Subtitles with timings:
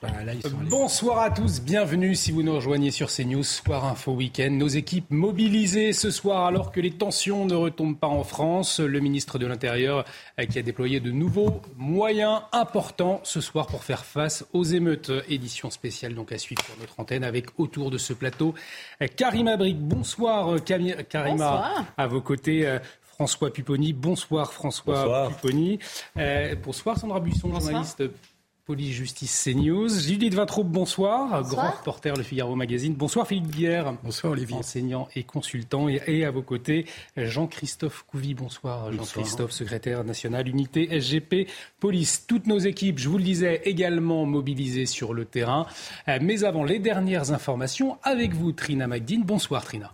[0.00, 0.08] Bah,
[0.70, 4.48] Bonsoir à tous, bienvenue si vous nous rejoignez sur CNews, Soir Info Week-end.
[4.50, 8.80] Nos équipes mobilisées ce soir alors que les tensions ne retombent pas en France.
[8.80, 10.06] Le ministre de l'Intérieur
[10.38, 15.12] euh, qui a déployé de nouveaux moyens importants ce soir pour faire face aux émeutes.
[15.28, 18.54] Édition spéciale donc à suivre sur notre antenne avec autour de ce plateau
[19.02, 19.78] euh, Karima Brick.
[19.78, 22.78] Bonsoir euh, Karima, à vos côtés.
[23.02, 23.92] François Pupponi.
[23.92, 25.28] Bonsoir François bonsoir.
[25.28, 25.78] Pupponi.
[26.64, 28.02] bonsoir Sandra Buisson, journaliste
[28.70, 29.88] Police-Justice CNews.
[29.88, 31.42] Judith Vintraube, bonsoir.
[31.42, 32.94] Grand reporter Le Figaro Magazine.
[32.94, 33.94] Bonsoir Philippe Guerre.
[34.04, 34.54] Bonsoir Olivier.
[34.54, 35.88] Enseignant et consultant.
[35.88, 38.34] Et, à vos côtés, Jean-Christophe Couvi.
[38.34, 41.48] Bonsoir Jean-Christophe, secrétaire national unité SGP
[41.80, 42.26] Police.
[42.28, 45.66] Toutes nos équipes, je vous le disais, également mobilisées sur le terrain.
[46.06, 49.24] Euh, mais avant les dernières informations, avec vous Trina Magdine.
[49.24, 49.92] Bonsoir Trina.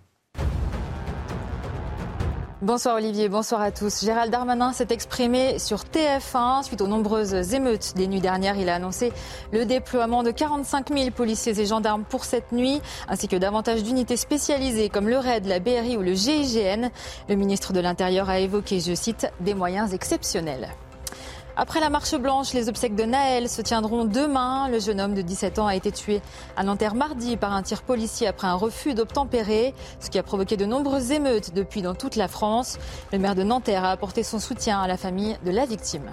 [2.63, 4.03] Bonsoir Olivier, bonsoir à tous.
[4.03, 8.57] Gérald Darmanin s'est exprimé sur TF1 suite aux nombreuses émeutes des nuits dernières.
[8.57, 9.13] Il a annoncé
[9.53, 14.17] le déploiement de 45 000 policiers et gendarmes pour cette nuit, ainsi que davantage d'unités
[14.17, 16.89] spécialisées comme le RAID, la BRI ou le GIGN.
[17.29, 20.71] Le ministre de l'Intérieur a évoqué, je cite, des moyens exceptionnels.
[21.59, 24.69] Après la marche blanche, les obsèques de Naël se tiendront demain.
[24.69, 26.21] Le jeune homme de 17 ans a été tué
[26.55, 30.59] à Nanterre mardi par un tir policier après un refus d'obtempérer, ce qui a provoqué
[30.59, 32.77] de nombreuses émeutes depuis dans toute la France.
[33.11, 36.11] Le maire de Nanterre a apporté son soutien à la famille de la victime.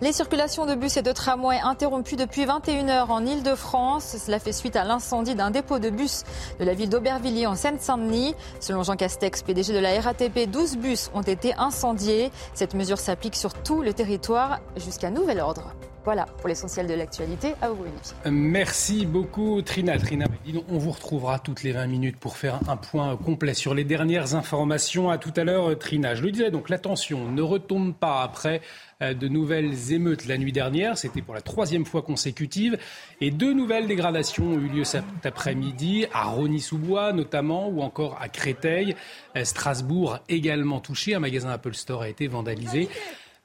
[0.00, 4.16] Les circulations de bus et de tramways interrompues depuis 21h en Ile-de-France.
[4.24, 6.22] Cela fait suite à l'incendie d'un dépôt de bus
[6.60, 8.36] de la ville d'Aubervilliers en Seine-Saint-Denis.
[8.60, 12.30] Selon Jean Castex, PDG de la RATP, 12 bus ont été incendiés.
[12.54, 15.74] Cette mesure s'applique sur tout le territoire jusqu'à nouvel ordre.
[16.04, 17.54] Voilà pour l'essentiel de l'actualité.
[17.60, 18.00] À vous, Olivier.
[18.30, 19.98] Merci beaucoup, Trina.
[19.98, 20.26] Trina,
[20.70, 24.34] on vous retrouvera toutes les 20 minutes pour faire un point complet sur les dernières
[24.34, 25.10] informations.
[25.10, 26.14] À tout à l'heure, Trina.
[26.14, 28.62] Je le disais, donc l'attention ne retombe pas après
[29.00, 30.98] de nouvelles émeutes la nuit dernière.
[30.98, 32.78] C'était pour la troisième fois consécutive.
[33.20, 38.28] Et deux nouvelles dégradations ont eu lieu cet après-midi, à Rony-sous-Bois notamment, ou encore à
[38.28, 38.96] Créteil.
[39.36, 41.14] Euh, Strasbourg également touché.
[41.14, 42.88] Un magasin Apple Store a été vandalisé.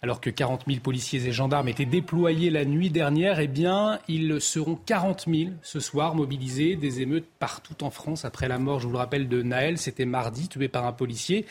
[0.01, 4.41] Alors que 40 000 policiers et gendarmes étaient déployés la nuit dernière, eh bien, ils
[4.41, 6.75] seront 40 000 ce soir mobilisés.
[6.75, 9.77] Des émeutes partout en France après la mort, je vous le rappelle, de Naël.
[9.77, 11.45] C'était mardi, tué par un policier.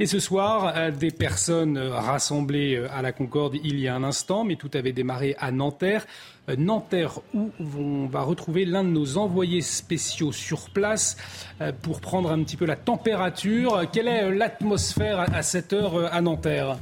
[0.00, 4.04] Et ce soir, euh, des personnes rassemblées euh, à la Concorde il y a un
[4.04, 6.06] instant, mais tout avait démarré à Nanterre.
[6.48, 11.16] Euh, Nanterre, où on va retrouver l'un de nos envoyés spéciaux sur place
[11.82, 13.90] pour prendre un petit peu la température.
[13.92, 16.78] Quelle est l'atmosphère à cette heure à Nanterre?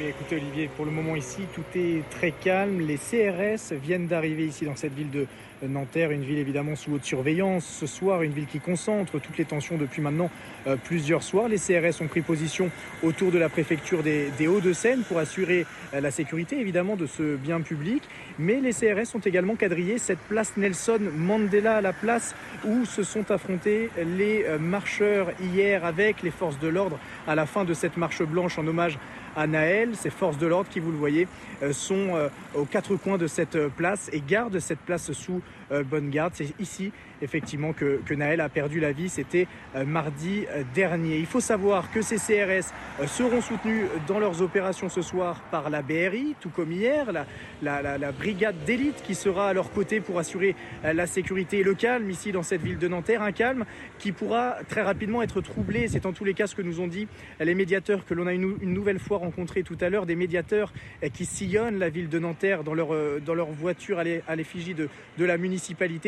[0.00, 2.80] Écoutez Olivier, pour le moment ici, tout est très calme.
[2.80, 5.26] Les CRS viennent d'arriver ici dans cette ville de
[5.68, 7.64] Nanterre, une ville évidemment sous haute surveillance.
[7.64, 10.30] Ce soir, une ville qui concentre toutes les tensions depuis maintenant
[10.66, 11.48] euh, plusieurs soirs.
[11.48, 12.70] Les CRS ont pris position
[13.02, 17.60] autour de la préfecture des, Hauts-de-Seine pour assurer euh, la sécurité évidemment de ce bien
[17.60, 18.02] public.
[18.38, 22.34] Mais les CRS ont également quadrillé cette place Nelson Mandela, la place
[22.64, 27.46] où se sont affrontés les euh, marcheurs hier avec les forces de l'ordre à la
[27.46, 28.98] fin de cette marche blanche en hommage
[29.36, 29.96] à Naël.
[29.96, 31.28] Ces forces de l'ordre qui, vous le voyez,
[31.62, 35.40] euh, sont euh, aux quatre coins de cette euh, place et gardent cette place sous
[35.88, 36.32] bonne garde.
[36.34, 39.08] C'est ici effectivement que, Naël a perdu la vie.
[39.08, 39.46] C'était
[39.86, 40.44] mardi
[40.74, 41.16] dernier.
[41.18, 42.72] Il faut savoir que ces CRS
[43.06, 47.06] seront soutenus dans leurs opérations ce soir par la BRI, tout comme hier,
[47.62, 52.10] la, brigade d'élite qui sera à leur côté pour assurer la sécurité et le calme
[52.10, 53.22] ici dans cette ville de Nanterre.
[53.22, 53.64] Un calme
[53.98, 55.88] qui pourra très rapidement être troublé.
[55.88, 57.08] C'est en tous les cas ce que nous ont dit
[57.40, 60.72] les médiateurs que l'on a une, nouvelle fois rencontrés tout à l'heure, des médiateurs
[61.14, 65.24] qui sillonnent la ville de Nanterre dans leur, euh, dans voiture à l'effigie de, de
[65.24, 65.61] la municipalité.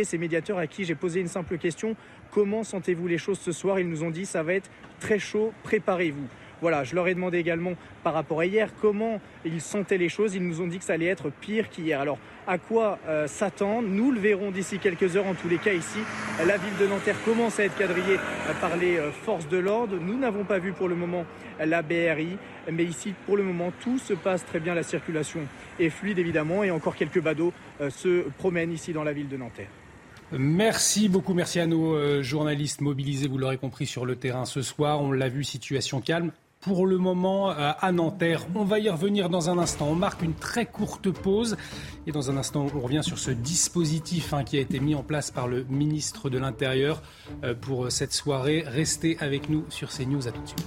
[0.04, 1.94] Ces médiateurs à qui j'ai posé une simple question.
[2.32, 3.78] Comment sentez-vous les choses ce soir?
[3.78, 6.26] Ils nous ont dit ça va être très chaud, préparez-vous.
[6.60, 7.72] Voilà, je leur ai demandé également
[8.02, 10.34] par rapport à hier comment ils sentaient les choses.
[10.34, 12.00] Ils nous ont dit que ça allait être pire qu'hier.
[12.00, 13.88] Alors, à quoi euh, s'attendre?
[13.88, 15.26] Nous le verrons d'ici quelques heures.
[15.26, 15.98] En tous les cas, ici,
[16.38, 19.96] la ville de Nanterre commence à être quadrillée euh, par les euh, forces de l'ordre.
[20.00, 21.24] Nous n'avons pas vu pour le moment
[21.60, 22.36] la BRI,
[22.70, 24.74] mais ici, pour le moment, tout se passe très bien.
[24.74, 25.40] La circulation
[25.78, 27.52] est fluide, évidemment, et encore quelques badauds
[27.90, 29.68] se promènent ici dans la ville de Nanterre.
[30.32, 35.00] Merci beaucoup, merci à nos journalistes mobilisés, vous l'aurez compris, sur le terrain ce soir.
[35.00, 36.32] On l'a vu, situation calme
[36.64, 38.46] pour le moment euh, à Nanterre.
[38.54, 39.88] On va y revenir dans un instant.
[39.88, 41.56] On marque une très courte pause
[42.06, 45.02] et dans un instant, on revient sur ce dispositif hein, qui a été mis en
[45.02, 47.02] place par le ministre de l'Intérieur
[47.44, 48.64] euh, pour cette soirée.
[48.66, 50.26] Restez avec nous sur CNews.
[50.26, 50.66] À tout de suite.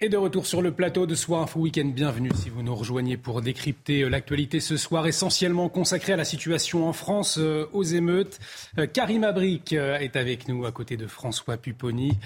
[0.00, 3.16] Et de retour sur le plateau de Soir Info Week-end, bienvenue si vous nous rejoignez
[3.16, 7.82] pour décrypter euh, l'actualité ce soir essentiellement consacrée à la situation en France, euh, aux
[7.82, 8.38] émeutes.
[8.78, 12.16] Euh, Karim Abric est avec nous à côté de François Pupponi.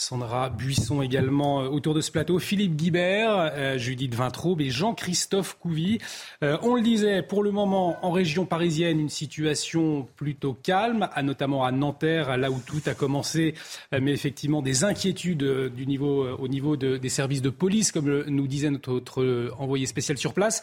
[0.00, 5.58] Sandra Buisson également euh, autour de ce plateau, Philippe Guibert, euh, Judith Vintraube et Jean-Christophe
[5.60, 5.98] Couvi.
[6.42, 11.64] Euh, on le disait, pour le moment, en région parisienne, une situation plutôt calme, notamment
[11.64, 13.54] à Nanterre, là où tout a commencé,
[13.92, 15.44] mais effectivement des inquiétudes
[15.74, 20.32] du niveau, au niveau des services de police, comme nous disait notre envoyé spécial sur
[20.32, 20.62] place.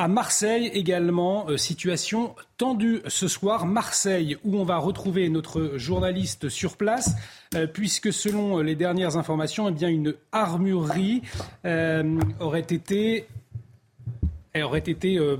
[0.00, 3.66] À Marseille également, situation tendue ce soir.
[3.66, 7.16] Marseille, où on va retrouver notre journaliste sur place,
[7.72, 11.22] puisque selon les dernières informations, eh bien, une armurerie
[11.64, 13.26] euh, aurait été,
[14.54, 15.36] aurait été euh,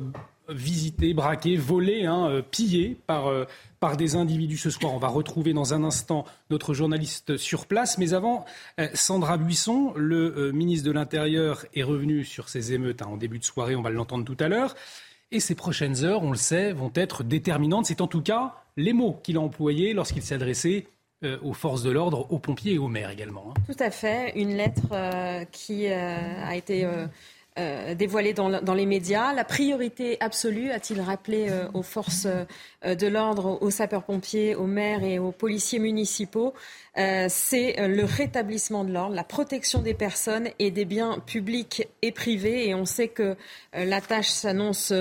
[0.49, 3.31] visitée, braquée, volée, hein, euh, pillée par,
[3.81, 4.95] par des individus ce soir.
[4.95, 7.99] On va retrouver dans un instant notre journaliste sur place.
[7.99, 8.45] Mais avant,
[8.95, 13.45] Sandra Buisson, le ministre de l'Intérieur, est revenu sur ces émeutes hein, en début de
[13.45, 13.77] soirée.
[13.77, 14.75] On va l'entendre tout à l'heure.
[15.31, 17.87] Et ces prochaines heures, on le sait, vont être déterminantes.
[17.87, 20.87] C'est en tout cas les mots qu'il a employés lorsqu'il s'est adressé
[21.25, 23.51] euh, aux forces de l'ordre, aux pompiers et aux maires également.
[23.51, 23.61] Hein.
[23.67, 24.33] Tout à fait.
[24.37, 26.89] Une lettre euh, qui euh, a été
[27.97, 29.33] dévoilée dans, dans, les médias.
[29.33, 32.27] La priorité absolue, a-t-il rappelé aux forces
[32.85, 36.55] de l'ordre, aux sapeurs-pompiers, aux maires et aux policiers municipaux,
[36.99, 41.87] euh, c'est euh, le rétablissement de l'ordre, la protection des personnes et des biens publics
[42.03, 42.69] et privés.
[42.69, 43.37] Et on sait que
[43.77, 44.93] euh, la tâche s'annonce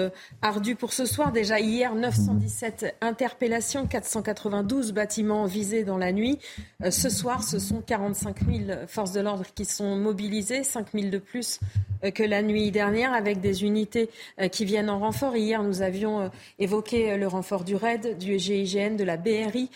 [0.44, 1.32] ardue pour ce soir.
[1.32, 6.38] Déjà hier, 917 interpellations, 492 bâtiments visés dans la nuit.
[6.90, 11.18] Ce soir, ce sont 45 000 forces de l'ordre qui sont mobilisées, 5 000 de
[11.18, 11.60] plus
[12.14, 14.10] que la nuit dernière, avec des unités
[14.52, 15.36] qui viennent en renfort.
[15.36, 16.30] Hier, nous avions
[16.60, 19.70] évoqué le renfort du RAID, du GIGN, de la BRI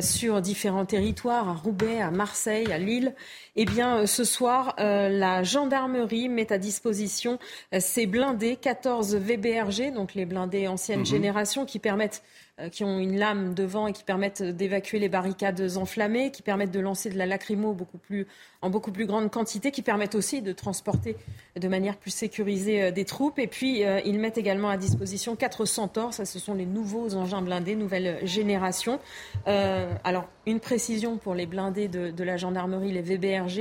[0.00, 3.14] sur différents territoires à Roubaix, à Marseille, à Lille.
[3.56, 7.38] Eh bien, euh, ce soir, euh, la gendarmerie met à disposition
[7.72, 11.06] euh, ces blindés, 14 VBRG, donc les blindés ancienne mhm.
[11.06, 12.22] génération, qui permettent
[12.70, 16.78] qui ont une lame devant et qui permettent d'évacuer les barricades enflammées, qui permettent de
[16.78, 18.28] lancer de la lacrymo beaucoup plus,
[18.62, 21.16] en beaucoup plus grande quantité, qui permettent aussi de transporter
[21.56, 23.40] de manière plus sécurisée des troupes.
[23.40, 26.14] Et puis, euh, ils mettent également à disposition 4 centaures.
[26.14, 29.00] Ça, ce sont les nouveaux engins blindés, nouvelle génération.
[29.46, 33.12] alors, une précision pour les blindés de, de la gendarmerie, les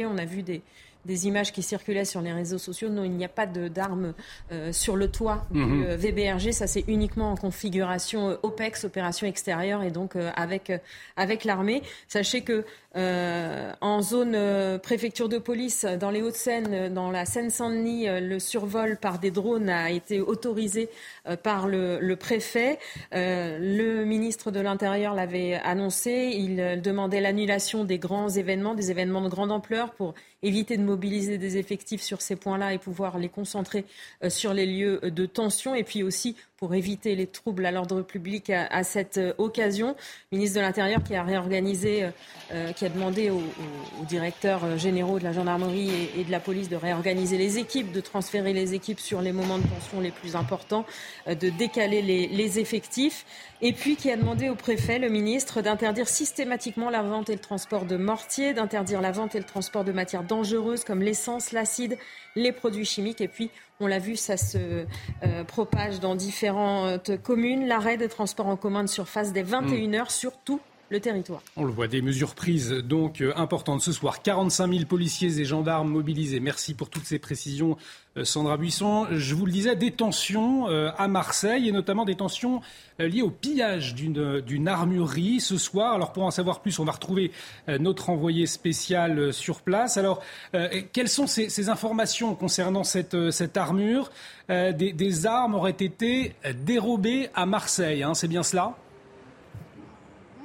[0.06, 0.62] On a vu des,
[1.06, 2.90] des images qui circulaient sur les réseaux sociaux.
[2.90, 4.14] Non, il n'y a pas d'armes
[4.52, 5.86] euh, sur le toit du mhm.
[5.86, 6.52] euh, VBRG.
[6.52, 10.72] Ça, c'est uniquement en configuration euh, OPEX, opération extérieure, et donc avec,
[11.16, 11.82] avec l'armée.
[12.08, 12.66] Sachez que
[12.96, 19.32] en zone préfecture de police, dans les Hauts-de-Seine, dans la Seine-Saint-Denis, le survol par des
[19.32, 20.90] drones a été autorisé
[21.42, 22.80] par le, préfet.
[23.12, 26.34] le ministre de l'Intérieur l'avait annoncé.
[26.36, 30.14] Il demandait l'annulation des grands événements, des événements de grande ampleur pour
[30.44, 33.86] éviter de mobiliser des effectifs sur ces points-là et pouvoir les concentrer
[34.24, 35.74] euh, sur les lieux de tension.
[35.74, 39.98] Et puis aussi pour éviter les troubles à l'ordre public à, cette euh, occasion.
[40.32, 42.12] Le ministre de l'Intérieur qui a réorganisé, euh,
[42.54, 43.42] euh, qui a demandé aux,
[44.10, 48.52] directeurs généraux de la gendarmerie et, de la police de réorganiser les équipes, de transférer
[48.52, 50.86] les équipes sur les moments de tension les plus importants,
[51.26, 53.26] de décaler les, les, effectifs.
[53.62, 57.40] Et puis qui a demandé au préfet, le ministre, d'interdire systématiquement la vente et le
[57.40, 61.98] transport de mortiers, d'interdire la vente et le transport de matières dangereuses comme l'essence, l'acide,
[62.36, 63.22] les produits chimiques.
[63.22, 63.50] Et puis
[63.80, 64.58] on l'a vu, ça se
[65.24, 67.66] euh, propage dans différentes communes.
[67.66, 70.60] L'arrêt des transports en commun de surface des 21 heures sur tout
[71.58, 74.22] On le voit, des mesures prises donc euh, importantes ce soir.
[74.22, 76.40] 45 000 policiers et gendarmes mobilisés.
[76.40, 77.78] Merci pour toutes ces précisions,
[78.16, 79.08] euh, Sandra Buisson.
[79.12, 82.62] Je vous le disais, des tensions euh, à Marseille et notamment des tensions
[83.00, 85.94] liées au pillage d'une armurerie ce soir.
[85.94, 87.32] Alors pour en savoir plus, on va retrouver
[87.68, 89.98] notre envoyé spécial sur place.
[89.98, 90.22] Alors
[90.92, 93.16] quelles sont ces, informations concernant cette,
[93.58, 94.12] armure?
[94.48, 98.76] Des, des, armes auraient été dérobées à Marseille, hein, c'est bien cela?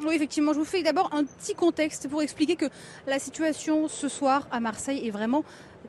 [0.07, 2.67] Oui, effectivement, je vous fais d'abord un petit contexte pour expliquer que
[3.07, 5.45] la situation ce soir à Marseille est vraiment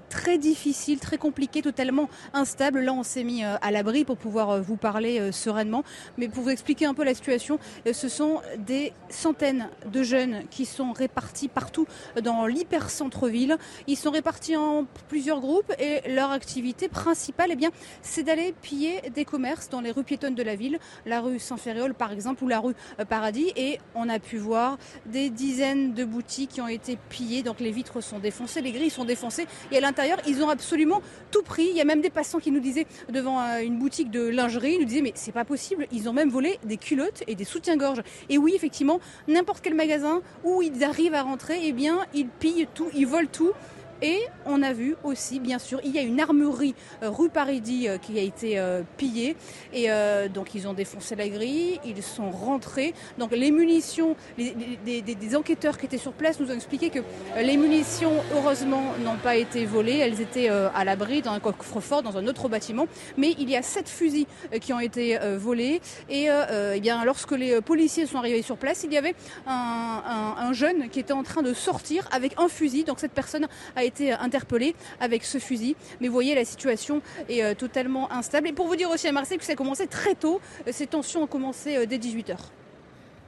[0.09, 2.81] très difficile, très compliqué, totalement instable.
[2.81, 5.83] Là, on s'est mis euh, à l'abri pour pouvoir euh, vous parler euh, sereinement.
[6.17, 7.59] Mais pour vous expliquer un peu la situation,
[7.91, 11.85] ce sont des centaines de jeunes qui sont répartis partout
[12.21, 13.57] dans l'hyper-centre-ville.
[13.87, 17.69] Ils sont répartis en plusieurs groupes et leur activité principale, eh bien,
[18.01, 21.93] c'est d'aller piller des commerces dans les rues piétonnes de la ville, la rue Saint-Ferréol
[21.93, 22.73] par exemple ou la rue
[23.07, 23.51] Paradis.
[23.55, 27.43] Et on a pu voir des dizaines de boutiques qui ont été pillées.
[27.43, 29.47] Donc les vitres sont défoncées, les grilles sont défoncées.
[29.71, 31.01] Et à ils ont absolument
[31.31, 31.67] tout pris.
[31.69, 34.73] Il y a même des passants qui nous disaient devant euh, une boutique de lingerie,
[34.73, 37.43] ils nous disaient mais c'est pas possible, ils ont même volé des culottes et des
[37.43, 38.01] soutiens-gorge.
[38.29, 42.67] Et oui, effectivement, n'importe quel magasin où ils arrivent à rentrer, eh bien, ils pillent
[42.73, 43.53] tout, ils volent tout
[44.01, 48.17] Et on a vu aussi, bien sûr, il y a une armurerie rue Paridi qui
[48.17, 48.61] a été
[48.97, 49.35] pillée.
[49.73, 49.87] Et
[50.33, 52.93] donc ils ont défoncé la grille, ils sont rentrés.
[53.17, 56.99] Donc les munitions, des enquêteurs qui étaient sur place nous ont expliqué que
[57.37, 59.97] les munitions, heureusement, n'ont pas été volées.
[59.97, 62.87] Elles étaient à l'abri dans un coffre-fort, dans un autre bâtiment.
[63.17, 64.27] Mais il y a sept fusils
[64.61, 65.81] qui ont été volés.
[66.09, 69.15] Et eh bien, lorsque les policiers sont arrivés sur place, il y avait
[69.45, 72.83] un, jeune qui était en train de sortir avec un fusil.
[72.83, 73.88] Donc cette personne a été
[74.19, 75.75] interpellée avec ce fusil.
[75.99, 78.47] Mais vous voyez, la situation est euh, totalement instable.
[78.47, 80.87] Et pour vous dire aussi à Marseille que ça a commencé très tôt, euh, ces
[80.87, 82.37] tensions ont commencé euh, dès 18h.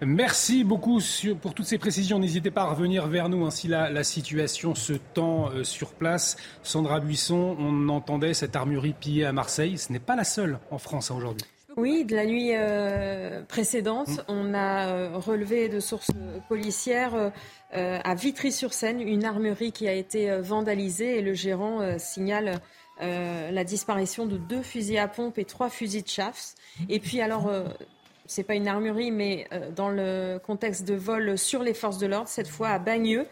[0.03, 0.99] Merci beaucoup
[1.41, 2.17] pour toutes ces précisions.
[2.17, 6.37] N'hésitez pas à revenir vers nous hein, si la, situation se tend sur place.
[6.63, 9.77] Sandra Buisson, on entendait cette armurerie pillée à Marseille.
[9.77, 11.45] Ce n'est pas la seule en France hein, aujourd'hui.
[11.77, 14.23] Oui, de la nuit euh, précédente, mm.
[14.27, 16.11] on a euh, relevé de sources
[16.49, 17.31] policières
[17.73, 22.59] euh, à Vitry-sur-Seine une armurerie qui a été vandalisée et le gérant signale
[22.99, 26.53] la disparition de deux fusils à pompe et trois fusils de chasse.
[26.87, 27.51] Et puis alors,
[28.27, 32.27] c'est pas une armurerie, mais dans le contexte de vol sur les forces de l'ordre,
[32.27, 33.25] cette fois à Bagneux,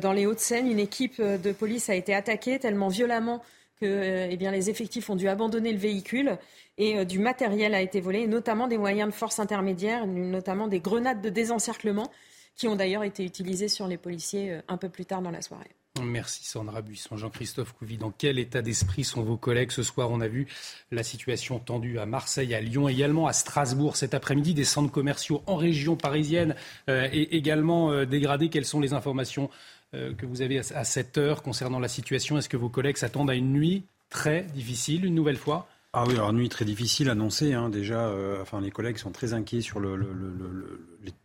[0.00, 3.40] dans les Hauts-de-Seine, une équipe de police a été attaquée tellement violemment
[3.80, 6.38] que eh bien, les effectifs ont dû abandonner le véhicule
[6.78, 10.80] et euh, du matériel a été volé, notamment des moyens de force intermédiaire, notamment des
[10.80, 12.10] grenades de désencerclement
[12.56, 15.42] qui ont d'ailleurs été utilisées sur les policiers euh, un peu plus tard dans la
[15.42, 15.70] soirée.
[16.02, 17.16] Merci Sandra Buisson.
[17.16, 20.10] Jean-Christophe Couvi, dans quel état d'esprit sont vos collègues ce soir?
[20.10, 20.48] On a vu
[20.90, 24.54] la situation tendue à Marseille, à Lyon, également à Strasbourg cet après-midi.
[24.54, 26.56] Des centres commerciaux en région parisienne
[26.90, 28.48] euh, et également dégradés.
[28.48, 29.50] Quelles sont les informations
[29.92, 32.36] que vous avez à cette heure concernant la situation?
[32.36, 35.68] Est-ce que vos collègues s'attendent à une nuit très difficile, une nouvelle fois?
[35.96, 37.52] Ah oui, alors nuit très difficile annoncée.
[37.52, 39.96] Hein, déjà, euh, enfin les collègues sont très inquiets sur le,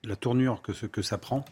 [0.04, 1.44] la tournure que, ce, que ça prend,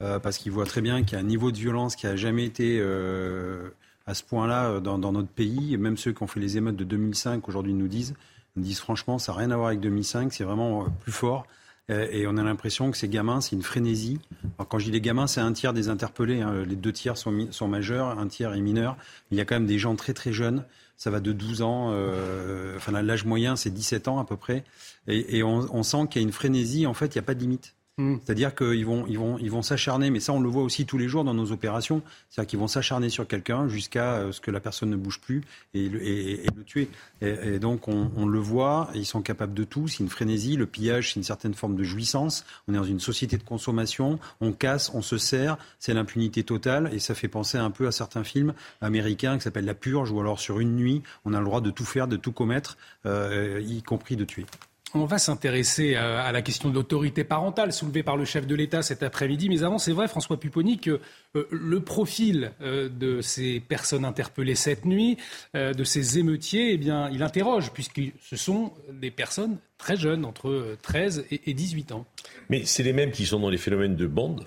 [0.00, 2.16] euh, parce qu'ils voient très bien qu'il y a un niveau de violence qui a
[2.16, 3.68] jamais été euh,
[4.06, 5.76] à ce point-là dans, notre pays.
[5.76, 8.14] même ceux qui ont fait les émeutes de 2005 aujourd'hui nous disent,
[8.56, 11.46] nous disent franchement, ça n'a rien à voir avec 2005, c'est vraiment plus fort.
[11.88, 14.18] Et on a l'impression que ces gamins, c'est une frénésie.
[14.56, 16.40] Alors quand je dis les gamins, c'est un tiers des interpellés.
[16.40, 16.64] Hein.
[16.66, 18.96] Les deux tiers sont, sont majeurs, un tiers est mineur.
[19.30, 20.64] Il y a quand même des gens très très jeunes
[21.02, 24.62] ça va de 12 ans, euh, enfin l'âge moyen c'est 17 ans à peu près,
[25.08, 27.34] et, on, on, sent qu'il y a une frénésie, en fait il n'y a pas
[27.34, 27.74] de limite.
[27.98, 28.16] Mm.
[28.24, 30.96] C'est-à-dire qu'ils vont, ils vont, ils vont s'acharner, mais ça on le voit aussi tous
[30.96, 34.50] les jours dans nos opérations, c'est-à-dire qu'ils vont s'acharner sur quelqu'un jusqu'à euh, ce que
[34.50, 35.42] la personne ne bouge plus
[35.74, 36.88] et, le tuer.
[37.20, 41.12] Et, donc on, le voit, ils sont capables de tout, c'est une frénésie, le pillage
[41.12, 44.90] c'est une certaine forme de jouissance, on est dans une société de consommation, on casse,
[44.94, 48.54] on se sert, c'est l'impunité totale et ça fait penser un peu à certains films
[48.80, 51.70] américains qui s'appellent La Purge ou alors sur une nuit on a le droit de
[51.70, 54.46] tout faire, de tout commettre, euh, y compris de tuer.
[54.94, 58.82] On va s'intéresser à, la question de l'autorité parentale soulevée par le chef de l'État
[58.82, 59.48] cet après-midi.
[59.48, 61.00] Mais avant, c'est vrai, François Pupponi, que
[61.34, 65.16] euh, le profil euh, de ces personnes interpellées cette nuit,
[65.56, 70.26] euh, de ces émeutiers, eh bien, il interroge, puisque ce sont des personnes très jeunes,
[70.26, 72.04] entre 13 et, 18 ans.
[72.50, 74.46] Mais c'est les mêmes qui sont dans les phénomènes de bande,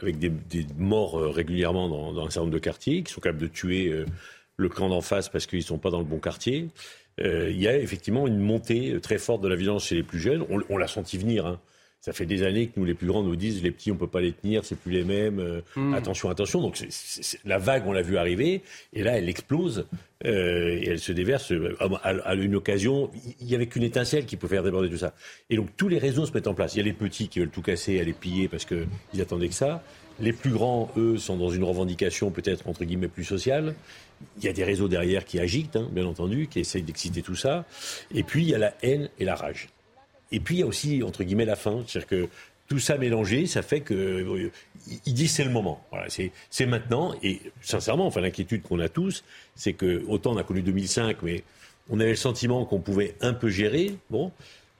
[0.00, 0.32] avec des,
[0.78, 4.04] morts régulièrement dans, dans, un certain nombre de quartiers, qui sont capables de tuer
[4.56, 6.68] le camp d'en face parce qu'ils ne sont pas dans le bon quartier.
[7.20, 10.18] Euh, il y a effectivement une montée très forte de la violence chez les plus
[10.18, 10.44] jeunes.
[10.68, 11.46] On, l'a senti venir.
[11.46, 11.60] Hein.
[12.00, 14.08] Ça fait des années que nous, les plus grands, nous disent les petits, on peut
[14.08, 15.38] pas les tenir, c'est plus les mêmes.
[15.38, 15.94] Euh, hmm.
[15.94, 16.60] Attention, attention.
[16.60, 16.82] Donc
[17.44, 19.86] la vague, on l'a vu arriver, et là, elle explose
[20.24, 21.52] euh, et elle se déverse
[22.02, 23.10] à, une occasion.
[23.40, 25.14] Il y avait qu'une étincelle qui pouvait faire déborder tout ça.
[25.48, 26.74] Et donc tous les réseaux se mettent en place.
[26.74, 29.54] Il y a les petits qui veulent tout casser, aller piller parce qu'ils attendaient que
[29.54, 29.84] ça.
[30.20, 33.74] Les plus grands, eux, sont dans une revendication peut-être entre guillemets plus sociale.
[34.38, 37.34] Il y a des réseaux derrière qui agitent, hein, bien entendu, qui essayent d'exciter tout
[37.34, 37.64] ça.
[38.14, 39.68] Et puis il y a la haine et la rage.
[40.30, 42.28] Et puis il y a aussi entre guillemets la faim, c'est-à-dire que
[42.68, 44.50] tout ça mélangé, ça fait que euh,
[45.04, 45.84] il dit c'est le moment.
[46.08, 47.14] C'est maintenant.
[47.22, 51.42] Et sincèrement, enfin l'inquiétude qu'on a tous, c'est que autant on a connu 2005, mais
[51.90, 53.96] on avait le sentiment qu'on pouvait un peu gérer.
[54.08, 54.32] Bon,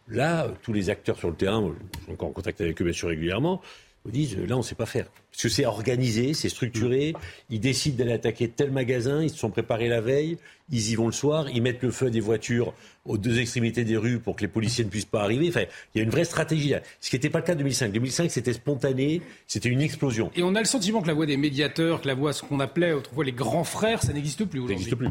[0.08, 2.94] là, tous les acteurs sur le terrain, je suis encore en contact avec eux bien
[2.94, 3.60] sûr régulièrement,
[4.04, 5.06] vous disent là on ne sait pas faire.
[5.32, 7.14] Parce que c'est organisé, c'est structuré.
[7.48, 10.36] Ils décident d'aller attaquer tel magasin, ils se sont préparés la veille,
[10.70, 12.74] ils y vont le soir, ils mettent le feu des voitures
[13.06, 15.48] aux deux extrémités des rues pour que les policiers ne puissent pas arriver.
[15.48, 17.92] Enfin, il y a une vraie stratégie Ce qui n'était pas le cas en 2005.
[17.92, 20.30] 2005, c'était spontané, c'était une explosion.
[20.36, 22.60] Et on a le sentiment que la voix des médiateurs, que la voix, ce qu'on
[22.60, 24.84] appelait autrefois les grands frères, ça n'existe plus aujourd'hui.
[24.84, 25.08] Ça n'existe plus.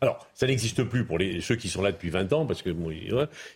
[0.00, 2.70] Alors, ça n'existe plus pour les, ceux qui sont là depuis 20 ans, parce que
[2.70, 2.90] bon,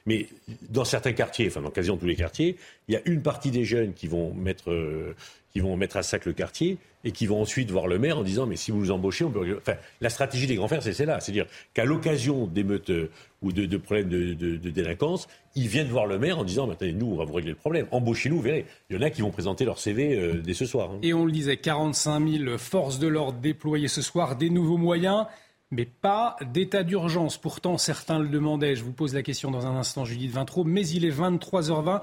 [0.06, 0.28] mais
[0.68, 2.56] dans certains quartiers, enfin dans quasiment tous les quartiers,
[2.88, 5.14] il y a une partie des jeunes qui vont mettre, euh,
[5.52, 8.22] qui vont mettre à sac le quartier, et qui vont ensuite voir le maire en
[8.22, 9.58] disant mais si vous nous embauchez, on peut.
[9.58, 13.10] Enfin, la stratégie des grands frères, c'est celle-là, c'est-à-dire qu'à l'occasion d'émeutes euh,
[13.42, 17.16] ou de, problèmes de, délinquance, ils viennent voir le maire en disant attendez, nous, on
[17.16, 17.86] va vous régler le problème.
[17.90, 18.66] Embauchez-nous, vous verrez.
[18.88, 20.90] Il y en a qui vont présenter leur CV euh, dès ce soir.
[20.92, 20.98] Hein.
[21.02, 25.26] Et on le disait, 45 000 forces de l'ordre déployées ce soir, des nouveaux moyens
[25.72, 27.38] mais pas d'état d'urgence.
[27.38, 28.76] Pourtant, certains le demandaient.
[28.76, 32.02] Je vous pose la question dans un instant, Judith Vintraud, mais il est 23h20.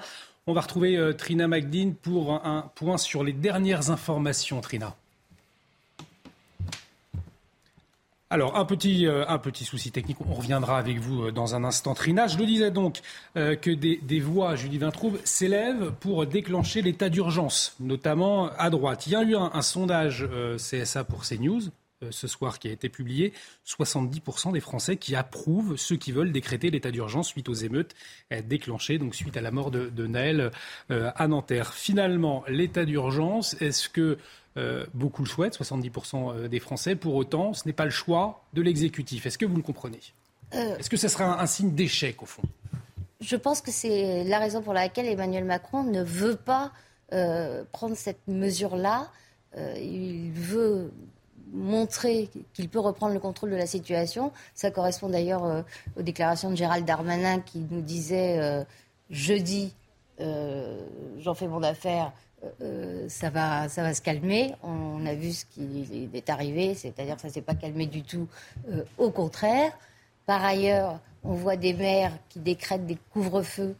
[0.49, 4.61] On va retrouver euh, Trina Magdine pour un, point sur les dernières informations.
[4.61, 4.95] Trina.
[8.31, 11.93] Alors, un petit, euh, souci technique, on reviendra avec vous euh, dans un instant.
[11.93, 13.01] Trina, je le disais donc
[13.35, 19.05] que des, voix, Judith Vintraud, s'élèvent pour déclencher l'état d'urgence, notamment à droite.
[19.05, 20.27] Il y a eu un, sondage
[20.57, 21.61] CSA pour CNews
[22.11, 23.33] ce soir qui a été publié,
[23.67, 27.93] 70% des Français qui approuvent ceux qui veulent décréter l'état d'urgence suite aux émeutes
[28.31, 30.51] euh, déclenchées, donc suite à la mort de, Naël
[30.91, 31.73] euh, à Nanterre.
[31.73, 34.17] Finalement, l'état d'urgence, est-ce que
[34.93, 36.95] beaucoup le souhaitent, 70% des Français?
[36.95, 39.25] Pour autant, ce n'est pas le choix de l'exécutif.
[39.25, 39.99] Est-ce que vous le comprenez?
[40.51, 42.41] Est-ce que ce sera un, signe d'échec au fond?
[43.21, 46.73] Je pense que c'est la raison pour laquelle Emmanuel Macron ne veut pas
[47.71, 49.09] prendre cette mesure-là.
[49.55, 50.91] il veut
[51.53, 54.31] montrer qu'il peut reprendre le contrôle de la situation.
[54.53, 55.61] Ça correspond d'ailleurs euh,
[55.97, 58.63] aux déclarations de Gérald Darmanin qui nous disait euh,
[59.09, 59.73] jeudi,
[60.19, 60.85] euh,
[61.19, 62.11] j'en fais mon affaire,
[63.09, 64.53] ça, va, ça va se calmer.
[64.63, 68.01] On, a vu ce qui est arrivé, c'est-à-dire que ça ne s'est pas calmé du
[68.01, 68.27] tout.
[68.97, 69.73] au contraire.
[70.25, 73.75] Par ailleurs, on voit des maires qui décrètent des couvre-feux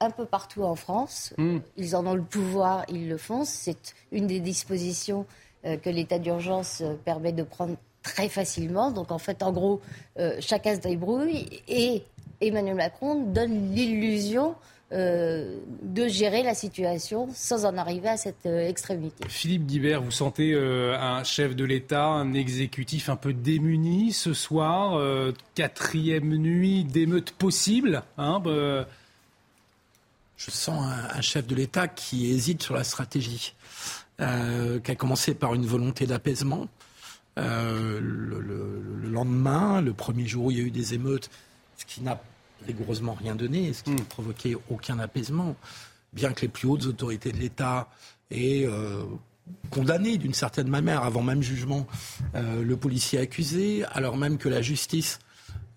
[0.00, 1.34] un peu partout en France.
[1.38, 1.58] Mmh.
[1.76, 3.44] Ils en ont le pouvoir, ils le font.
[3.44, 5.43] C'est une des dispositions euh,
[5.82, 8.90] que l'état d'urgence euh, permet de prendre très facilement.
[8.90, 9.80] Donc en fait, en gros,
[10.18, 12.02] euh, chacun se débrouille et
[12.40, 14.54] Emmanuel Macron donne l'illusion
[14.92, 19.24] de gérer la situation sans en arriver à cette extrémité.
[19.28, 25.02] Philippe Guibert, vous sentez un chef de l'État, un exécutif un peu démuni ce soir,
[25.56, 28.40] quatrième nuit d'émeute possible hein,
[30.36, 33.54] Je sens un chef de l'État qui hésite sur la stratégie.
[34.20, 36.68] Euh, qui a commencé par une volonté d'apaisement.
[37.36, 41.30] Euh, le, lendemain, le premier jour où il y a eu des émeutes,
[41.76, 42.20] ce qui n'a
[42.64, 44.06] rigoureusement rien donné, ce qui n'a hmm.
[44.06, 45.56] provoqué aucun apaisement,
[46.12, 47.88] bien que les plus hautes autorités de l'État
[48.30, 49.02] aient euh,
[49.70, 51.86] condamné d'une certaine manière, avant même jugement,
[52.34, 55.18] le policier accusé, alors même que la justice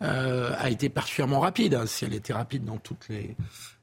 [0.04, 1.74] euh, a été particulièrement rapide.
[1.74, 1.86] Hein.
[1.88, 3.36] Si elle était rapide dans toutes les,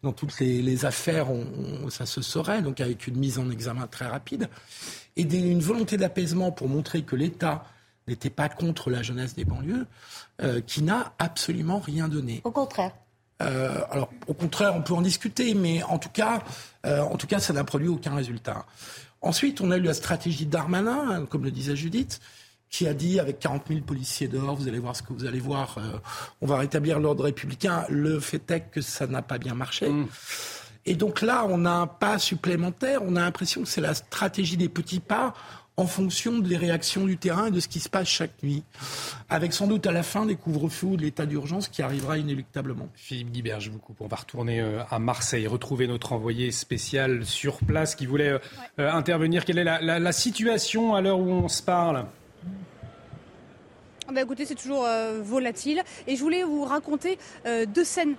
[0.02, 4.06] dans toutes les, affaires, on, ça se saurait, donc avec une mise en examen très
[4.06, 4.48] rapide.
[5.16, 7.64] Et une volonté d'apaisement pour montrer que l'État
[8.06, 9.86] n'était pas contre la jeunesse des banlieues,
[10.42, 12.42] euh, qui n'a absolument rien donné.
[12.44, 12.92] Au contraire.
[13.42, 16.42] Euh, alors, au contraire, on peut en discuter, mais en tout cas,
[16.84, 18.66] en tout cas ça n'a produit aucun résultat.
[19.20, 22.20] Ensuite, on a eu la stratégie Darmanin, hein, comme le disait Judith,
[22.74, 25.38] qui a dit avec 40 000 policiers dehors, vous allez voir ce que vous allez
[25.38, 25.96] voir, euh,
[26.40, 27.84] on va rétablir l'ordre républicain.
[27.88, 29.88] Le fait est que ça n'a pas bien marché.
[29.88, 30.08] Mm.
[30.84, 33.00] Et donc là, on a un pas supplémentaire.
[33.04, 35.34] On a l'impression que c'est la stratégie des petits pas
[35.76, 38.64] en fonction des réactions du terrain et de ce qui se passe chaque nuit.
[39.28, 42.88] Avec sans doute à la fin des couvre-feux ou de l'état d'urgence qui arrivera inéluctablement.
[42.94, 44.00] Philippe Guibert, je vous coupe.
[44.00, 48.32] On va retourner euh, à Marseille, retrouver notre envoyé spécial sur place qui voulait
[48.80, 49.44] euh, intervenir.
[49.44, 52.06] Quelle est la situation à l'heure où on se parle?
[54.14, 55.82] Bah écoutez, c'est toujours euh, volatile.
[56.06, 58.14] Et je voulais vous raconter euh, deux scènes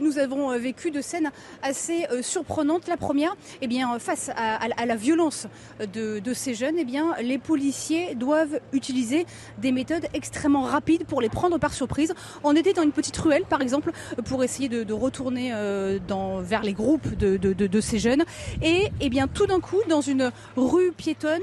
[0.00, 1.30] nous avons euh, vécu de scènes
[1.62, 2.86] assez euh, surprenantes.
[2.88, 5.46] La première, eh bien, face à, la violence
[5.92, 9.26] de, ces jeunes, eh bien, les policiers doivent utiliser
[9.58, 12.14] des méthodes extrêmement rapides pour les prendre par surprise.
[12.42, 13.92] On était dans une petite ruelle, par exemple,
[14.24, 15.98] pour essayer de, retourner euh,
[16.42, 18.24] vers les groupes de, ces jeunes.
[18.62, 21.42] Et eh bien, tout d'un coup, dans une rue piétonne,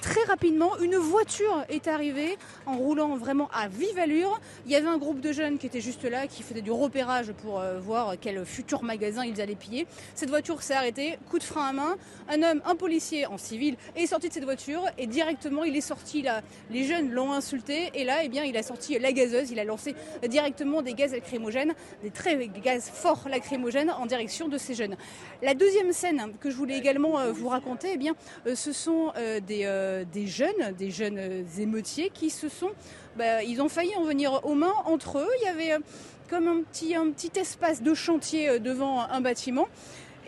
[0.00, 4.40] très rapidement, une voiture est arrivée en roulant vraiment à vive allure.
[4.66, 7.32] Il y avait un groupe de jeunes qui était juste là, qui faisait du repérage
[7.42, 9.86] pour euh, voir quel futur magasin ils allaient piller.
[10.14, 11.96] Cette voiture s'est arrêtée, coup de frein à main.
[12.28, 15.80] Un homme, un policier en civil, est sorti de cette voiture et directement il est
[15.80, 16.42] sorti là.
[16.70, 19.50] Les jeunes l'ont insulté et là, eh bien, il a sorti la gazeuse.
[19.50, 19.94] Il a lancé
[20.28, 24.96] directement des gaz lacrymogènes, des très gaz forts lacrymogènes en direction de ces jeunes.
[25.42, 28.14] La deuxième scène que je voulais également euh, vous raconter, eh bien,
[28.46, 29.12] euh, ce sont
[29.46, 32.70] des, des jeunes, des jeunes émeutiers qui se sont
[33.16, 35.28] bah, ils ont failli en venir aux mains entre eux.
[35.40, 35.82] Il y avait
[36.28, 39.68] comme un petit, espace de chantier euh, devant un bâtiment.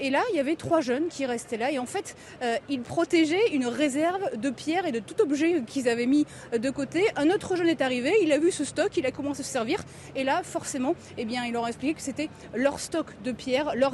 [0.03, 1.71] Et là, il y avait trois jeunes qui restaient là.
[1.71, 5.91] Et en fait, euh, ils protégeaient une réserve de pierres et de tout objet qu'ils
[5.91, 7.05] avaient mis de côté.
[7.17, 9.51] Un autre jeune est arrivé, il a vu ce stock, il a commencé à se
[9.51, 9.83] servir.
[10.17, 13.75] Et là, forcément, eh bien, il leur a expliqué que c'était leur stock de pierres,
[13.75, 13.93] leurs,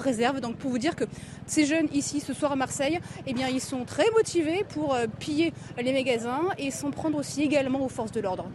[0.00, 0.40] réserves.
[0.40, 1.04] Donc, pour vous dire que
[1.46, 2.98] ces jeunes ici, ce soir à Marseille,
[3.28, 7.84] eh ils sont très motivés pour euh, piller les magasins et s'en prendre aussi également
[7.84, 8.50] aux forces de l'ordre.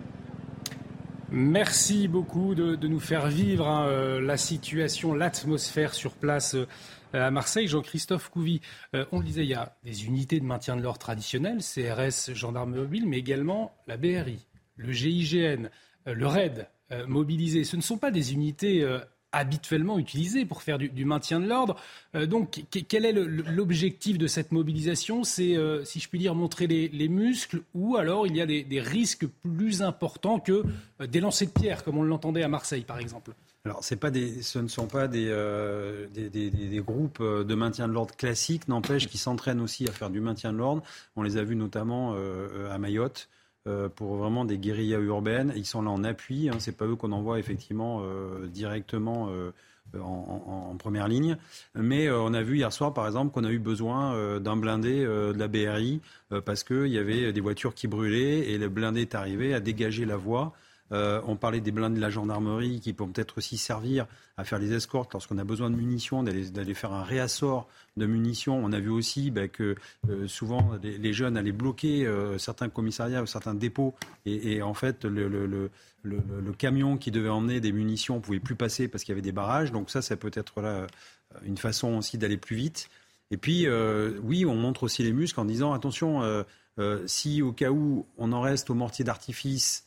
[1.35, 6.67] Merci beaucoup de, nous faire vivre hein, euh, la situation, l'atmosphère sur place euh,
[7.11, 7.67] à Marseille.
[7.67, 8.61] Jean-Christophe Couvi,
[8.93, 12.35] euh, on le disait, il y a des unités de maintien de l'ordre traditionnelles, CRS,
[12.35, 15.69] gendarme mobile, mais également la BRI, le GIGN,
[16.05, 16.67] le RAID
[17.07, 17.63] mobilisé.
[17.63, 18.85] Ce ne sont pas des unités
[19.33, 21.75] habituellement utilisé pour faire du, maintien de l'ordre.
[22.15, 25.23] Euh, donc, quel est l'objectif de cette mobilisation?
[25.23, 28.79] C'est, euh, si je puis dire, montrer les, muscles ou alors il y a des,
[28.79, 30.63] risques plus importants que
[31.01, 33.33] euh, des lancers de pierre, comme on l'entendait à Marseille, par exemple
[33.65, 35.29] alors, ce ne sont pas des,
[36.13, 40.51] des, groupes de maintien de l'ordre classiques, n'empêche qu'ils s'entraînent aussi à faire du maintien
[40.51, 40.83] de l'ordre.
[41.15, 42.13] On les a vus notamment
[42.69, 43.29] à Mayotte.
[43.65, 45.53] Euh, pour vraiment des guérillas urbaines.
[45.55, 46.49] Ils sont là en appui.
[46.49, 49.51] Hein, c'est pas eux qu'on envoie effectivement euh, directement euh,
[49.97, 51.37] en, première ligne.
[51.73, 55.37] Mais on a vu hier soir, par exemple, qu'on a eu besoin d'un blindé de
[55.37, 56.01] la BRI
[56.45, 60.05] parce qu'il y avait des voitures qui brûlaient et le blindé est arrivé à dégager
[60.05, 60.51] la voie
[60.93, 64.05] euh, on parlait des blindés de la gendarmerie qui peuvent peut-être aussi servir
[64.37, 68.63] à faire les escortes lorsqu'on a besoin de munitions, d'aller faire un réassort de munitions.
[68.63, 69.75] On a vu aussi bah, que
[70.09, 75.05] euh, souvent les, jeunes allaient bloquer euh, certains commissariats ou certains dépôts et, en fait
[75.05, 75.69] le,
[76.57, 79.31] camion qui devait emmener des munitions ne pouvait plus passer parce qu'il y avait des
[79.31, 79.71] barrages.
[79.71, 80.85] Donc ça, ça peut être là
[81.43, 82.89] une façon aussi d'aller plus vite.
[83.31, 83.67] Et puis,
[84.21, 86.45] oui, on montre aussi les muscles en disant attention,
[87.07, 89.85] si au cas où on en reste au mortier d'artifice,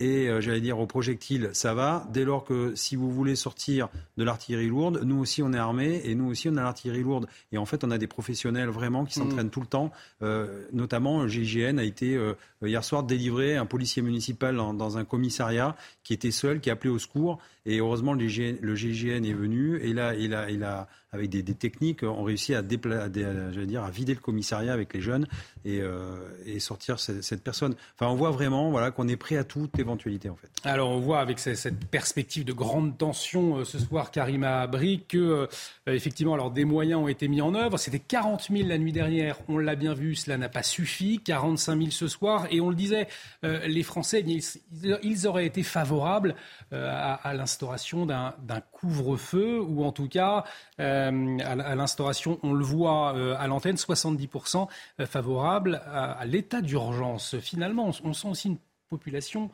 [0.00, 2.06] et euh, j'allais dire aux projectiles, ça va.
[2.10, 6.02] Dès lors que si vous voulez sortir de l'artillerie lourde, nous aussi on est armés
[6.04, 7.26] et nous aussi on a l'artillerie lourde.
[7.52, 9.50] Et en fait, on a des professionnels vraiment qui s'entraînent mm.
[9.50, 9.92] tout le temps.
[10.22, 15.76] Euh, notamment, GIGN a été euh, hier soir délivré un policier municipal dans, un commissariat
[16.02, 17.38] qui était seul, qui appelait au secours.
[17.66, 22.54] Et heureusement, le GIGN, est venu et là, il a, avec des, techniques, ont réussi
[22.54, 25.26] à, dire, à vider le commissariat avec les jeunes
[25.64, 25.80] et,
[26.46, 27.74] et sortir cette, personne.
[27.94, 30.48] Enfin, on voit vraiment voilà, qu'on est prêt à toute éventualité en fait.
[30.64, 35.18] Alors on voit avec cette perspective de grande tension euh, ce soir, Karima Abri, que
[35.18, 35.46] euh,
[35.86, 37.78] effectivement alors des moyens ont été mis en œuvre.
[37.78, 41.20] C'était 40 000 la nuit dernière, on l'a bien vu, cela n'a pas suffi.
[41.24, 43.08] 45 000 ce soir, et on le disait,
[43.44, 44.24] euh, les Français,
[45.02, 46.34] ils, auraient été favorables
[46.72, 50.44] à, l'instauration d'un couvre-feu, ou en tout cas
[50.78, 51.10] à,
[51.74, 54.66] l'instauration, on le voit à l'antenne, 70%
[55.06, 57.38] favorables à, l'état d'urgence.
[57.38, 59.50] Finalement, on sent aussi une population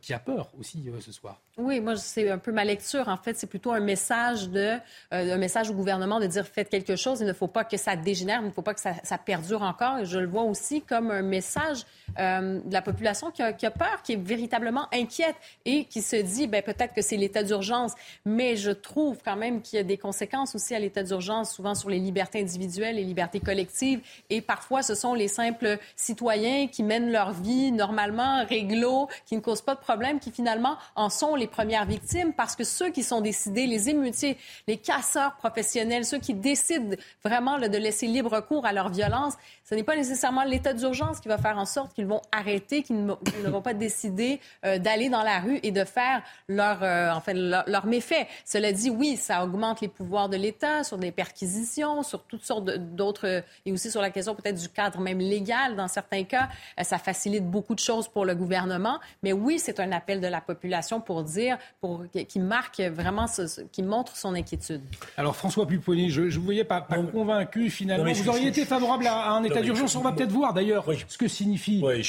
[0.00, 1.40] qui a peur aussi ce soir.
[1.58, 3.08] Oui, moi, c'est un peu ma lecture.
[3.08, 4.78] En fait, c'est plutôt un message, de,
[5.12, 7.20] euh, un message au gouvernement de dire faites quelque chose.
[7.20, 10.02] Il ne faut pas que ça dégénère, il ne faut pas que ça, perdure encore.
[10.02, 11.84] Je le vois aussi comme un message
[12.18, 15.36] euh, de la population qui a, qui a, peur, qui est véritablement inquiète
[15.66, 17.92] et qui se dit ben, peut-être que c'est l'état d'urgence.
[18.24, 21.74] Mais je trouve quand même qu'il y a des conséquences aussi à l'état d'urgence, souvent
[21.74, 24.00] sur les libertés individuelles, les libertés collectives.
[24.30, 29.42] Et parfois, ce sont les simples citoyens qui mènent leur vie normalement, réglo, qui ne
[29.42, 33.02] causent pas de problème, qui finalement en sont les premières victimes parce que ceux qui
[33.02, 38.66] sont décidés, les émeutiers, les casseurs professionnels, ceux qui décident vraiment de laisser libre cours
[38.66, 42.06] à leur violence, ce n'est pas nécessairement l'état d'urgence qui va faire en sorte qu'ils
[42.06, 46.22] vont arrêter, qu'ils ne, vont pas décider euh, d'aller dans la rue et de faire
[46.48, 48.28] leur, euh, en fait, leur, méfait.
[48.44, 52.64] Cela dit, oui, ça augmente les pouvoirs de l'État sur des perquisitions, sur toutes sortes
[52.64, 56.48] d'autres, et aussi sur la question peut-être du cadre même légal dans certains cas.
[56.78, 59.00] Euh, ça facilite beaucoup de choses pour le gouvernement.
[59.22, 61.31] Mais oui, c'est un appel de la population pour dire
[61.80, 63.26] pour, qui marque vraiment,
[63.70, 64.82] qui montre son inquiétude.
[65.16, 68.10] Alors François Pupponi, je ne vous voyais pas, convaincu finalement.
[68.12, 69.96] vous auriez été favorable à, un état d'urgence.
[69.96, 72.02] On va peut-être voir d'ailleurs ce que signifie euh,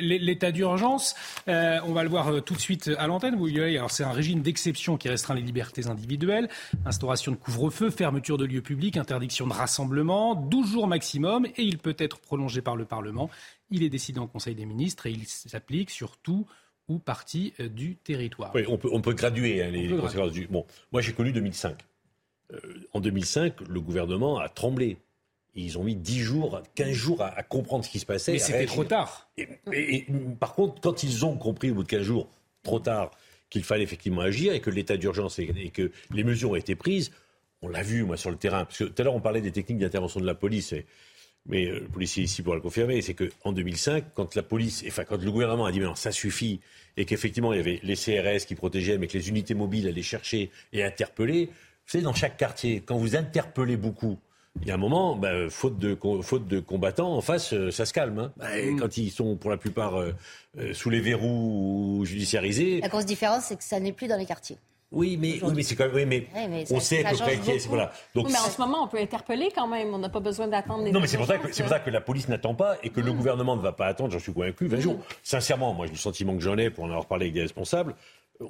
[0.00, 1.14] l'état d'urgence.
[1.48, 3.38] Euh, on va le voir euh, tout de suite à l'antenne.
[3.76, 6.48] Alors c'est un régime d'exception qui restreint les libertés individuelles,
[6.84, 11.78] instauration de couvre-feu, fermeture de lieux publics, interdiction de rassemblement, 12 jours maximum et il
[11.78, 13.30] peut être prolongé par le Parlement.
[13.70, 16.46] Il est décidé en Conseil des ministres et il s'applique surtout
[16.90, 18.50] ou partie euh, du territoire.
[18.54, 20.46] Oui, on peut, on peut graduer hein, les conséquences du.
[20.48, 21.76] Bon, moi j'ai connu 2005.
[22.52, 22.58] Euh,
[22.92, 24.98] en 2005, le gouvernement a tremblé.
[25.54, 28.32] Ils ont mis 10 jours, 15 jours à, comprendre ce qui se passait.
[28.32, 29.30] Mais c'était trop tard.
[29.36, 30.06] Et,
[30.38, 32.28] par contre, quand ils ont compris au bout de 15 jours,
[32.62, 33.10] trop tard,
[33.48, 37.10] qu'il fallait effectivement agir et que l'état d'urgence et, que les mesures ont été prises,
[37.62, 38.64] on l'a vu, moi, sur le terrain.
[38.64, 40.72] Parce que tout à l'heure, on parlait des techniques d'intervention de la police.
[40.72, 40.86] Et
[41.46, 45.04] mais euh, le policier ici pourra le confirmer, c'est qu'en 2005, quand la police, enfin
[45.04, 46.60] quand le gouvernement a dit mais non, ça suffit,
[46.96, 50.02] et qu'effectivement il y avait les CRS qui protégeaient, mais que les unités mobiles allaient
[50.02, 51.50] chercher et interpeller,
[51.90, 54.18] savez, dans chaque quartier, quand vous interpellez beaucoup,
[54.62, 57.86] il y a un moment, bah, faute, de, faute de combattants, en face, euh, ça
[57.86, 58.18] se calme.
[58.18, 58.32] Hein.
[58.36, 58.78] Bah, mm.
[58.78, 60.12] Quand ils sont pour la plupart euh,
[60.72, 62.80] sous les verrous ou judiciarisés.
[62.80, 64.56] La grosse différence, c'est que ça n'est plus dans les quartiers.
[64.92, 65.94] Oui, mais, oui, mais c'est quand même.
[65.94, 67.66] Oui, mais, on sait à peu près qui est.
[67.68, 67.92] Voilà.
[68.14, 69.94] Donc, mais en ce moment, on peut interpeller quand même.
[69.94, 70.90] On n'a pas besoin d'attendre les.
[70.90, 72.90] Non, mais c'est pour, ça que, c'est pour ça que la police n'attend pas et
[72.90, 73.16] que le mm.
[73.16, 74.98] gouvernement ne va pas attendre, j'en suis convaincu, 20 jours.
[75.22, 77.94] Sincèrement, moi, le sentiment que j'en ai, pour en avoir parlé avec des responsables,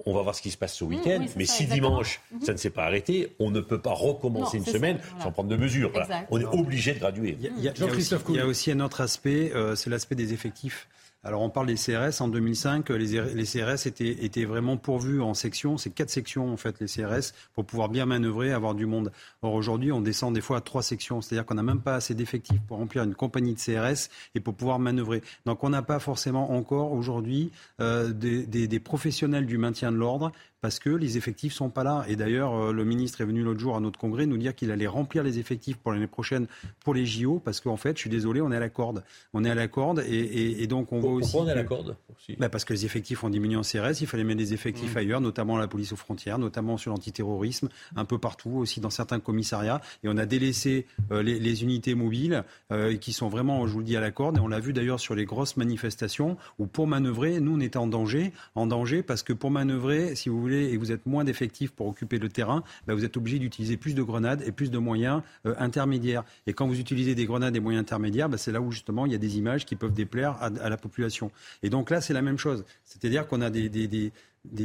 [0.07, 1.24] on va voir ce qui se passe ce week-end.
[1.37, 2.40] mais si dimanche, mhm.
[2.42, 5.57] ça ne s'est pas arrêté, on ne peut pas recommencer une semaine sans prendre de
[5.57, 5.92] mesures.
[6.31, 7.37] On est obligé de graduer.
[7.40, 10.88] Il y a, aussi, un autre aspect, euh, c'est l'aspect des effectifs.
[11.22, 12.22] Alors on parle des CRS.
[12.22, 15.76] En 2005, les, CRS étaient, vraiment pourvus en sections.
[15.76, 19.12] C'est quatre sections en fait les CRS pour pouvoir bien manœuvrer, avoir du monde.
[19.42, 22.14] Or aujourd'hui, on descend des fois à trois sections, c'est-à-dire qu'on n'a même pas assez
[22.14, 25.22] d'effectifs pour remplir une compagnie de CRS et pour pouvoir manœuvrer.
[25.44, 30.79] Donc on n'a pas forcément encore aujourd'hui euh, des professionnels du maintien de l'ordre parce
[30.79, 32.05] que les effectifs sont pas là.
[32.09, 34.70] Et d'ailleurs, euh, le ministre est venu l'autre jour à notre congrès nous dire qu'il
[34.70, 36.46] allait remplir les effectifs pour l'année prochaine
[36.85, 39.03] pour les JO, parce qu'en fait, je suis désolé, on est à la corde.
[39.33, 41.33] On est à la corde, et, et, donc on voit aussi.
[41.33, 41.96] Pourquoi on est à la corde
[42.38, 44.99] bah Parce que les effectifs ont diminué en CRS, il fallait mettre des effectifs mmh.
[44.99, 48.90] ailleurs, notamment à la police aux frontières, notamment sur l'antiterrorisme, un peu partout, aussi dans
[48.90, 49.81] certains commissariats.
[50.05, 53.81] Et on a délaissé euh, les, les, unités mobiles euh, qui sont vraiment, je vous
[53.81, 54.37] le dis, à la corde.
[54.37, 57.79] Et on l'a vu d'ailleurs sur les grosses manifestations où pour manœuvrer, nous, on était
[57.79, 61.24] en danger, en danger parce que pour manœuvrer, si vous voulez, et vous êtes moins
[61.24, 64.70] d'effectifs pour occuper le terrain, bah, vous êtes obligé d'utiliser plus de grenades et plus
[64.70, 66.24] de moyens euh, intermédiaires.
[66.46, 69.12] Et quand vous utilisez des grenades et moyens intermédiaires, bah, c'est là où justement il
[69.12, 71.30] y a des images qui peuvent déplaire à, la population.
[71.62, 72.64] Et donc là, c'est la même chose.
[72.84, 74.12] C'est-à-dire qu'on a des,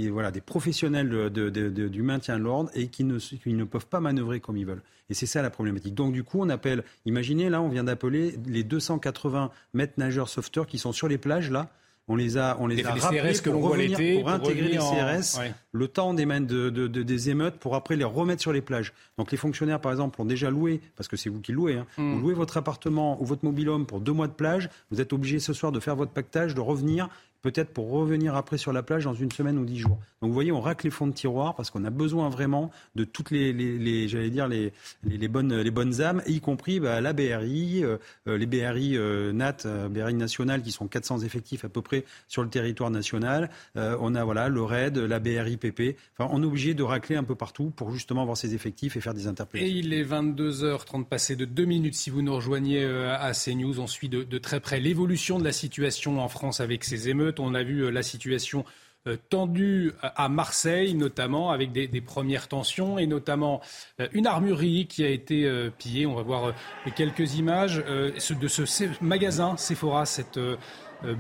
[0.10, 4.66] voilà, des professionnels du maintien de l'ordre et qui ne, peuvent pas manœuvrer comme ils
[4.66, 4.84] veulent.
[5.10, 5.94] Et c'est ça la problématique.
[5.94, 10.68] Donc du coup, on appelle, imaginez là, on vient d'appeler les 280 mètres nageurs sauveteurs
[10.68, 11.70] qui sont sur les plages là.
[12.08, 15.40] On les a, on les, a rappelés pour, revenir, pour intégrer les CRS
[15.72, 18.94] le temps des, de, des émeutes pour après les remettre sur les plages.
[19.18, 21.88] Donc les fonctionnaires, par exemple, ont déjà loué, parce que c'est vous qui louez, hein,
[21.98, 22.14] hmm.
[22.14, 25.40] vous louez votre appartement ou votre mobilhome pour deux mois de plage, vous êtes obligé
[25.40, 27.10] ce soir de faire votre pactage, de revenir
[27.46, 30.00] peut-être pour revenir après sur la plage dans une semaine ou dix jours.
[30.22, 33.04] Donc vous voyez, on racle les fonds de tiroir parce qu'on a besoin vraiment de
[33.04, 37.84] toutes les, j'allais dire les, les, bonnes les bonnes âmes, y compris bah, la BRI,
[37.84, 39.58] euh, euh, les BRI euh, NAT,
[39.92, 43.52] BRI national qui sont 400 effectifs à peu près sur le territoire national.
[43.76, 45.98] on a voilà le RAID, la BRI PP.
[46.18, 49.02] Enfin, on est obligé de racler un peu partout pour justement avoir ces effectifs et
[49.02, 49.72] faire des interpellations.
[49.72, 51.96] Et il est 22h30 passé de deux minutes.
[51.96, 56.20] Si vous nous rejoignez à CNews, on suit de très près l'évolution de la situation
[56.20, 57.35] en France avec ces émeutes.
[57.40, 58.66] On a vu euh, la situation
[59.08, 63.62] euh, tendue à Marseille, notamment avec des, premières tensions et notamment
[64.00, 66.06] euh, une armurerie qui a été pillée.
[66.06, 66.54] On va voir
[66.96, 70.40] quelques images de ce magasin Sephora, cette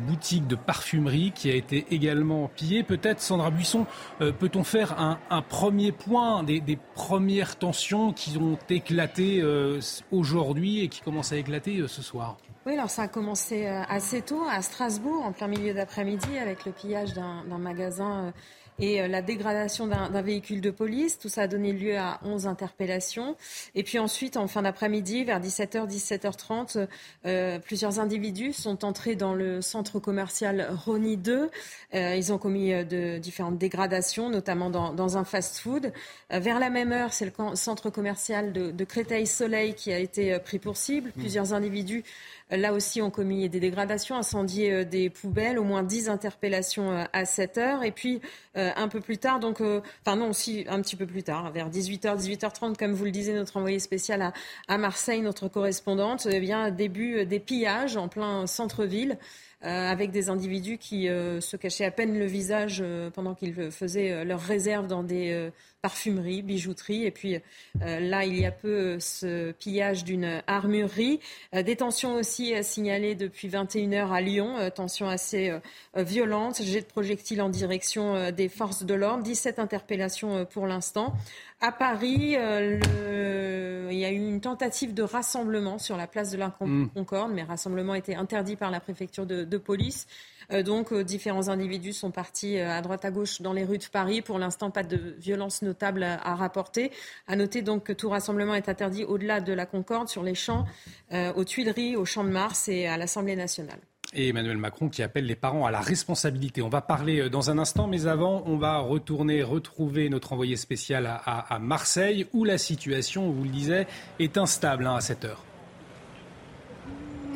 [0.08, 2.82] boutique de parfumerie qui a été également pillée.
[2.82, 3.86] Peut-être, Sandra Buisson,
[4.20, 9.44] peut-on faire un, premier point des, premières tensions qui ont éclaté
[10.12, 12.38] aujourd'hui et qui commencent à éclater ce soir?
[12.66, 16.66] Oui, alors ça a commencé euh, assez tôt à Strasbourg, en plein milieu d'après-midi, avec
[16.66, 18.32] le pillage d'un magasin euh,
[18.80, 21.18] et euh, la dégradation d'un véhicule de police.
[21.18, 23.36] Tout ça a donné lieu à 11 interpellations.
[23.74, 26.88] Et puis ensuite, en fin d'après-midi, vers 17h, 17h30,
[27.26, 31.50] euh, plusieurs individus sont entrés dans le centre commercial Rony 2.
[31.94, 35.94] Euh, ils ont commis de différentes dégradations, notamment dans, dans un fast-food.
[36.30, 40.60] vers la même heure, c'est le centre commercial de, de Créteil-Soleil qui a été pris
[40.60, 41.10] pour cible.
[41.10, 41.20] Mmh.
[41.20, 42.04] Plusieurs individus
[42.52, 47.04] Là aussi, on commis des dégradations, incendié euh, des poubelles, au moins 10 interpellations euh,
[47.12, 47.84] à 7 heures.
[47.84, 48.22] Et puis,
[48.56, 51.72] euh, un peu plus tard, donc, enfin non, aussi un petit peu plus tard, vers
[51.72, 54.32] 18h, 18h30, comme vous le disiez, notre envoyé spécial
[54.68, 59.18] à, Marseille, notre correspondante, eh bien, début des pillages en plein centre-ville.
[59.62, 64.86] avec des individus qui se cachaient à peine le visage pendant qu'ils faisaient leur réserve
[64.86, 65.50] dans des
[65.86, 67.06] parfumerie, bijouterie.
[67.06, 67.36] Et puis
[67.84, 71.20] euh, là, il y a peu ce pillage d'une armurerie.
[71.54, 75.54] Euh, des tensions aussi euh, signalées depuis 21h à Lyon, tensions assez
[75.96, 81.14] violentes, jet de projectiles en direction des forces de l'ordre, 17 interpellations pour l'instant.
[81.62, 86.50] À Paris, il y a eu une tentative de rassemblement sur la place de la.
[86.96, 90.08] Concorde, mais rassemblement a été interdit par la préfecture de police.
[90.52, 93.78] Euh, donc, euh, différents individus sont partis euh, à droite à gauche dans les rues
[93.78, 94.22] de Paris.
[94.22, 96.92] Pour l'instant, pas de violence notable à, rapporter.
[97.28, 100.66] À noter donc que tout rassemblement est interdit au-delà de la Concorde, sur les champs,
[101.14, 103.80] aux Tuileries, au Champ de Mars et à l'Assemblée nationale
[104.14, 106.62] et Emmanuel Macron qui appelle les parents à la responsabilité.
[106.62, 111.06] On va parler dans un instant, mais avant, on va retourner retrouver notre envoyé spécial
[111.26, 113.88] à, Marseille, où la situation, vous le disiez,
[114.20, 115.44] est instable hein, à cette heure.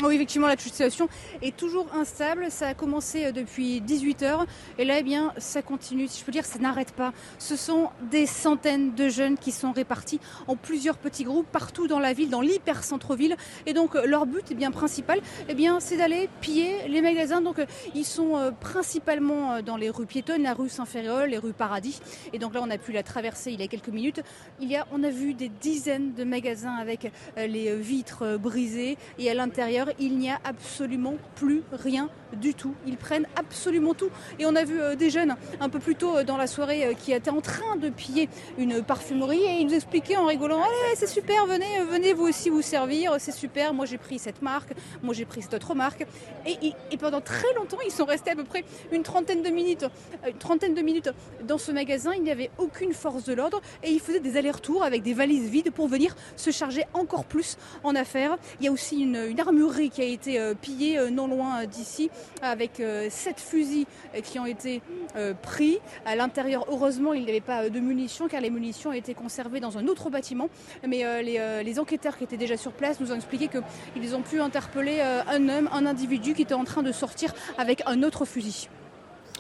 [0.02, 1.10] Oui, effectivement, la situation
[1.42, 2.50] est toujours instable.
[2.52, 4.46] Ça a commencé euh, depuis 18 heures.
[4.78, 6.08] Et là, eh bien, ça continue.
[6.08, 7.12] Si je peux dire, ça n'arrête pas.
[7.38, 12.00] Ce sont des centaines de jeunes qui sont répartis en plusieurs petits groupes partout dans
[12.00, 13.36] la ville, dans l'hyper centre-ville.
[13.66, 17.42] Et donc, euh, leur but, eh bien, principal, eh bien, c'est d'aller piller les magasins.
[17.42, 22.00] Donc, euh, ils sont principalement dans les rues piétonnes, la rue Saint-Ferréol, les rues Paradis.
[22.32, 24.22] Et donc là, on a pu la traverser il y a quelques minutes.
[24.62, 28.98] Il y a, on a vu des dizaines de magasins avec les vitres brisées.
[29.18, 32.74] Et à l'intérieur, il n'y a absolument plus rien du tout.
[32.86, 34.10] Ils prennent absolument tout.
[34.38, 36.86] Et on a vu euh, des jeunes un peu plus tôt euh, dans la soirée
[36.86, 40.62] euh, qui étaient en train de piller une parfumerie et ils nous expliquaient en rigolant
[40.62, 43.74] Allez, c'est super, venez, venez vous aussi vous servir, c'est super.
[43.74, 46.06] Moi j'ai pris cette marque, moi j'ai pris cette autre marque.
[46.46, 49.86] Et, pendant très longtemps, ils sont restés à peu près une trentaine de minutes,
[50.28, 51.10] une trentaine de minutes
[51.44, 52.12] dans ce magasin.
[52.14, 55.50] Il n'y avait aucune force de l'ordre et ils faisaient des allers-retours avec des valises
[55.50, 58.38] vides pour venir se charger encore plus en affaires.
[58.60, 59.40] Il y a aussi une, une
[59.88, 62.10] qui a été pillée non loin d'ici
[62.42, 64.82] avec euh, sept fusils euh, qui ont été
[65.16, 65.80] euh, pris.
[66.06, 69.78] À l'intérieur, heureusement, il n'y avait pas de munitions car les munitions étaient conservées dans
[69.78, 70.50] un autre bâtiment.
[70.88, 75.02] Mais les, enquêteurs qui étaient déjà sur place nous ont expliqué qu'ils ont pu interpeller
[75.02, 78.70] un homme, un individu qui était en train de sortir avec un autre fusil.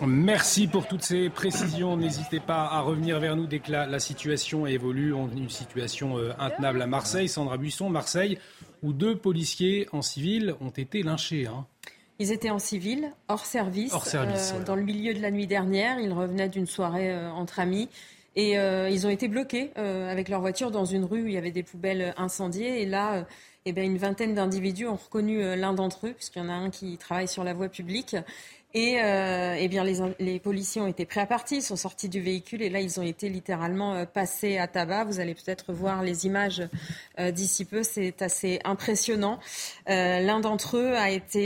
[0.05, 1.97] Merci pour toutes ces précisions.
[1.97, 5.13] N'hésitez pas à revenir vers nous dès que la, situation évolue.
[5.13, 7.27] On a une situation intenable à Marseille.
[7.27, 8.37] Sandra Buisson, Marseille,
[8.81, 11.47] où deux policiers en civil ont été lynchés.
[11.47, 11.65] Hein.
[12.19, 15.99] Ils étaient en civil, hors service, euh, dans le milieu de la nuit dernière.
[15.99, 17.87] Ils revenaient d'une soirée euh, entre amis.
[18.35, 21.37] Et euh, ils ont été bloqués avec leur voiture dans une rue où il y
[21.37, 22.81] avait des poubelles incendiées.
[22.81, 23.25] Et là,
[23.65, 26.69] eh bien, une vingtaine d'individus ont reconnu l'un d'entre eux, puisqu'il y en a un
[26.69, 28.15] qui travaille sur la voie publique.
[28.75, 32.07] Et euh, eh bien, les, les, policiers ont été prêts à partir, ils sont sortis
[32.07, 35.05] du véhicule et là, ils ont été littéralement euh, passés à tabac.
[35.05, 36.61] Vous allez peut-être voir les images
[37.19, 39.39] euh, d'ici peu, c'est assez impressionnant.
[39.89, 41.39] Euh, l'un d'entre eux a été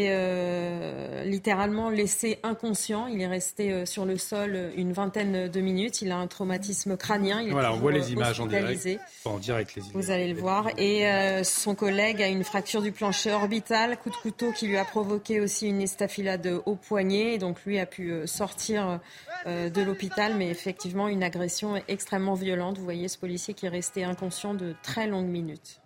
[1.24, 3.08] littéralement laissé inconscient.
[3.08, 6.02] Il est resté sur le sol une vingtaine de minutes.
[6.02, 7.42] Il a un traumatisme crânien.
[7.42, 9.00] Il voilà, on voit les images en direct.
[9.24, 9.94] En direct les images.
[9.94, 10.68] Vous allez le voir.
[10.78, 11.06] Et
[11.44, 15.40] son collègue a une fracture du plancher orbital, coup de couteau qui lui a provoqué
[15.40, 19.00] aussi une estafilade au poignet donc lui a pu euh, sortir
[19.46, 22.78] euh, de l'hôpital, mais effectivement une agression extrêmement violente.
[22.78, 25.80] Vous voyez ce policier qui est resté inconscient de très longues minutes.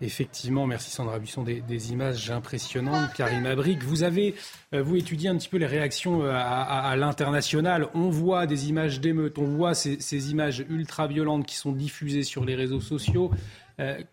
[0.00, 3.12] Effectivement, merci Sandra Buisson, des, images impressionnantes.
[3.14, 4.34] Karim Abrik, vous avez,
[4.74, 7.88] euh, vous étudié un petit peu les réactions à, l'international.
[7.94, 12.54] On voit des images d'émeutes, on voit ces, images ultra-violentes qui sont diffusées sur les
[12.54, 13.30] réseaux sociaux.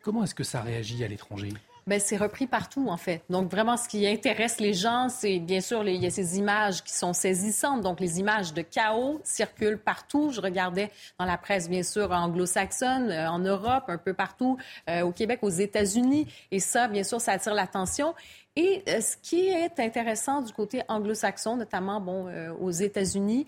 [0.02, 1.50] comment est-ce que ça réagit à l'étranger?
[1.88, 3.24] Ben, c'est repris partout, en fait.
[3.30, 6.84] Donc, vraiment, ce qui intéresse les gens, c'est bien sûr, il y a ces images
[6.84, 7.82] qui sont saisissantes.
[7.82, 10.32] Donc, les images de chaos circulent partout.
[10.32, 14.58] Je regardais dans la presse, bien sûr, anglo-saxonne, euh, en Europe, un peu partout,
[14.90, 16.28] euh, au Québec, aux États-Unis.
[16.52, 18.14] Et ça, bien sûr, ça attire l'attention.
[18.56, 22.28] Et euh, ce qui est intéressant du côté anglo-saxon, notamment bon,
[22.60, 23.48] aux États-Unis,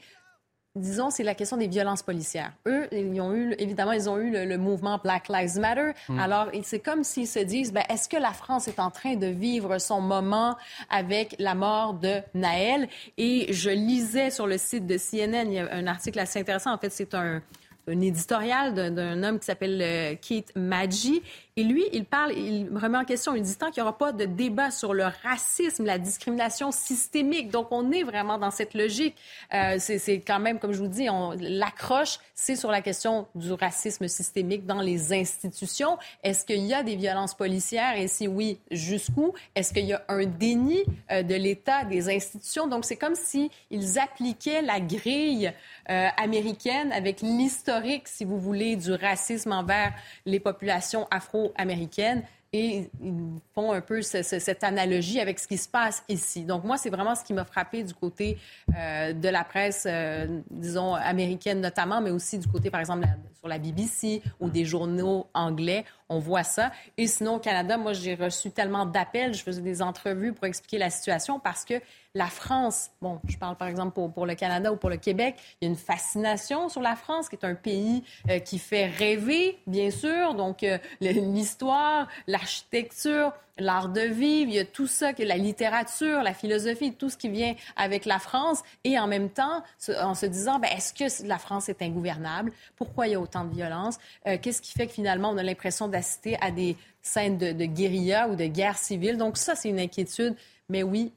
[0.75, 2.51] disons, c'est la question des violences policières.
[2.67, 5.91] Eux, ils ont eu, évidemment, ils ont eu le, mouvement Black Lives Matter.
[6.09, 6.19] Mm.
[6.19, 9.27] Alors, c'est comme s'ils se disent, ben, est-ce que la France est en train de
[9.27, 10.55] vivre son moment
[10.89, 12.87] avec la mort de Naël?
[13.17, 16.73] Et je lisais sur le site de CNN, il y a un article assez intéressant.
[16.73, 17.41] En fait, c'est un,
[17.87, 21.21] un éditorial d'un homme qui s'appelle euh, Keith Maggi.
[21.55, 24.11] Et lui, il parle, il remet en question, il dit tant qu'il n'y aura pas
[24.11, 27.51] de débat sur le racisme, la discrimination systémique.
[27.51, 29.15] Donc, on est vraiment dans cette logique.
[29.53, 31.07] Euh, c'est quand même, comme je vous dis,
[31.39, 35.99] l'accroche, c'est sur la question du racisme systémique dans les institutions.
[36.23, 37.97] Est-ce qu'il y a des violences policières?
[37.97, 39.33] Et si oui, jusqu'où?
[39.53, 42.65] Est-ce qu'il y a un déni euh, de l'État, des institutions?
[42.65, 45.53] Donc, c'est comme s'ils ils appliquaient la grille
[45.91, 49.93] euh, américaine avec l'historique, si vous voulez, du racisme envers
[50.25, 55.67] les populations afro américaine et ils font un peu cette analogie avec ce qui se
[55.67, 56.43] passe ici.
[56.43, 58.37] Donc moi, c'est vraiment ce qui m'a frappé du côté
[58.77, 63.07] euh, de la presse, euh, disons, américaine notamment, mais aussi du côté, par exemple,
[63.39, 65.83] sur la BBC ou des journaux anglais.
[66.09, 66.71] On voit ça.
[66.95, 70.77] Et sinon, au Canada, moi, j'ai reçu tellement d'appels, je faisais des entrevues pour expliquer
[70.77, 71.81] la situation parce que
[72.15, 75.35] la France, bon, je parle par exemple pour, pour, le Canada ou pour le Québec,
[75.59, 78.85] il y a une fascination sur la France, qui est un pays euh, qui fait
[78.85, 80.35] rêver, bien sûr.
[80.35, 86.33] Donc, euh, l'histoire, l'architecture, l'art de vivre, il y a tout ça, la littérature, la
[86.33, 88.63] philosophie, tout ce qui vient avec la France.
[88.83, 89.63] Et en même temps,
[90.01, 92.51] en se disant, ben, est-ce que la France est ingouvernable?
[92.75, 93.97] Pourquoi il y a autant de violence?
[94.27, 97.65] Euh, qu'est-ce qui fait que finalement, on a l'impression d'assister à des scènes de, de
[97.65, 99.17] guérilla ou de guerre civile?
[99.17, 100.35] Donc, ça, c'est une inquiétude
[100.69, 101.11] Mais oui,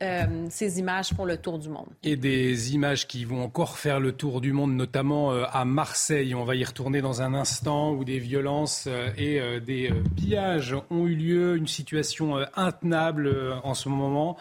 [0.51, 1.87] ces images font le tour du monde.
[2.03, 6.35] Et des images qui vont encore faire le tour du monde, notamment à Marseille.
[6.35, 11.15] On va y retourner dans un instant où des violences et des pillages ont eu
[11.15, 11.57] lieu.
[11.57, 14.37] Une situation intenable en ce moment.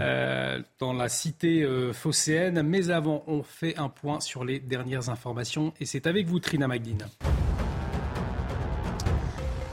[0.00, 2.62] Euh, dans la cité euh, phocéenne.
[2.62, 6.66] Mais avant, on fait un point sur les dernières informations et c'est avec vous, Trina
[6.66, 7.06] Magdine.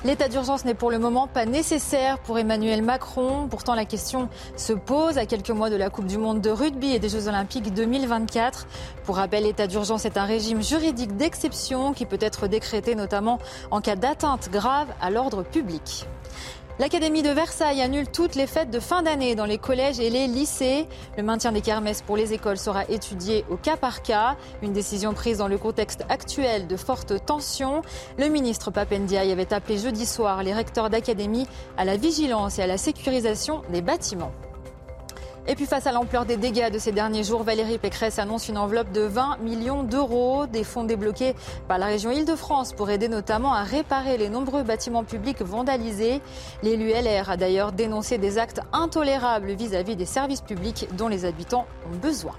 [0.04, 3.48] L'état d'urgence n'est pour le moment pas nécessaire pour Emmanuel Macron.
[3.50, 6.94] Pourtant, la question se pose à quelques mois de la Coupe du Monde de rugby
[6.94, 8.68] et des Jeux Olympiques 2024.
[9.06, 13.40] Pour rappel, l'état d'urgence est un régime juridique d'exception qui peut être décrété notamment
[13.72, 16.06] en cas d'atteinte grave à l'ordre public.
[16.80, 20.28] L'Académie de Versailles annule toutes les fêtes de fin d'année dans les collèges et les
[20.28, 20.86] lycées.
[21.18, 24.36] Le maintien des kermesses pour les écoles sera étudié au cas par cas.
[24.62, 27.82] Une décision prise dans le contexte actuel de fortes tensions.
[28.20, 31.48] Le ministre Papendiaï avait appelé jeudi soir les recteurs d'académie
[31.78, 34.32] à la vigilance et à la sécurisation des bâtiments.
[35.50, 38.58] Et puis face à l'ampleur des dégâts de ces derniers jours, Valérie Pécresse annonce une
[38.58, 41.36] enveloppe de 20 millions d'euros, des fonds débloqués
[41.70, 46.22] par la région Île-de-France pour aider notamment à réparer les nombreux bâtiments publics vandalisés.
[46.64, 51.66] L'élu LR a d'ailleurs dénoncé des actes intolérables vis-à-vis des services publics dont les habitants
[51.90, 52.36] ont besoin.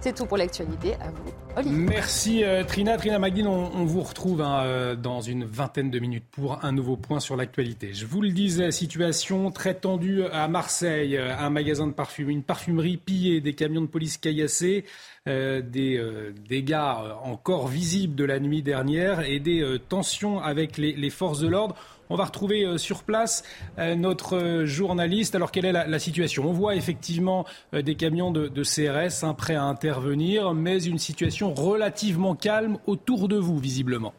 [0.00, 0.94] C'est tout pour l'actualité.
[0.94, 2.96] À vous, Merci euh, Trina.
[2.96, 6.96] Trina Magdine, on, vous retrouve hein, euh, dans une vingtaine de minutes pour un nouveau
[6.96, 7.92] point sur l'actualité.
[7.94, 11.16] Je vous le disais, situation très tendue à Marseille.
[11.16, 14.84] Euh, un magasin de parfumerie, une parfumerie pillée, des camions de police caillassés,
[15.26, 16.02] des
[16.48, 21.76] dégâts encore visibles de la nuit dernière et des tensions avec les forces de l'ordre.
[22.10, 23.42] On va retrouver euh, sur place
[23.78, 25.34] euh, notre euh, journaliste.
[25.34, 26.44] Alors, quelle est la, situation?
[26.48, 32.34] On voit effectivement des camions de, CRS hein, prêts à intervenir, mais une situation relativement
[32.34, 34.14] calme autour de vous, visiblement.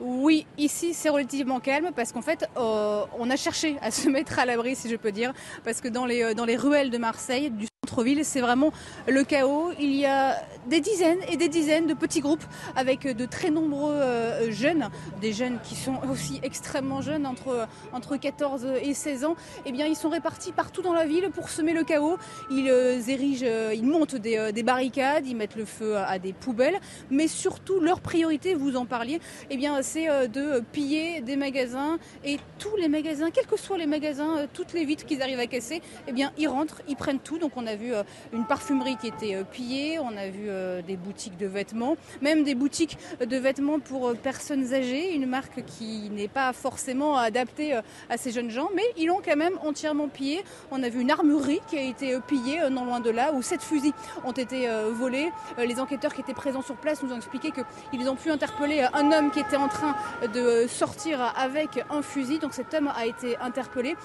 [0.00, 4.44] Oui, ici c'est relativement calme parce qu'en fait on a cherché à se mettre à
[4.44, 5.32] l'abri si je peux dire
[5.64, 7.50] parce que dans les, ruelles de Marseille,
[8.22, 8.72] c'est vraiment
[9.08, 9.72] le chaos.
[9.78, 12.44] Il y a des dizaines et des dizaines de petits groupes
[12.76, 14.88] avec de très nombreux euh, jeunes,
[15.20, 19.36] des jeunes qui sont aussi extrêmement jeunes, entre, entre 14 et 16 ans.
[19.66, 22.16] Eh bien, ils sont répartis partout dans la ville pour semer le chaos.
[22.50, 26.32] Ils euh, érigent, euh, ils montent des, des, barricades, ils mettent le feu à des
[26.32, 26.80] poubelles,
[27.10, 29.20] mais surtout leur priorité, vous en parliez,
[29.50, 33.86] eh bien, c'est de piller des magasins et tous les magasins, quels que soient les
[33.86, 37.38] magasins, toutes les vitres qu'ils arrivent à casser, eh bien, ils rentrent, ils prennent tout.
[37.38, 37.92] Donc, on a vu
[38.32, 42.54] une parfumerie qui était pillée, on a vu euh, des boutiques de vêtements, même des
[42.54, 47.82] boutiques de vêtements pour euh, personnes âgées, une marque qui n'est pas forcément adaptée euh,
[48.08, 50.44] à ces jeunes gens, mais ils l'ont quand même entièrement pillé.
[50.70, 53.62] On a vu une armurerie qui a été pillée non loin de là, où sept
[53.62, 53.92] fusils
[54.24, 55.30] ont été volés.
[55.58, 59.12] Les enquêteurs qui étaient présents sur place nous ont expliqué qu'ils ont pu interpeller un
[59.12, 59.94] homme qui était en train
[60.32, 62.38] de sortir avec un fusil.
[62.38, 63.96] Donc cet homme a été interpellé.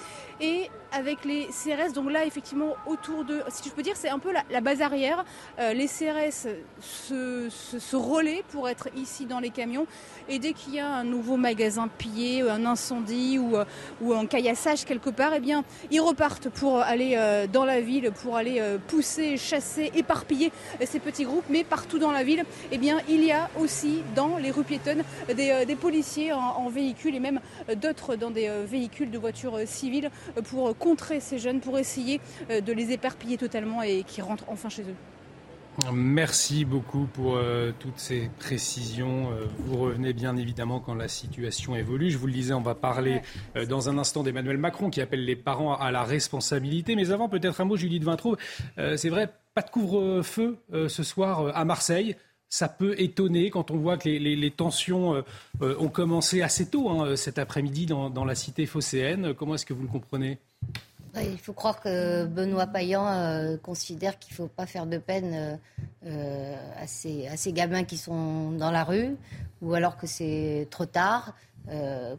[0.42, 4.20] Et avec les CRS, donc là effectivement autour de, si je peux dire, c'est un
[4.20, 5.24] peu la, base arrière.
[5.58, 6.48] les CRS
[6.82, 9.86] se, se, pour être ici dans les camions.
[10.28, 13.66] Et dès qu'il y a un nouveau magasin pillé, un incendie ou, euh,
[14.16, 18.38] un caillassage quelque part, eh bien, ils repartent pour aller euh, dans la ville, pour
[18.38, 20.52] aller euh, pousser, chasser, éparpiller
[20.86, 21.46] ces petits groupes.
[21.50, 25.04] Mais partout dans la ville, eh bien, il y a aussi dans les rues piétonnes
[25.28, 27.40] des, policiers en, en, véhicule et même
[27.78, 30.12] d'autres dans des véhicules de voitures civiles
[30.50, 34.84] pour contrer ces jeunes, pour essayer de les éparpiller totalement et qu'ils rentrent enfin chez
[34.84, 34.96] eux.
[35.94, 39.32] Merci beaucoup pour euh, toutes ces précisions.
[39.32, 42.12] Euh, vous revenez bien évidemment quand la situation évolue.
[42.12, 43.22] Je vous le disais, on va parler
[43.56, 46.96] euh, dans un instant d'Emmanuel Macron qui appelle les parents à la responsabilité.
[46.96, 48.36] Mais avant, peut-être un mot, Julie de Vintraud.
[48.78, 50.58] C'est vrai, pas de couvre-feu
[50.88, 52.16] ce soir à Marseille.
[52.50, 55.24] Ça peut étonner quand on voit que les, tensions
[55.62, 59.36] ont commencé assez tôt hein, cet après-midi dans, dans la cité phocéenne.
[59.36, 60.40] Comment est-ce que vous le comprenez?
[61.16, 65.34] Il faut croire que Benoît Payan euh, considère qu'il ne faut pas faire de peine
[65.34, 65.56] euh,
[66.06, 69.16] euh, à, ces, à, ces, gamins qui sont dans la rue,
[69.62, 71.34] ou alors que c'est trop tard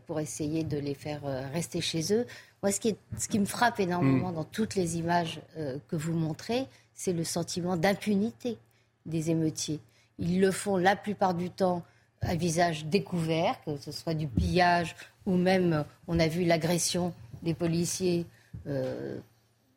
[0.06, 1.22] pour essayer de les faire
[1.52, 2.24] rester chez eux.
[2.62, 4.34] Moi, ce qui, ce qui me frappe énormément mm.
[4.34, 5.40] dans toutes les images
[5.88, 8.58] que vous montrez, c'est le sentiment d'impunité
[9.06, 9.80] des émeutiers.
[10.20, 11.82] Ils le font la plupart du temps
[12.20, 14.94] à visage découvert, que ce soit du pillage
[15.26, 17.12] ou même, on a vu l'agression
[17.42, 18.26] des policiers
[18.66, 19.18] euh,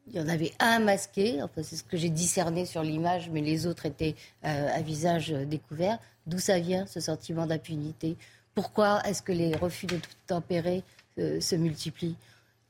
[0.08, 3.40] il y en avait un masqué, enfin, c'est ce que j'ai discerné sur l'image, mais
[3.40, 5.98] les autres étaient euh, à visage découvert.
[6.28, 8.18] D'où ça vient, ce sentiment d'impunité?
[8.54, 10.84] Pourquoi est-ce que les refus de tout tempérer
[11.20, 12.18] euh, se multiplient?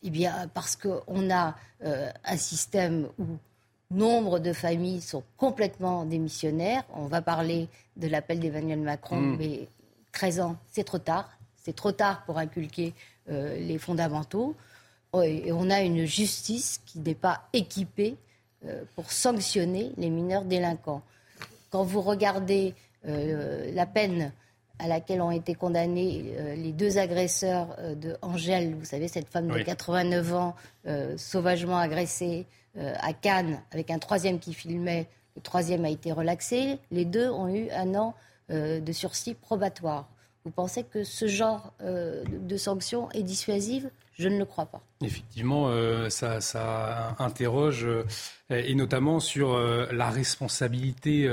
[0.04, 3.24] Eh bien, parce qu'on a un système où
[3.94, 6.84] nombre de familles sont complètement démissionnaires.
[6.96, 7.68] On va parler
[7.98, 9.38] de l'appel d'Emmanuel Macron, mm.
[9.38, 9.68] mais
[10.12, 11.30] 13 ans, c'est trop tard.
[11.64, 12.94] C'est trop tard pour inculquer
[13.28, 14.54] les fondamentaux
[15.24, 18.18] et on a une justice qui n'est pas équipée
[18.96, 21.02] pour sanctionner les mineurs délinquants.
[21.70, 22.74] Quand vous regardez
[23.06, 24.34] la peine
[24.78, 29.62] à laquelle ont été condamnés les deux agresseurs de Angèle, vous savez, cette femme de
[29.62, 30.56] 89 ans,
[31.16, 32.46] sauvagement agressée
[32.78, 37.48] à Cannes, avec un troisième qui filmait, le troisième a été relaxé, les deux ont
[37.48, 38.16] eu un an
[38.50, 40.08] de sursis probatoire.
[40.46, 43.90] Vous pensez que ce genre euh, de sanction est dissuasive?
[44.18, 44.82] Je ne le crois pas.
[45.04, 48.04] Effectivement, euh, ça, interroge, euh,
[48.50, 51.28] et notamment sur la responsabilité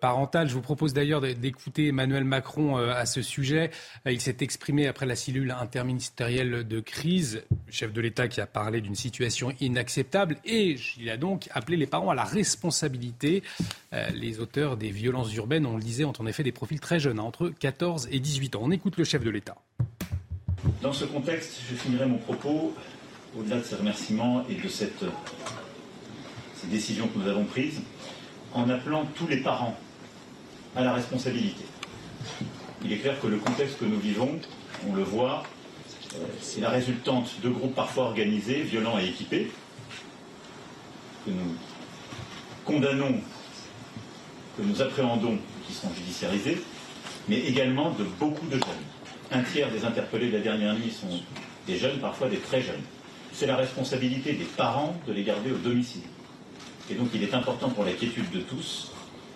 [0.00, 0.48] parentale.
[0.48, 3.70] Je vous propose d'ailleurs d'écouter Emmanuel Macron à ce sujet.
[4.06, 8.80] il s'est exprimé après la cellule interministérielle de crise, chef de l'État qui a parlé
[8.80, 13.44] d'une situation inacceptable, et il a donc appelé les parents à la responsabilité.
[14.12, 17.20] les auteurs des violences urbaines, on le disait, ont en effet des profils très jeunes,
[17.20, 18.60] hein, entre 14 et 18 ans.
[18.64, 19.56] On écoute le chef de l'État.
[20.80, 22.74] Dans ce contexte, je finirai mon propos
[23.38, 25.04] au-delà de ces remerciements et de cette,
[26.56, 27.80] ces décisions que nous avons prises,
[28.52, 29.76] en appelant tous les parents
[30.76, 31.64] à la responsabilité.
[32.84, 34.38] Il est clair que le contexte que nous vivons,
[34.88, 35.42] on le voit,
[36.14, 39.50] euh, c'est la résultante de groupes parfois organisés, violents et équipés,
[41.24, 41.56] que nous
[42.64, 43.20] condamnons,
[44.56, 46.62] que nous appréhendons, qui sont judiciarisés,
[47.28, 48.93] mais également de beaucoup de jeunes.
[49.34, 51.20] Un tiers des interpellés de la dernière nuit sont
[51.66, 52.82] des jeunes, parfois des très jeunes
[53.34, 56.02] c'est la responsabilité des parents de les garder au domicile.
[56.90, 58.92] Et donc il est important pour la quiétude de tous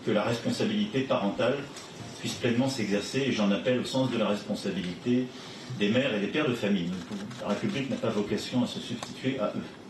[0.06, 1.56] que la responsabilité parentale
[2.20, 5.26] puisse pleinement s'exercer, et j'en appelle au sens de la responsabilité
[5.78, 6.90] des mères et des pères de famille.
[7.42, 9.87] La République n'a pas vocation à se substituer à eux.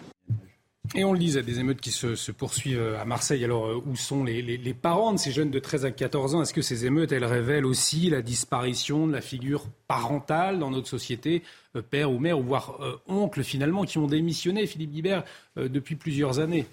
[0.95, 3.45] Et on le disait, des émeutes qui se, poursuivent euh, à Marseille.
[3.45, 6.43] Alors, euh, où sont les, parents de ces jeunes de 13 à 14 ans?
[6.43, 10.89] Est-ce que ces émeutes, elles révèlent aussi la disparition de la figure parentale dans notre
[10.89, 11.43] société
[11.77, 15.25] euh, Père ou mère, ou voire oncle, finalement, qui ont démissionné, Philippe Guibert,
[15.57, 16.67] depuis plusieurs années?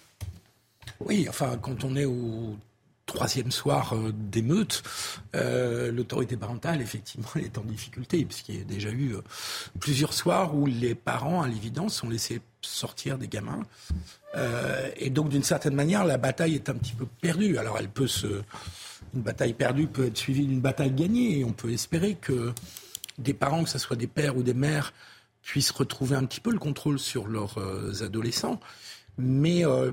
[1.00, 2.56] Oui, enfin, quand on est au
[3.06, 4.84] troisième soir d'émeute,
[5.34, 9.16] l'autorité parentale, effectivement, est en difficulté, puisqu'il y a déjà eu
[9.80, 13.64] plusieurs soirs où les parents, à l'évidence, ont laissé sortir des gamins.
[14.36, 17.58] Euh, et donc, d'une certaine manière, la bataille est un petit peu perdue.
[17.58, 18.42] Alors, elle peut se.
[19.14, 21.46] Une bataille perdue peut être suivie d'une bataille gagnée.
[21.46, 22.54] On peut espérer que
[23.18, 24.94] des parents, que ce soit des pères ou des mères,
[25.42, 28.60] puissent retrouver un petit peu le contrôle sur leurs euh, adolescents.
[29.18, 29.92] Mais euh,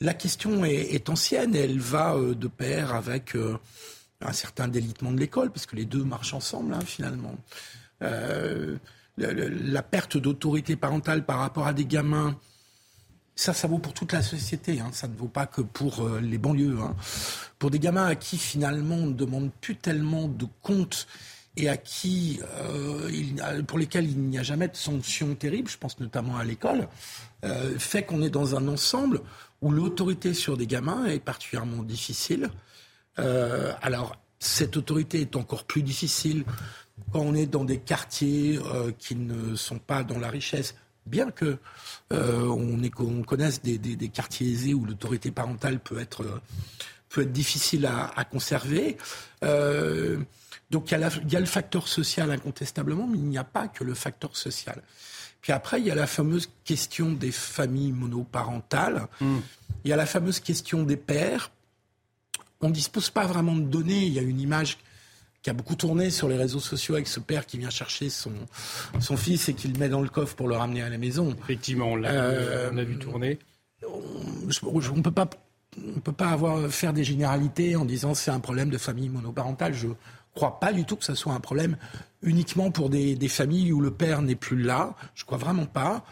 [0.00, 1.54] la question est, ancienne.
[1.54, 3.36] Elle va de pair avec
[4.20, 7.36] un certain délitement de l'école, parce que les deux marchent ensemble, hein, finalement
[9.18, 12.36] la perte d'autorité parentale par rapport à des gamins,
[13.34, 14.80] ça, ça vaut pour toute la société.
[14.80, 14.90] Hein.
[14.92, 16.78] Ça ne vaut pas que pour euh, les banlieues.
[16.80, 16.94] Hein.
[17.58, 21.06] Pour des gamins à qui finalement on ne demande plus tellement de comptes
[21.56, 26.00] et à qui, euh, pour lesquels il n'y a jamais de sanctions terribles, je pense
[26.00, 26.88] notamment à l'école,
[27.44, 29.20] euh, fait qu'on est dans un ensemble
[29.60, 32.50] où l'autorité sur des gamins est particulièrement difficile.
[33.16, 36.44] alors, cette autorité est encore plus difficile
[37.12, 40.74] quand on est dans des quartiers euh, qui ne sont pas dans la richesse,
[41.06, 41.58] bien que
[42.12, 46.24] euh, on, connaisse des, quartiers aisés où l'autorité parentale peut être,
[47.08, 48.96] peut être difficile à, conserver.
[50.72, 50.98] Donc il
[51.30, 54.82] y, a le facteur social incontestablement, mais il n'y a pas que le facteur social.
[55.42, 59.06] Puis après, il y a la fameuse question des familles monoparentales.
[59.20, 59.40] Hmm.
[59.84, 61.50] Il y a la fameuse question des pères.
[62.62, 64.06] On ne dispose pas vraiment de données.
[64.06, 64.78] Il y a une image
[65.42, 68.32] qui a beaucoup tourné sur les réseaux sociaux avec ce père qui vient chercher son,
[68.98, 71.36] son fils et qui le met dans le coffre pour le ramener à la maison.
[71.42, 73.38] Effectivement, on l'a euh, vu tourner.
[73.86, 75.28] On ne peut pas,
[75.96, 79.74] on peut pas avoir, faire des généralités en disant c'est un problème de famille monoparentale.
[79.74, 79.88] Je
[80.34, 81.76] crois pas du tout que ce soit un problème
[82.22, 84.94] uniquement pour des, des familles où le père n'est plus là.
[85.14, 86.04] Je crois vraiment pas.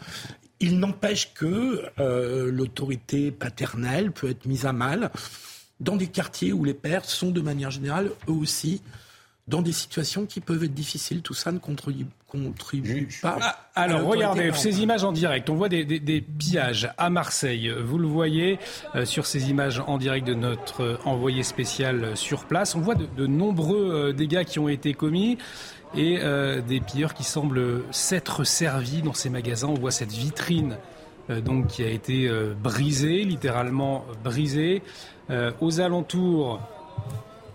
[0.59, 5.11] Il n'empêche que euh, l'autorité paternelle peut être mise à mal
[5.79, 8.81] dans des quartiers où les pères sont de manière générale eux aussi
[9.47, 11.21] dans des situations qui peuvent être difficiles.
[11.21, 12.07] Tout ça ne contribue,
[13.21, 13.37] pas.
[13.41, 15.49] Ah, alors, regardez ces images en direct.
[15.49, 17.73] On voit des, pillages à Marseille.
[17.83, 18.59] Vous le voyez
[18.95, 22.75] euh, sur ces images en direct de notre euh, envoyé spécial sur place.
[22.75, 25.37] On voit de, nombreux euh, dégâts qui ont été commis
[25.93, 26.19] et
[26.69, 29.67] des pilleurs qui semblent s'être servis dans ces magasins.
[29.67, 30.77] On voit cette vitrine
[31.27, 32.31] donc qui a été
[32.63, 34.83] brisée, littéralement brisée.
[35.59, 36.61] aux alentours,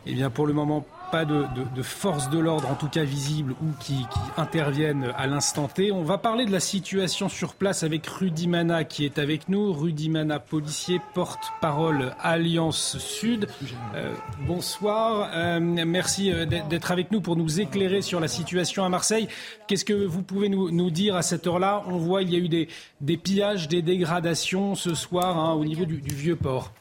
[0.04, 1.44] eh bien, pour le moment, pas de,
[1.74, 5.92] de, forces de l'ordre, en tout cas visibles, ou qui, interviennent à l'instant T.
[5.92, 9.72] On va parler de la situation sur place avec Rudy Mana qui est avec nous.
[9.72, 13.48] Rudy Mana, policier, porte-parole Alliance Sud.
[13.94, 14.12] Euh,
[14.46, 19.28] bonsoir, euh, merci euh, d'être avec nous pour nous éclairer sur la situation à Marseille.
[19.68, 21.82] Qu'est-ce que vous pouvez nous, dire à cette heure-là?
[21.86, 25.84] On voit il y a eu des, pillages, des dégradations ce soir hein, au niveau
[25.84, 26.72] du vieux port.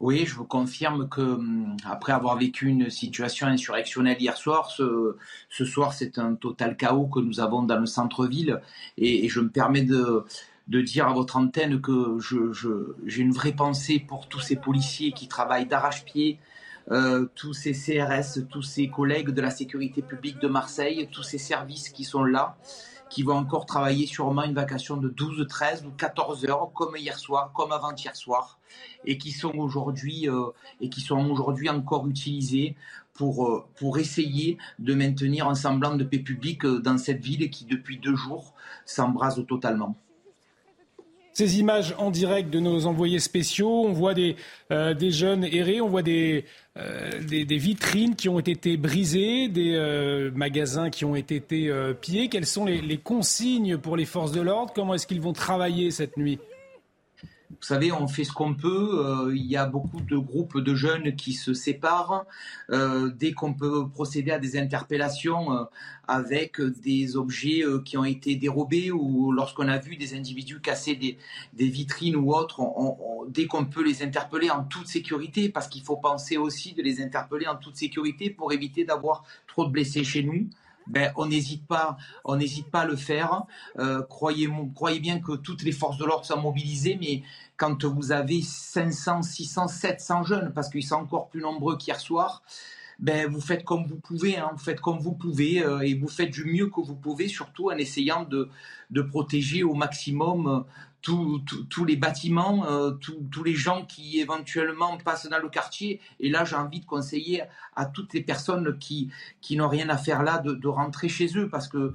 [0.00, 5.16] Oui, je vous confirme que hum, après avoir vécu une situation insurrectionnelle hier soir, ce,
[5.64, 8.60] soir c'est un total chaos que nous avons dans le centre-ville.
[8.96, 10.24] Et, je me permets de,
[10.68, 15.10] de dire à votre antenne que j'ai je, une vraie pensée pour tous ces policiers
[15.10, 16.38] qui travaillent d'arrache-pied,
[16.92, 21.38] euh, tous ces CRS, tous ces collègues de la sécurité publique de Marseille, tous ces
[21.38, 22.56] services qui sont là
[23.10, 27.18] qui vont encore travailler sûrement une vacation de 12, 13 ou 14 heures, comme hier
[27.18, 28.58] soir, comme avant-hier soir,
[29.04, 30.46] et qui sont aujourd'hui euh,
[30.80, 32.76] et qui sont aujourd'hui encore utilisés
[33.14, 37.50] pour, euh, pour essayer de maintenir un semblant de paix publique euh, dans cette ville
[37.50, 38.54] qui, depuis deux jours,
[38.84, 39.96] s'embrase totalement.
[41.38, 44.34] Ces images en direct de nos envoyés spéciaux, on voit des,
[44.72, 46.44] euh, des jeunes errés, on voit des,
[46.76, 51.40] euh, des, vitrines qui ont été brisées, des euh, magasins qui ont été
[52.00, 52.28] pillés.
[52.28, 54.72] Quelles sont les consignes pour les forces de l'ordre?
[54.74, 56.40] Comment est-ce qu'ils vont travailler cette nuit?
[57.50, 59.04] Vous savez, on fait ce qu'on peut.
[59.04, 62.26] Euh, il y a beaucoup de groupes de jeunes qui se séparent.
[62.70, 65.64] Euh, dès qu'on peut procéder à des interpellations euh,
[66.06, 71.18] avec des objets qui ont été dérobés ou lorsqu'on a vu des individus casser des,
[71.68, 72.62] vitrines ou autres,
[73.28, 77.02] dès qu'on peut les interpeller en toute sécurité, parce qu'il faut penser aussi de les
[77.02, 80.48] interpeller en toute sécurité pour éviter d'avoir trop de blessés chez nous
[80.88, 83.44] ben, on n'hésite pas, on n'hésite pas à le faire.
[83.78, 87.22] Euh, croyez, croyez bien que toutes les forces de l'ordre sont mobilisées, mais
[87.56, 92.42] quand vous avez 500, 600, 700 jeunes, parce qu'ils sont encore plus nombreux qu'hier soir,
[92.98, 96.08] ben, vous faites comme vous pouvez, hein, vous faites comme vous pouvez euh, et vous
[96.08, 98.48] faites du mieux que vous pouvez, surtout en essayant de,
[98.90, 100.64] de protéger au maximum
[101.00, 106.00] tous les bâtiments, euh, tous les gens qui éventuellement passent dans le quartier.
[106.20, 107.42] Et là, j'ai envie de conseiller
[107.76, 109.10] à toutes les personnes qui,
[109.52, 111.94] n'ont rien à faire là de rentrer chez eux parce que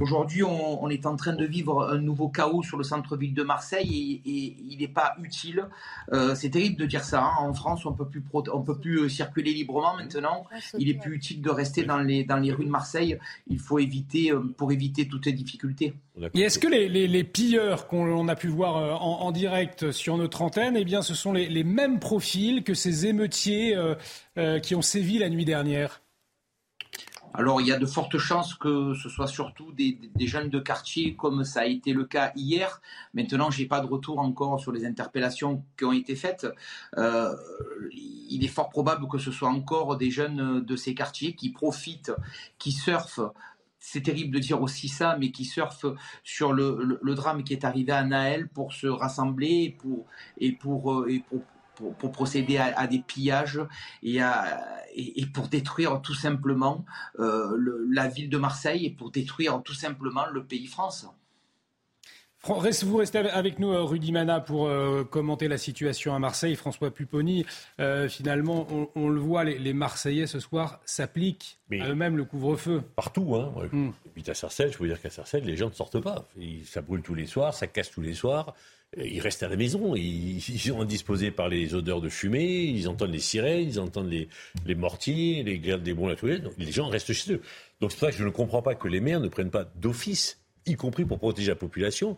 [0.00, 4.20] Aujourd'hui, on, est en train de vivre un nouveau chaos sur le centre-ville de Marseille
[4.26, 5.66] et, il n'est pas utile.
[6.12, 7.22] Euh, c'est terrible de dire ça.
[7.22, 7.32] Hein.
[7.38, 8.22] En France, on peut plus
[8.52, 10.44] on peut plus euh, circuler librement maintenant.
[10.78, 13.18] Il est plus utile de rester dans les dans les rues de Marseille.
[13.46, 15.94] Il faut éviter euh, pour éviter toutes les difficultés.
[16.34, 20.84] Et est-ce que les, pilleurs qu'on a pu voir en, direct sur notre antenne, eh
[20.84, 23.76] bien, ce sont les, mêmes profils que ces émeutiers
[24.62, 26.03] qui ont sévi la nuit dernière?
[27.34, 31.16] Alors il y a de fortes chances que ce soit surtout des, jeunes de quartier
[31.16, 32.80] comme ça a été le cas hier.
[33.12, 36.46] Maintenant, j'ai pas de retour encore sur les interpellations qui ont été faites.
[36.96, 37.34] Euh,
[37.92, 42.12] il est fort probable que ce soit encore des jeunes de ces quartiers qui profitent,
[42.58, 43.20] qui surfent
[43.86, 45.84] c'est terrible de dire aussi ça, mais qui surfent
[46.22, 49.76] sur le, drame qui est arrivé à Naël pour se rassembler
[50.38, 51.42] et pour, euh, et pour
[51.74, 53.60] pour, procéder à, des pillages
[54.02, 54.20] et,
[54.94, 56.84] et, pour détruire tout simplement
[57.18, 57.56] euh,
[57.90, 61.06] la ville de Marseille et pour détruire tout simplement le pays France.
[62.46, 66.56] Vous restez avec nous, euh, Rudy Mana, pour euh, commenter la situation à Marseille.
[66.56, 67.46] François Pupponi,
[68.08, 72.82] finalement, on, le voit, les, Marseillais ce soir s'appliquent à eux-mêmes le couvre-feu.
[72.96, 73.34] Partout.
[73.34, 73.54] Hein.
[74.04, 76.28] Et puis à Sarcelles, je veux dire qu'à Sarcelles, les gens ne sortent pas.
[76.66, 78.54] ça brûle tous les soirs, ça casse tous les soirs
[78.96, 79.94] ils restent à la maison.
[79.96, 84.28] Ils, sont indisposés par les odeurs de fumée, ils entendent les sirènes, ils entendent les,
[84.66, 87.40] les mortiers, les grèves des bons à Donc les gens restent chez eux.
[87.80, 89.64] Donc c'est pour ça que je ne comprends pas que les maires ne prennent pas
[89.76, 92.16] d'office, y compris pour protéger la population,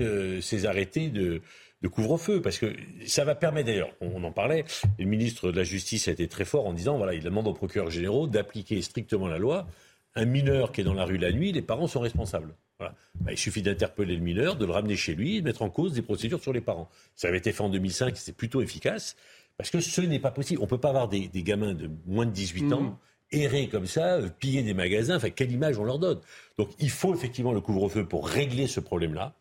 [0.00, 1.42] euh, ces arrêtés de,
[1.82, 2.74] de couvre-feu, parce que
[3.06, 4.64] ça va permettre d'ailleurs, on, en parlait,
[4.98, 7.52] le ministre de la Justice a été très fort en disant, voilà, il demande aux
[7.52, 9.66] procureurs généraux d'appliquer strictement la loi.
[10.14, 12.54] Un mineur qui est dans la rue la nuit, les parents sont responsables.
[12.80, 12.92] Bah,
[13.30, 16.02] il suffit d'interpeller le mineur, de le ramener chez lui, de mettre en cause des
[16.02, 16.88] procédures sur les parents.
[17.14, 19.16] Ça avait été fait en 2005, c'est plutôt efficace,
[19.56, 20.60] parce que ce n'est pas possible.
[20.60, 22.98] On ne peut pas avoir des, gamins de moins de 18 ans
[23.30, 25.16] errer comme ça, euh, piller des magasins.
[25.16, 26.20] Enfin, quelle image on leur donne
[26.56, 29.34] Donc, il faut effectivement le couvre-feu pour régler ce problème-là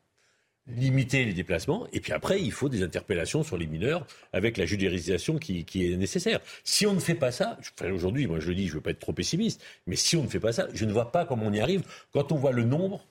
[0.67, 4.65] limiter les déplacements, et puis après, il faut des interpellations sur les mineurs avec la
[4.65, 6.39] judiciarisation qui, est nécessaire.
[6.63, 7.57] Si on ne fait pas ça,
[7.93, 10.23] aujourd'hui, moi je le dis, je ne veux pas être trop pessimiste, mais si on
[10.23, 12.53] ne fait pas ça, je ne vois pas comment on y arrive quand on voit
[12.53, 13.05] le nombre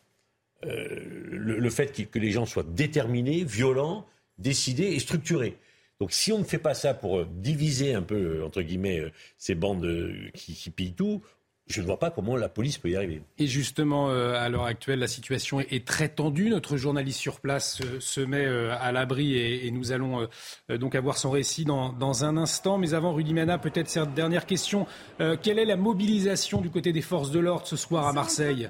[0.65, 1.01] euh,
[1.31, 4.07] le, fait que les gens soient déterminés, violents,
[4.39, 5.57] décidés et structurés.
[6.01, 9.03] Donc si on ne fait pas ça pour euh, diviser un peu, euh, entre guillemets,
[9.39, 9.87] ces bandes
[10.35, 11.23] qui, pillent tout,
[11.67, 13.23] je ne vois pas comment la police peut y arriver.
[13.39, 16.51] Et justement, euh, à l'heure actuelle, la situation est, très tendue.
[16.51, 20.29] Notre journaliste sur place se met euh, à l'abri et, nous allons
[20.71, 22.79] euh, donc avoir son récit dans, dans, un instant.
[22.79, 24.87] Mais avant, Rudy Mana, peut-être cette dernière question.
[25.19, 28.69] quelle est la mobilisation du côté des forces de l'ordre ce soir à Marseille?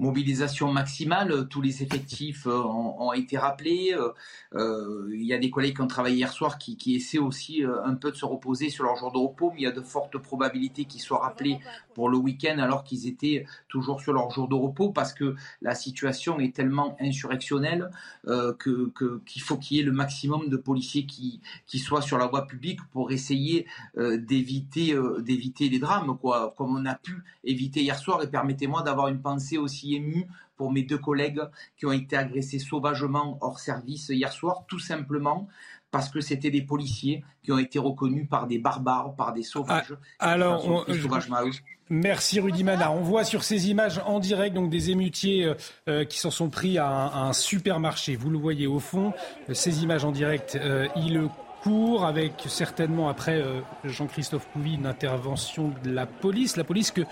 [0.00, 1.46] Mobilisation maximale.
[1.48, 3.94] Tous les effectifs euh, ont, été rappelés.
[3.94, 4.08] Euh,
[4.54, 7.94] euh, il y a des collègues qui ont travaillé hier soir qui, essaient aussi un
[7.94, 10.16] peu de se reposer sur leur jour de repos, mais il y a de fortes
[10.18, 11.60] probabilités qu'ils soient rappelés
[11.94, 15.74] pour le week-end alors qu'ils étaient toujours sur leur jour de repos parce que la
[15.74, 17.90] situation est tellement insurrectionnelle
[18.24, 18.90] que,
[19.26, 22.46] qu'il faut qu'il y ait le maximum de policiers qui, qui soient sur la voie
[22.46, 28.22] publique pour essayer d'éviter, d'éviter les drames, quoi, comme on a pu éviter hier soir.
[28.22, 30.26] Et permettez-moi d'avoir une pensée aussi ému
[30.56, 31.40] pour mes deux collègues
[31.76, 35.48] qui ont été agressés sauvagement hors service hier soir, tout simplement
[35.90, 39.94] parce que c'était des policiers qui ont été reconnus par des barbares, par des sauvages.
[40.18, 40.86] Ah, alors,
[41.88, 42.92] merci Rudy Mana.
[42.92, 45.54] On voit sur ces images en direct donc des émutiers euh,
[45.88, 48.16] euh, qui s'en sont pris à un, supermarché.
[48.16, 49.12] Vous le voyez au fond,
[49.52, 51.28] ces images en direct, euh, il
[51.62, 53.44] court avec certainement après
[53.84, 56.56] Jean-Christophe Couvi une intervention de la police.
[56.56, 57.02] La police que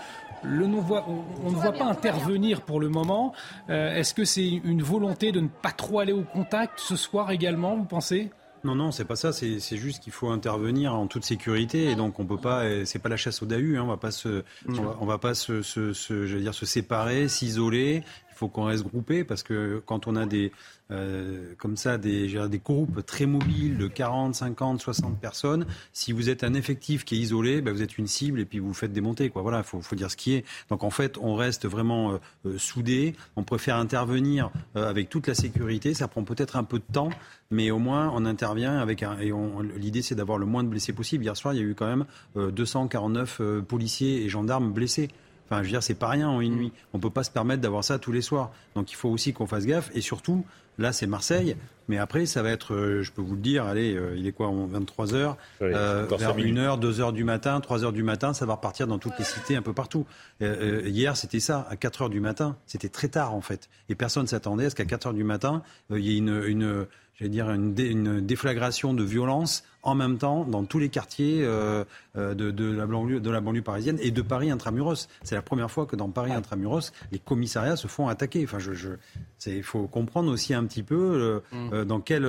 [0.43, 3.33] on, ne voit pas intervenir pour le moment.
[3.69, 7.31] Euh, est-ce que c'est une volonté de ne pas trop aller au contact ce soir
[7.31, 8.31] également, vous pensez?
[8.63, 9.31] Non, non, c'est pas ça.
[9.31, 12.63] C'est juste qu'il faut intervenir en toute sécurité et donc on peut pas.
[12.85, 13.77] C'est pas la chasse au dahus.
[13.77, 18.03] Hein, on va pas se, on va, pas se, dire, se séparer, s'isoler.
[18.39, 20.53] Faut qu'on reste groupé parce que quand on a des,
[20.91, 25.65] euh, comme ça des, des groupes très mobiles de 40, 50, 60 personnes.
[25.91, 28.59] Si vous êtes un effectif qui est isolé, ben vous êtes une cible et puis
[28.59, 29.29] vous, vous faites démonter.
[29.29, 29.41] Quoi.
[29.41, 30.45] Voilà, il faut, faut, dire ce qui est.
[30.69, 33.13] Donc en fait, on reste vraiment euh, euh soudés.
[33.35, 35.93] On préfère intervenir euh, avec toute la sécurité.
[35.93, 37.09] Ça prend peut-être un peu de temps,
[37.51, 39.19] mais au moins on intervient avec un.
[39.19, 39.33] Et
[39.75, 41.25] l'idée, c'est d'avoir le moins de blessés possible.
[41.25, 45.09] Hier soir, il y a eu quand même 249 policiers et gendarmes blessés.
[45.49, 46.71] Enfin, je veux dire, c'est pas rien en une nuit.
[46.93, 48.51] On peut pas se permettre d'avoir ça tous les soirs.
[48.75, 49.89] Donc, il faut aussi qu'on fasse gaffe.
[49.95, 50.45] Et surtout,
[50.79, 51.57] Là, c'est Marseille.
[51.89, 54.31] Mais après, ça va être, euh, je peux vous le dire, allez, euh, il est
[54.31, 58.85] quoi, 23 heures, euh, vers 1h, 2h du matin, 3h du matin, ça va repartir
[58.85, 60.05] dans toutes les cités, un peu partout.
[60.39, 63.69] hier, c'était ça, à 4h du matin, c'était très tard en fait.
[63.89, 66.85] Et personne ne s'attendait à ce qu'à 4h du matin, il y ait une, une
[67.19, 71.83] j'allais dire, une, une, déflagration de violence en même temps dans tous les quartiers euh,
[72.15, 75.07] de, de, la banlieue, de la banlieue parisienne et de Paris intramuros.
[75.23, 78.43] C'est la première fois que dans Paris intramuros, les commissariats se font attaquer.
[78.43, 78.89] Enfin, je, je
[79.45, 81.78] il faut comprendre aussi un petit peu euh, mm.
[81.85, 82.27] Dans quelle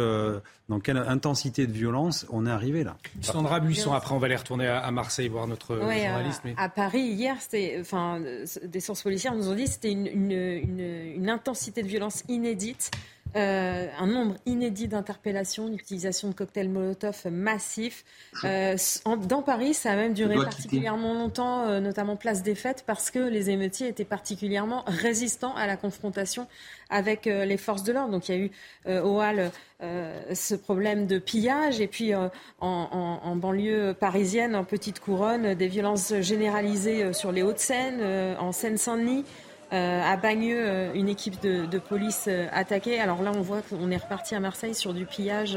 [0.68, 2.96] dans quelle intensité de violence on est arrivé là?
[3.20, 6.42] Sandra Buisson, après on va aller retourner à, Marseille voir notre journaliste.
[6.57, 8.20] À, Paris hier, c'était, enfin,
[8.64, 10.80] des sources policières nous ont dit c'était une, une,
[11.16, 12.90] une intensité de violence inédite.
[13.37, 18.05] Euh, un nombre inédit d'interpellations, d'utilisation de cocktails Molotov massifs.
[18.45, 18.76] Euh,
[19.28, 23.20] dans Paris, ça a même duré particulièrement longtemps, euh, notamment place des Fêtes, parce que
[23.20, 26.49] les émeutiers étaient particulièrement résistants à la confrontation
[26.89, 28.11] avec les forces de l'ordre.
[28.11, 33.37] Donc il y a eu au Hall ce problème de pillage, et puis en, en,
[33.37, 39.24] banlieue parisienne, en petite couronne, des violences généralisées sur les Hauts-de-Seine, en Seine-Saint-Denis.
[39.73, 42.99] Euh, à Bagneux, euh, une équipe de, police euh, attaquée.
[42.99, 45.57] Alors là, on voit qu'on est reparti à Marseille sur du pillage.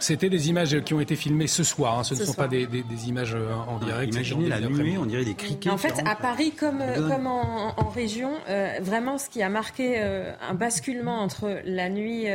[0.00, 2.00] C'était des images qui ont été filmées ce soir.
[2.00, 2.02] Hein.
[2.02, 2.66] Ce, ne sont pas des,
[3.06, 3.36] images
[3.68, 4.12] en direct.
[4.12, 5.70] Imaginez la nuit, on dirait des criquets.
[5.70, 8.32] En fait, à Paris comme, comme en, région,
[8.80, 12.26] vraiment, ce qui a marqué un basculement entre la nuit.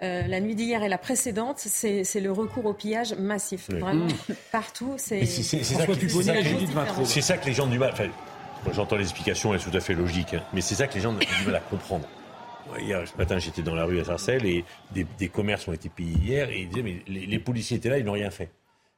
[0.00, 3.68] la nuit d'hier et la précédente, c'est le recours au pillage massif.
[3.68, 4.08] Vraiment,
[4.50, 4.94] partout.
[4.96, 5.86] C'est ça,
[7.36, 7.92] que les gens du mal.
[8.72, 10.42] J'entends l'explication, elle est tout à fait logique, hein.
[10.52, 12.08] mais c'est ça que les gens ont du mal à comprendre.
[12.78, 16.16] Hier, ce matin, j'étais dans la rue à Sarcelles et des, commerces ont été pillés
[16.18, 18.50] hier et ils disaient, mais les, policiers étaient là, ils n'ont rien fait.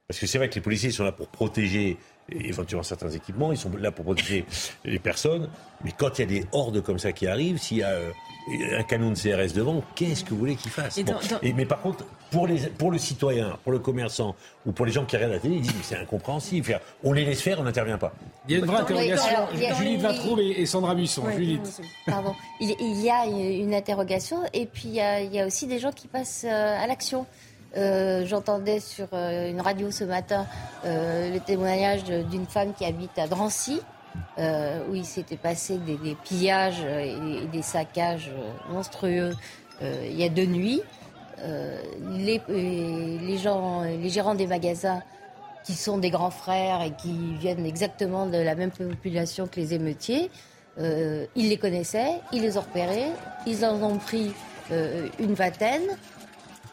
[0.06, 1.96] Parce que c'est vrai que les policiers sont là pour protéger
[2.30, 4.44] éventuellement certains équipements, ils sont là pour protéger
[4.84, 5.48] les personnes,
[5.84, 8.10] mais quand il y a des hordes comme ça qui arrivent, s'il y a euh,
[8.48, 11.00] un canon de CRS devant, qu'est-ce que vous voulez qu'il fasse
[11.42, 14.34] Mais par contre, pour, les, pour le citoyen, pour le commerçant
[14.64, 16.80] ou pour les gens qui regardent la télé, ils disent c'est incompréhensible.
[17.02, 18.12] On les laisse faire, on n'intervient pas.
[18.48, 19.36] Il y a une vraie interrogation.
[19.78, 21.24] Judith Vatrou et, Sandra Buisson.
[22.06, 22.34] Pardon.
[22.60, 26.44] Il, y a une interrogation et puis il y a, aussi des gens qui passent
[26.46, 27.26] euh, à l'action.
[27.76, 30.46] Euh, j'entendais sur euh, une radio ce matin
[30.84, 33.80] le témoignage d'une femme qui habite à Drancy,
[34.38, 38.30] où il s'était passé des, pillages et, des saccages
[38.70, 39.32] monstrueux
[39.82, 40.82] il y a deux nuits.
[41.38, 45.02] Les, les, gens, les gérants des magasins
[45.64, 49.74] qui sont des grands frères et qui viennent exactement de la même population que les
[49.74, 50.30] émeutiers,
[50.78, 53.10] ils les connaissaient, ils les ont repérés,
[53.46, 54.32] ils en ont pris
[55.18, 55.82] une vingtaine.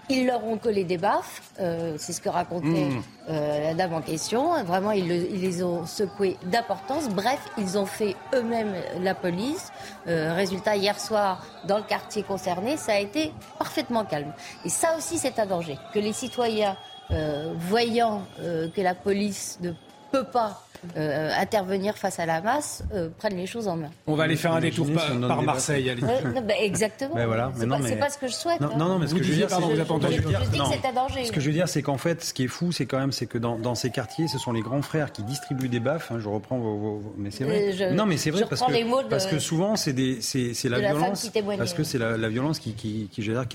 [0.09, 3.03] Ils leur ont collé des baffes, euh, c'est ce que racontait Mmh.
[3.29, 4.61] euh, la dame en question.
[4.65, 7.07] Vraiment, ils, le- ils les ont secoués d'importance.
[7.09, 9.71] Bref, ils ont fait eux-mêmes la police.
[10.07, 14.33] Euh, résultat, hier soir, dans le quartier concerné, ça a été parfaitement calme.
[14.65, 15.77] Et ça aussi, c'est un danger.
[15.93, 16.75] Que les citoyens,
[17.11, 19.71] euh, voyant euh, que la police ne
[20.13, 20.61] peut pas
[20.97, 23.89] euh, intervenir face à la masse, euh, prennent les choses en main.
[24.05, 25.89] On va aller faire un détour par, Marseille.
[25.89, 26.03] allez.
[26.03, 27.15] Ouais, non, bah, exactement.
[27.15, 28.59] Ben voilà, mais c'est non, pas, mais- c'est pas ce que je souhaite.
[28.59, 28.75] Non, hein.
[28.77, 30.15] non, non, mais ce Vous que je veux dire, pardon, c'est vous avez pas entendu.
[30.15, 31.23] Je, je dis que c'est un danger.
[31.23, 33.13] Ce que je veux dire, c'est qu'en fait, ce qui est fou, c'est quand même,
[33.13, 36.11] c'est que dans, dans ces quartiers, ce sont les grands frères qui distribuent des baffes.
[36.11, 37.69] hein, je reprends vos, vos- vos- mais c'est vrai.
[37.69, 39.39] Euh, je- non, mais c'est vrai je parce reprends que les mots de- parce que
[39.39, 42.73] souvent, c'est des, c'est, c'est la de violence, parce que c'est la, la violence qui,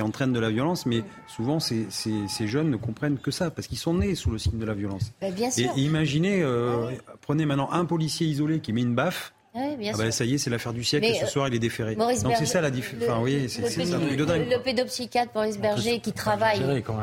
[0.03, 0.87] entraîne de la violence.
[0.87, 1.87] Mais souvent, ces,
[2.47, 5.13] jeunes ne comprennent que ça parce qu'ils sont nés sous le signe de la violence.
[5.21, 5.71] Bah, bien sûr.
[5.77, 6.91] et imaginez, euh,
[7.21, 9.33] prenez maintenant un policier isolé qui met une baffe.
[9.55, 10.05] Ouais, bien Ah sûr.
[10.05, 11.07] bah, ça y est, c'est l'affaire du siècle.
[11.09, 11.97] Mais, et ce euh, soir, il est déféré.
[11.97, 13.03] Maurice Donc c'est ça la différence.
[13.03, 14.45] le- Enfin, oui, c'est, le c'est pédo- un truc de dingue.
[14.51, 16.61] Le, le pédopsychiatre Maurice Berger qui travaille,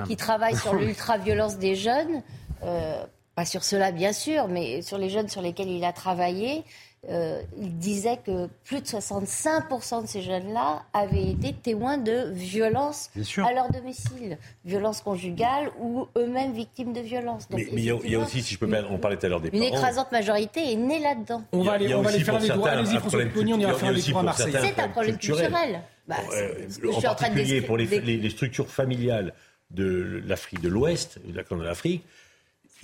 [0.07, 2.21] qui travaille sur l'ultra-violence des jeunes,
[2.63, 3.03] euh,
[3.35, 6.63] pas sur cela bien sûr, mais sur les jeunes sur lesquels il a travaillé,
[7.09, 13.09] euh, il disait que plus de 65% de ces jeunes-là avaient été témoins de violences
[13.45, 17.47] à leur domicile, violences conjugales ou eux-mêmes victimes de violences.
[17.49, 19.29] Donc, Mais il y, a- y aussi, si je peux pas, on parlait tout à
[19.29, 19.73] l'heure des une parents.
[19.77, 21.43] écrasante majorité est née là-dedans.
[21.51, 22.63] On va aller, on va aller aussi faire détour.
[22.65, 24.55] certains Allez-y, François Pupponi, on ira faire détour à Marseille.
[24.59, 25.81] C'est un problème culturel.
[26.07, 29.33] Bah, Euh, en suis en train de particulier pour les, les- les structures familiales
[29.71, 32.03] de l'Afrique de l'Ouest, de la corne de l'Afrique,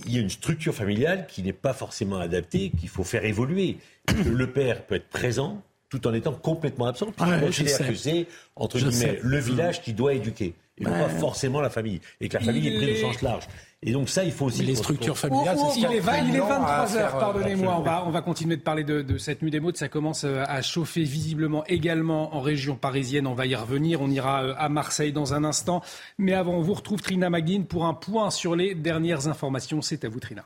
[0.06, 3.78] il y a une structure familiale qui n'est pas forcément adaptée, qu'il faut faire évoluer.
[4.26, 7.84] le père peut être présent tout en étant complètement absent, je considère sais.
[7.88, 8.26] que c'est,
[8.56, 9.20] entre Je guillemets, sais.
[9.22, 12.00] le village qui doit éduquer, et pas forcément la famille.
[12.20, 13.44] Et que la famille Il est prise au sens large.
[13.84, 14.60] Et donc ça, il faut aussi...
[14.60, 16.88] Mais les structures familiales, c'est ce Il qui est, vingt- il est contraignant à 23h,
[16.88, 17.76] faire, euh, pardonnez-moi.
[17.78, 19.72] On va, on va continuer de parler de, de cette nuit des mots.
[19.74, 23.26] Ça commence euh, à chauffer visiblement également en région parisienne.
[23.26, 24.00] On va y revenir.
[24.00, 25.82] On ira euh, à Marseille dans un instant.
[26.16, 29.82] Mais avant, on vous retrouve Trina Magdine pour un point sur les dernières informations.
[29.82, 30.44] C'est à vous, Trina.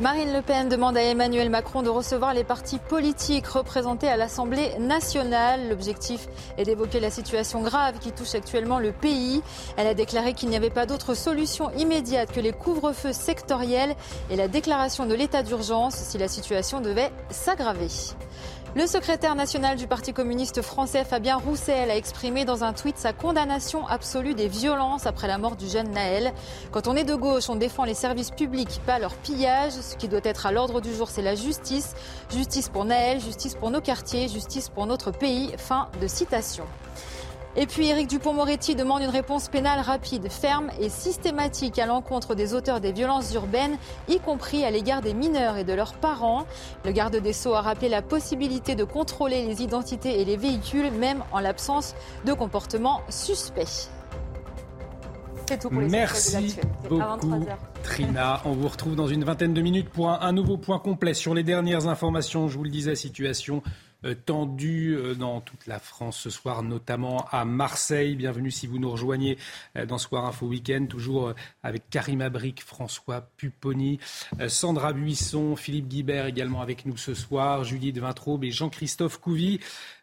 [0.00, 4.76] Marine Le Pen demande à Emmanuel Macron de recevoir les partis politiques représentés à l'Assemblée
[4.80, 5.68] nationale.
[5.68, 6.26] L'objectif
[6.58, 9.40] est d'évoquer la situation grave qui touche actuellement le pays.
[9.76, 13.94] Elle a déclaré qu'il n'y avait pas d'autre solution immédiate que les couvre-feux sectoriels
[14.30, 17.86] et la déclaration de l'état d'urgence si la situation devait s'aggraver.
[18.76, 23.12] Le secrétaire national du Parti communiste français, Fabien Roussel, a exprimé dans un tweet sa
[23.12, 26.32] condamnation absolue des violences après la mort du jeune Naël.
[26.72, 29.74] Quand on est de gauche, on défend les services publics, pas leur pillage.
[29.74, 31.94] Ce qui doit être à l'ordre du jour, c'est la justice.
[32.34, 35.54] Justice pour Naël, justice pour nos quartiers, justice pour notre pays.
[35.56, 36.64] Fin de citation.
[37.56, 42.52] Et puis Éric Dupont-Moretti demande une réponse pénale rapide, ferme et systématique à l'encontre des
[42.52, 43.78] auteurs des violences urbaines,
[44.08, 46.46] y compris à l'égard des mineurs et de leurs parents.
[46.84, 50.90] Le garde des Sceaux a rappelé la possibilité de contrôler les identités et les véhicules,
[50.90, 51.94] même en l'absence
[52.24, 53.88] de comportements suspects.
[55.48, 57.58] C'est tout pour les Merci beaucoup, 23 heures.
[57.82, 58.40] Trina.
[58.46, 61.34] On vous retrouve dans une vingtaine de minutes pour un, un nouveau point complet sur
[61.34, 62.48] les dernières informations.
[62.48, 63.62] Je vous le disais, situation
[64.04, 68.16] euh, tendue euh, dans toute la France ce soir, notamment à Marseille.
[68.16, 69.38] Bienvenue si vous nous rejoignez
[69.76, 71.32] euh, dans Soir Info Week-end, toujours
[71.62, 73.98] avec Karim Abric, François Pupponi,
[74.48, 79.60] Sandra Buisson, Philippe Guibert également avec nous ce soir, Judith Vintraube et Jean-Christophe Couvi.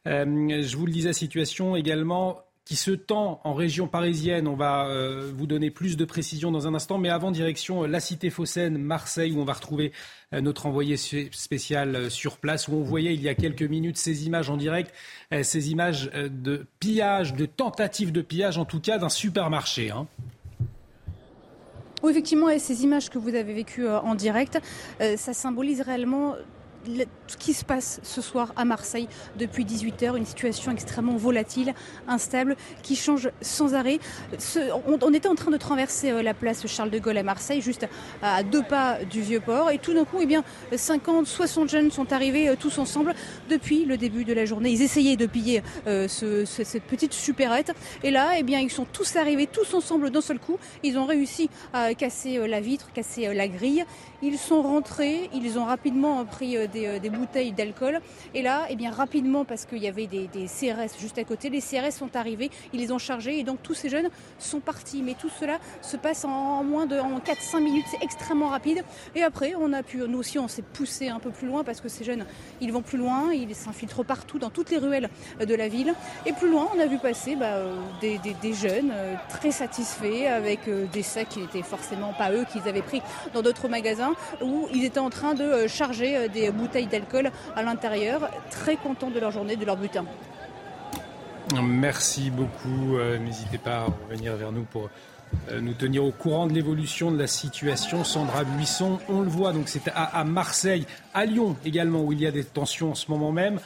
[0.08, 4.48] Euh, je vous le disais, situation également qui se tend en région parisienne.
[4.48, 6.98] On va euh, vous donner plus de précisions dans un instant.
[7.00, 9.92] Mais avant, direction euh, la cité phocéenne, Marseille, où on va retrouver
[10.34, 13.98] euh, notre envoyé spé- spécial sur place, où on voyait il y a quelques minutes
[13.98, 14.94] ces images en direct,
[15.44, 19.92] ces images de pillage, de tentative de pillage, en tout cas d'un supermarché.
[19.92, 20.08] hein.
[22.04, 24.60] Oui, effectivement, et ces images que vous avez vécues en direct,
[25.00, 26.36] ça symbolise réellement
[26.88, 29.08] le- ce qui se passe ce soir à Marseille
[29.38, 31.74] depuis 18h, une situation extrêmement volatile,
[32.08, 34.00] instable, qui change sans arrêt.
[34.86, 37.88] On, était en train de traverser euh, la place Charles de Gaulle à Marseille, juste
[38.22, 40.44] à deux pas du Vieux-Port, et tout d'un coup, eh bien,
[40.76, 43.14] 50, 60 jeunes sont arrivés euh, tous ensemble
[43.50, 44.70] depuis le début de la journée.
[44.72, 47.74] Ils essayaient de piller euh, ce- ce- cette petite supérette,
[48.04, 50.58] et là, eh bien, ils sont tous arrivés, tous ensemble d'un seul coup.
[50.84, 53.86] Ils ont réussi à casser la vitre, casser la grille.
[54.24, 58.00] Ils sont rentrés, ils ont rapidement pris des, des bouteilles d'alcool.
[58.34, 61.62] Et là, eh bien, rapidement, parce qu'il y avait des, CRS juste à côté, les
[61.62, 64.10] CRS sont arrivés, ils les ont chargés et donc tous ces jeunes
[64.40, 65.02] sont partis.
[65.04, 68.84] Mais tout cela se passe en moins de en 4-5 minutes, c'est extrêmement rapide.
[69.16, 71.80] Et après, on a pu, nous aussi, on s'est poussé un peu plus loin parce
[71.82, 72.26] que ces jeunes,
[72.60, 75.10] ils vont plus loin, ils s'infiltrent partout dans toutes les ruelles
[75.40, 75.94] de la ville.
[76.26, 80.28] Et plus loin, on a vu passer bah, euh, des, des- jeunes euh, très satisfaits
[80.28, 83.02] avec euh, des sacs qui n'étaient forcément pas eux qu'ils avaient pris
[83.34, 87.11] dans d'autres magasins où ils étaient en train de charger des bouteilles d'alcool
[87.56, 90.06] à l'intérieur, très contents de leur journée, de leur butin.
[91.62, 92.98] Merci beaucoup.
[93.20, 94.90] N'hésitez pas à revenir vers nous pour
[95.60, 98.04] nous tenir au courant de l'évolution de la situation.
[98.04, 102.28] Sandra Buisson, on le voit, donc c'est à, Marseille, à Lyon également, où il y
[102.28, 103.60] a des tensions en ce moment même.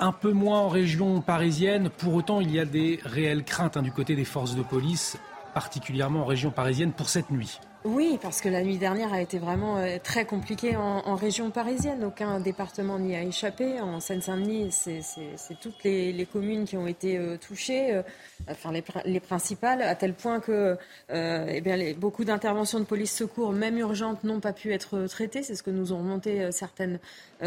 [0.00, 1.88] Un peu moins en région parisienne.
[1.88, 5.16] Pour autant, il y a des réelles craintes hein, du côté des forces de police,
[5.52, 7.60] particulièrement en région parisienne, pour cette nuit.
[7.84, 12.02] Oui, parce que la nuit dernière a été vraiment euh, très compliquée en, région parisienne.
[12.02, 13.78] Aucun département n'y a échappé.
[13.78, 18.02] En Seine-Saint-Denis, c'est toutes les, communes qui ont été euh, touchées, euh,
[18.50, 20.78] enfin les, principales, à tel point que
[21.12, 25.42] eh beaucoup d'interventions de police secours, même urgentes, n'ont pas pu être traitées.
[25.42, 26.98] C'est ce que nous ont remonté certaines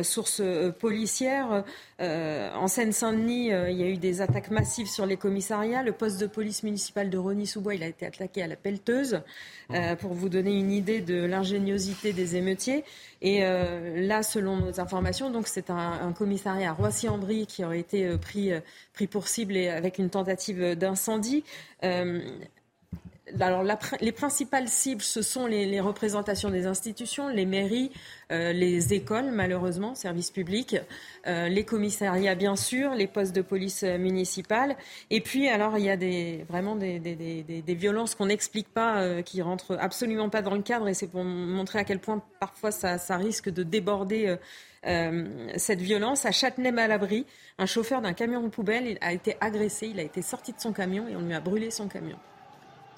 [0.03, 0.41] sources
[0.79, 1.63] policières.
[1.99, 5.83] en Seine-Saint-Denis, il y a eu des attaques massives sur les commissariats.
[5.83, 9.21] Le poste de police municipale de Rony-sous-Bois, il a été attaqué à la pelleteuse.
[9.99, 12.83] pour vous donner une idée de l'ingéniosité des émeutiers.
[13.21, 18.17] Et euh, là, selon nos informations, c'est un, commissariat à Roissy-en-Brie qui aurait été euh,
[18.17, 18.59] pris, euh,
[19.09, 21.43] pour cible avec une tentative d'incendie
[23.39, 23.63] alors,
[23.99, 27.91] les principales cibles, ce sont les, représentations des institutions, les mairies,
[28.31, 30.77] euh, les écoles, malheureusement, services publics,
[31.27, 34.77] euh, les commissariats, bien sûr, les postes de police euh, municipale.
[35.09, 35.97] Et puis, alors, il y a
[36.45, 40.87] vraiment des, violences qu'on n'explique pas, qui rentrent absolument pas dans le cadre.
[40.87, 44.35] Et c'est pour montrer à quel point, parfois, ça, ça risque de déborder
[44.83, 46.25] cette violence.
[46.25, 47.25] À Châtenay-Malabry,
[47.57, 49.87] un chauffeur d'un camion de poubelle a été agressé.
[49.87, 52.17] Il a été sorti de son camion et on lui a brûlé son camion.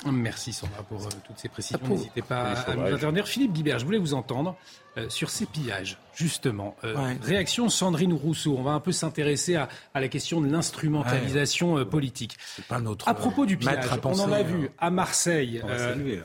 [0.05, 1.79] Merci Sandra pour euh, toutes ces précisions.
[1.87, 3.27] N'hésitez pas à nous intervenir.
[3.27, 4.55] Philippe Guibert, je voulais vous entendre
[4.97, 6.77] euh, sur ces pillages, justement.
[6.85, 8.55] Euh, réaction Sandrine Rousseau.
[8.57, 12.37] On va un peu s'intéresser à, la question de l'instrumentalisation politique.
[12.69, 14.73] Pas notre à propos du pillage, on en a vu hein.
[14.77, 15.61] à Marseille.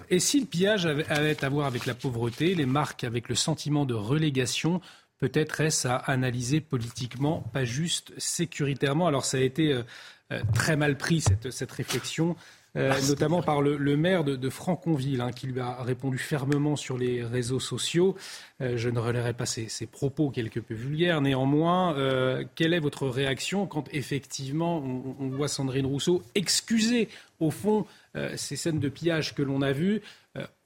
[0.09, 3.35] et si le pillage avait, avait à voir avec la pauvreté, les marques avec le
[3.35, 4.81] sentiment de relégation,
[5.19, 9.09] peut-être est-ce à analyser politiquement, pas juste sécuritairement?
[9.09, 9.81] Alors ça a été
[10.55, 12.37] très mal pris cette, cette réflexion.
[12.77, 16.99] Euh, ah, notamment par le, maire de, Franconville, hein, qui lui a répondu fermement sur
[16.99, 18.17] les réseaux sociaux.
[18.61, 21.21] Euh, je ne relayerai pas ses, propos quelque peu vulgaires.
[21.21, 27.09] Néanmoins, euh, quelle est votre réaction quand effectivement on, voit Sandrine Rousseau excuser
[27.41, 27.87] au fond
[28.37, 30.01] ces scènes de pillage que l'on a vues?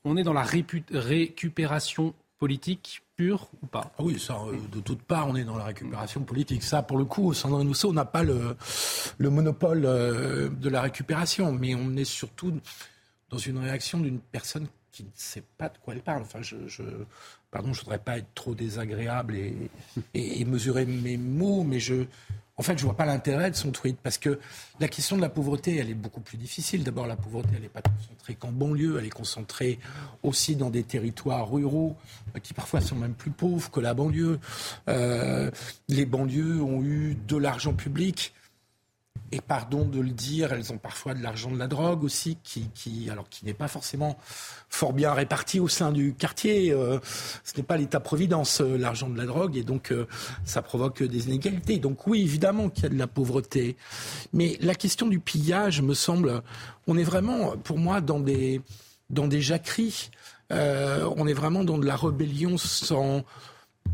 [0.04, 3.92] On est dans la récupération politique ou pas?
[3.98, 6.62] Ah Oui, ça, euh, de toute part, on est dans la récupération politique.
[6.62, 8.56] Ça, pour le coup, Sandrine Rousseau n'a pas le,
[9.18, 12.60] le monopole euh, de la récupération, mais on est surtout
[13.30, 16.22] dans une réaction d'une personne qui ne sait pas de quoi elle parle.
[16.22, 16.82] Enfin, je, je
[17.50, 19.70] pardon, je voudrais pas être trop désagréable et,
[20.14, 22.04] et mesurer mes mots, mais je,
[22.59, 24.40] en fait, je vois pas l'intérêt de son tweet parce que
[24.80, 26.82] la question de la pauvreté, elle est beaucoup plus difficile.
[26.82, 29.78] D'abord, la pauvreté, elle n'est pas concentrée qu'en banlieue, elle est concentrée
[30.24, 31.96] aussi dans des territoires ruraux
[32.34, 34.40] euh, qui parfois sont même plus pauvres que la banlieue.
[34.88, 35.52] Euh,
[35.88, 38.34] les banlieues ont eu de l'argent public
[39.32, 42.70] et pardon de le dire, elles ont parfois de l'argent de la drogue aussi, qui,
[42.74, 44.18] qui alors qui n'est pas forcément
[44.68, 46.72] fort bien réparti au sein du quartier.
[46.72, 46.98] Euh,
[47.44, 50.06] ce n'est pas l'État-providence, euh, l'argent de la drogue, et donc euh,
[50.44, 51.78] ça provoque des inégalités.
[51.78, 53.76] Donc oui, évidemment qu'il y a de la pauvreté,
[54.32, 56.42] mais la question du pillage me semble,
[56.86, 58.62] on est vraiment, pour moi, dans des
[59.10, 60.10] dans des jacqueries.
[60.50, 63.24] on est vraiment dans de la rébellion sans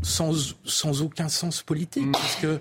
[0.01, 2.59] sans, sans aucun sens politique, parce que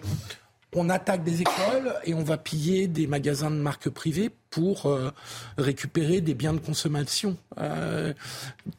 [0.75, 5.11] on attaque des écoles et on va piller des magasins de marque privée pour euh,
[5.59, 7.37] récupérer des biens de consommation.
[7.59, 8.13] Euh,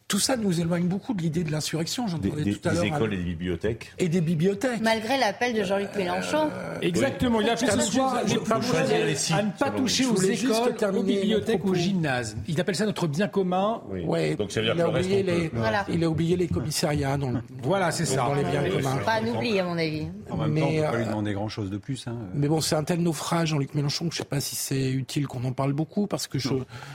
[0.07, 2.07] tout ça nous éloigne beaucoup de l'idée de l'insurrection.
[2.07, 2.83] J'en parlais tout à l'heure.
[2.83, 3.93] Des écoles et des bibliothèques.
[3.99, 4.79] Et des bibliothèques.
[4.81, 6.49] Malgré l'appel de Jean-Luc euh, Mélenchon.
[6.81, 7.41] exactement.
[7.41, 12.37] Il a fait ce soir à ne pas toucher aux écoles, aux bibliothèques, aux gymnases.
[12.47, 13.81] Il appelle ça notre bien commun.
[13.89, 14.35] Oui.
[14.37, 15.51] Donc ça veut dire il, a oublié les,
[15.89, 17.17] il a oublié les commissariats.
[17.17, 18.27] Dans voilà, c'est ça.
[18.27, 18.97] Dans les biens communs.
[19.03, 20.07] Pas un oubli, à mon avis.
[20.29, 22.07] En même temps, on ne peut pas lui demander grand-chose de plus.
[22.07, 22.15] Hein.
[22.33, 24.91] Mais bon, c'est un tel naufrage, Jean-Luc Mélenchon, que je ne sais pas si c'est
[24.91, 26.49] utile qu'on en parle beaucoup parce que je,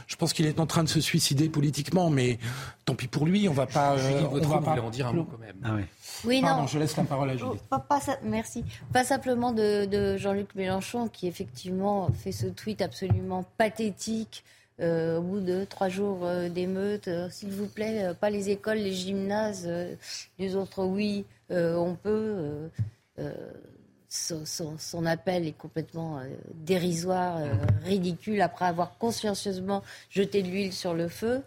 [0.07, 2.39] je pense qu'il est en train de se suicider politiquement, mais
[2.85, 3.97] tant pis pour lui, on va pas.
[3.97, 5.57] Euh, on va pas en dire un mot quand même.
[5.64, 5.77] Ah
[6.25, 6.41] oui.
[6.43, 6.66] Pardon, non.
[6.66, 7.51] je laisse la parole à Julie.
[7.71, 8.64] Oh, pas, merci.
[8.93, 14.45] Pas simplement de, Jean-Luc Mélenchon qui effectivement fait ce tweet absolument pathétique.
[14.81, 18.95] Euh, au bout de trois jours euh, d'émeute, s'il vous plaît, pas les écoles, les
[18.95, 19.68] gymnases,
[20.39, 22.71] les autres, oui, on peut
[24.11, 27.55] son, appel est complètement euh, dérisoire, euh,
[27.85, 31.43] ridicule, après avoir consciencieusement jeté de l'huile sur le feu.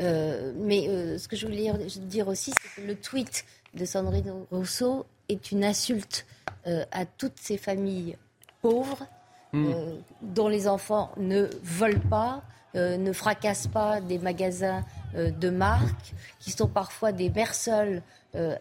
[0.00, 3.44] Euh, mais ce que je voulais dire aussi, c'est que le tweet
[3.74, 6.26] de Sandrine Rousseau est une insulte
[6.64, 8.16] à toutes ces familles
[8.60, 9.06] pauvres,
[9.52, 9.72] hmm.
[10.20, 12.42] dont les enfants ne volent pas,
[12.74, 18.02] ne fracassent pas des magasins de marque, qui sont parfois des mères seules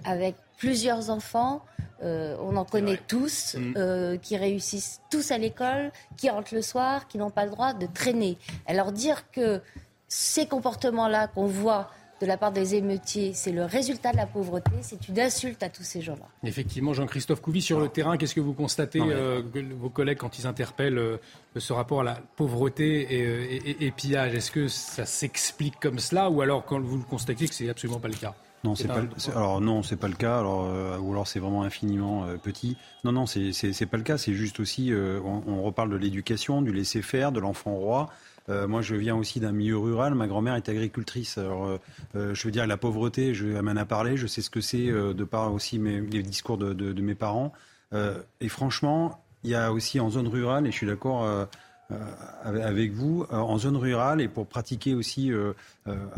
[0.06, 1.64] avec plusieurs enfants.
[2.02, 4.20] on en connaît tous, mm.
[4.20, 7.88] qui réussissent tous à l'école, qui rentrent le soir, qui n'ont pas le droit de
[7.88, 8.38] traîner.
[8.68, 9.62] Alors dire que
[10.08, 11.90] ces comportements-là qu'on voit
[12.20, 15.70] de la part des émeutiers, c'est le résultat de la pauvreté, c'est une insulte à
[15.70, 16.26] tous ces gens-là.
[16.44, 19.42] Effectivement, Jean-Christophe Couvi, sur le terrain, qu'est-ce que vous constatez, euh,
[19.80, 21.18] vos collègues, quand ils interpellent euh,
[21.56, 26.42] ce rapport à la pauvreté et, euh, pillage Est-ce que ça s'explique comme cela ou
[26.42, 28.34] alors quand vous le constatez que c'est absolument pas le cas?
[28.64, 29.04] Non, c'est pas,
[29.36, 30.40] alors non, c'est pas le cas.
[30.40, 30.68] Alors
[31.02, 32.76] ou alors c'est vraiment infiniment petit.
[33.04, 34.18] Non, non, c'est pas le cas.
[34.18, 38.10] C'est juste aussi, on, on, reparle de l'éducation, du laisser faire, de l'enfant roi.
[38.50, 40.16] Euh, moi, je viens aussi d'un milieu rural.
[40.16, 41.38] Ma grand-mère est agricultrice.
[41.38, 41.78] Alors, euh,
[42.16, 44.18] euh, je veux dire, la pauvreté, je, elle m'en a parlé.
[44.18, 47.16] Je sais ce que c'est de par aussi mes, les discours de, de, de mes
[47.16, 47.52] parents.
[48.42, 51.48] et franchement, il y a aussi en zone rurale, et je suis d'accord
[52.44, 55.32] avec vous, en zone rurale, et pour pratiquer aussi,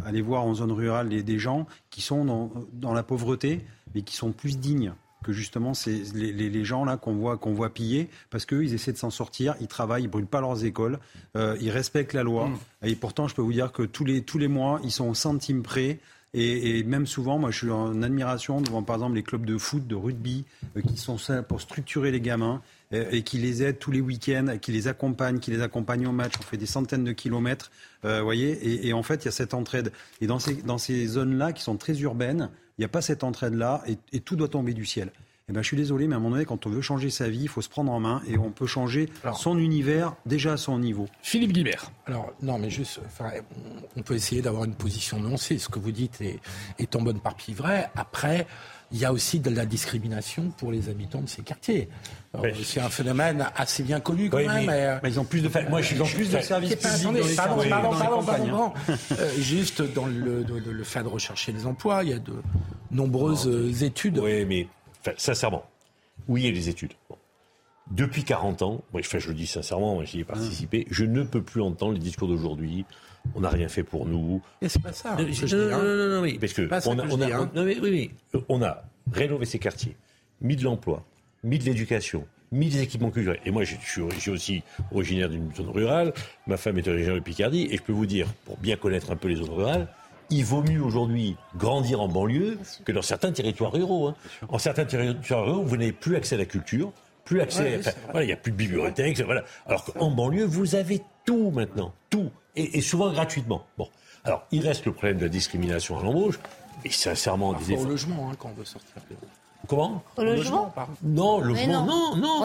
[0.05, 3.61] aller voir en zone rurale des, des gens qui sont dans, dans la pauvreté,
[3.93, 4.93] mais qui sont plus dignes
[5.23, 8.93] que justement c'est les, gens là qu'on voit qu'on voit piller parce qu'eux ils essaient
[8.93, 10.99] de s'en sortir, ils travaillent, ils brûlent pas leurs écoles,
[11.35, 12.57] euh, ils respectent la loi mm.
[12.83, 15.13] et pourtant je peux vous dire que tous les tous les mois ils sont au
[15.13, 15.99] centime près.
[16.35, 19.87] Et, même souvent, moi, je suis en admiration devant, par exemple, les clubs de foot,
[19.87, 20.45] de rugby,
[20.77, 24.01] euh, qui sont ça pour structurer les gamins euh, et qui les aident tous les
[24.01, 26.33] week-ends, qui les accompagnent, qui les accompagnent au match.
[26.39, 27.71] On fait des centaines de kilomètres,
[28.03, 28.87] vous voyez.
[28.87, 29.91] Et, en fait, il y a cette entraide.
[30.21, 33.25] Et dans ces, dans ces zones-là, qui sont très urbaines, il n'y a pas cette
[33.25, 33.83] entraide-là
[34.13, 35.11] et, tout doit tomber du ciel.
[35.49, 37.27] Eh ben, je suis désolé, mais à un moment donné, quand on veut changer sa
[37.27, 40.57] vie, il faut se prendre en main et on peut changer son univers déjà à
[40.57, 41.07] son niveau.
[41.21, 41.91] Philippe Guibert.
[42.05, 43.01] Alors, non, mais juste,
[43.97, 45.57] on peut essayer d'avoir une position nuancée.
[45.57, 46.39] Ce que vous dites est,
[46.77, 47.89] est en bonne partie vrai.
[47.95, 48.47] Après,
[48.91, 51.89] il y a aussi de la discrimination pour les habitants de ces quartiers.
[52.63, 54.65] C'est un phénomène assez bien connu quand même.
[54.65, 57.35] Mais, ils ont plus de, moi, ils ont plus de services publics.
[57.35, 62.13] Pardon, pardon, pardon, euh, juste dans le, le, fait de rechercher les emplois, il y
[62.13, 62.33] a de
[62.91, 64.19] nombreuses études.
[64.19, 64.67] Oui, mais
[65.17, 65.65] sincèrement,
[66.27, 66.93] oui, a des études.
[67.91, 71.61] Depuis 40 ans, moi, je le dis sincèrement, j'y ai participé, je ne peux plus
[71.61, 72.85] entendre les discours d'aujourd'hui
[73.35, 74.41] on n'a rien fait pour nous.
[74.61, 75.15] Mais c'est pas ça.
[75.15, 77.51] Non, non, non, non, oui, parce que, on, a, on, a, hein.
[77.55, 78.11] oui, oui,
[78.49, 79.95] on a rénové ces quartiers,
[80.41, 81.05] mis de l'emploi,
[81.43, 83.39] mis de l'éducation, mis des équipements culturels.
[83.45, 83.75] Et moi, je
[84.17, 86.13] suis aussi originaire d'une zone rurale.
[86.47, 87.67] Ma femme est originaire de Picardie.
[87.71, 89.87] Et je peux vous dire, pour bien connaître un peu les zones rurales,
[90.29, 94.07] il vaut mieux aujourd'hui grandir en banlieue que dans certains territoires ruraux.
[94.07, 94.15] Hein.
[94.49, 96.91] En certains territoires ruraux, vous n'avez plus accès à la culture,
[97.25, 97.81] plus accès.
[98.11, 99.19] voilà, il n'y a plus de bibliothèque.
[99.21, 99.43] Voilà.
[99.65, 103.65] Alors qu'en banlieue, vous avez tout maintenant, tout et, souvent gratuitement.
[103.77, 103.89] Bon,
[104.23, 106.39] alors il reste le problème de la discrimination à l'embauche,
[106.85, 107.85] et sincèrement, des efforts.
[107.85, 108.95] au logement hein, quand on veut sortir.
[109.67, 110.01] Comment?
[110.17, 110.73] Au logement,
[111.03, 112.43] Non, logement, non, non, non,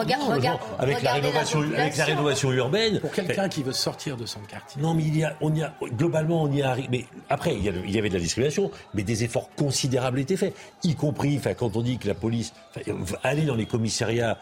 [0.77, 2.99] avec, la rénovation, avec la rénovation urbaine.
[2.99, 4.81] Pour quelqu'un qui veut sortir de son quartier.
[4.81, 6.87] Non, mais il y a, on y a, globalement, on y arrive.
[6.91, 10.37] Mais après, il y, il y, avait de la discrimination, mais des efforts considérables étaient
[10.37, 10.53] faits,
[10.83, 12.53] y compris, enfin, quand on dit que la police,
[13.23, 14.37] aller dans les commissariats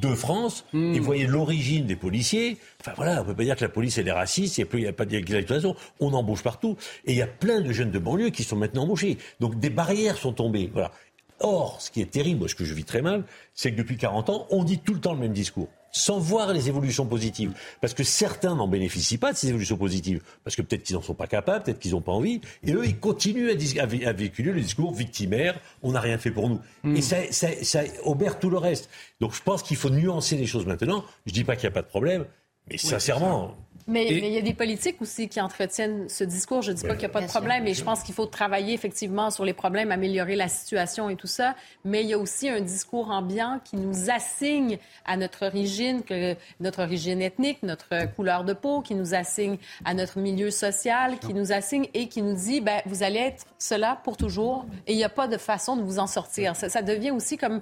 [0.00, 0.98] de France et hmm.
[0.98, 2.58] voyez l'origine des policiers.
[2.80, 4.92] Enfin voilà, on peut pas dire que la police elle est raciste, il n'y a,
[4.92, 6.76] pas de on embauche partout.
[7.04, 9.18] Et il y a plein de jeunes de banlieue qui sont maintenant embauchés.
[9.40, 10.70] Donc des barrières sont tombées.
[10.72, 10.92] Voilà.
[11.40, 14.30] Or, ce qui est terrible, ce que je vis très mal, c'est que depuis 40
[14.30, 17.52] ans, on dit tout le temps le même discours sans voir les évolutions positives.
[17.80, 21.02] Parce que certains n'en bénéficient pas de ces évolutions positives, parce que peut-être qu'ils n'en
[21.02, 24.60] sont pas capables, peut-être qu'ils n'ont pas envie, et eux, ils continuent à, véhiculer le
[24.60, 26.60] discours victimaire, on n'a rien fait pour nous.
[26.82, 26.96] Hmm.
[26.96, 28.88] Et ça, ça, ça obère tout le reste.
[29.20, 31.04] Donc je pense qu'il faut nuancer les choses maintenant.
[31.26, 32.24] Je ne dis pas qu'il n'y a pas de problème,
[32.68, 33.54] mais sincèrement...
[33.86, 36.62] Mais, il y a des politiques aussi qui entretiennent ce discours.
[36.62, 38.26] Je ne dis pas qu'il n'y a pas de problème, mais je pense qu'il faut
[38.26, 41.54] travailler effectivement sur les problèmes, améliorer la situation et tout ça.
[41.84, 46.36] Mais il y a aussi un discours ambiant qui nous assigne à notre origine, que
[46.60, 51.34] notre origine ethnique, notre couleur de peau, qui nous assigne à notre milieu social, qui
[51.34, 54.96] nous assigne et qui nous dit, ben, vous allez être cela pour toujours et il
[54.96, 56.56] n'y a pas de façon de vous en sortir.
[56.56, 57.60] Ça, devient aussi comme...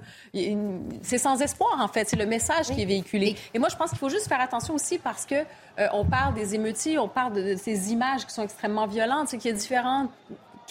[1.01, 2.09] C'est sans espoir, en fait.
[2.09, 3.35] C'est le message qui est véhiculé.
[3.53, 5.35] Et moi, je pense qu'il faut juste faire attention aussi parce que
[5.93, 9.29] on parle des émeutiers, on parle de, ces images qui sont extrêmement violentes.
[9.29, 10.09] C'est qu'il y a différentes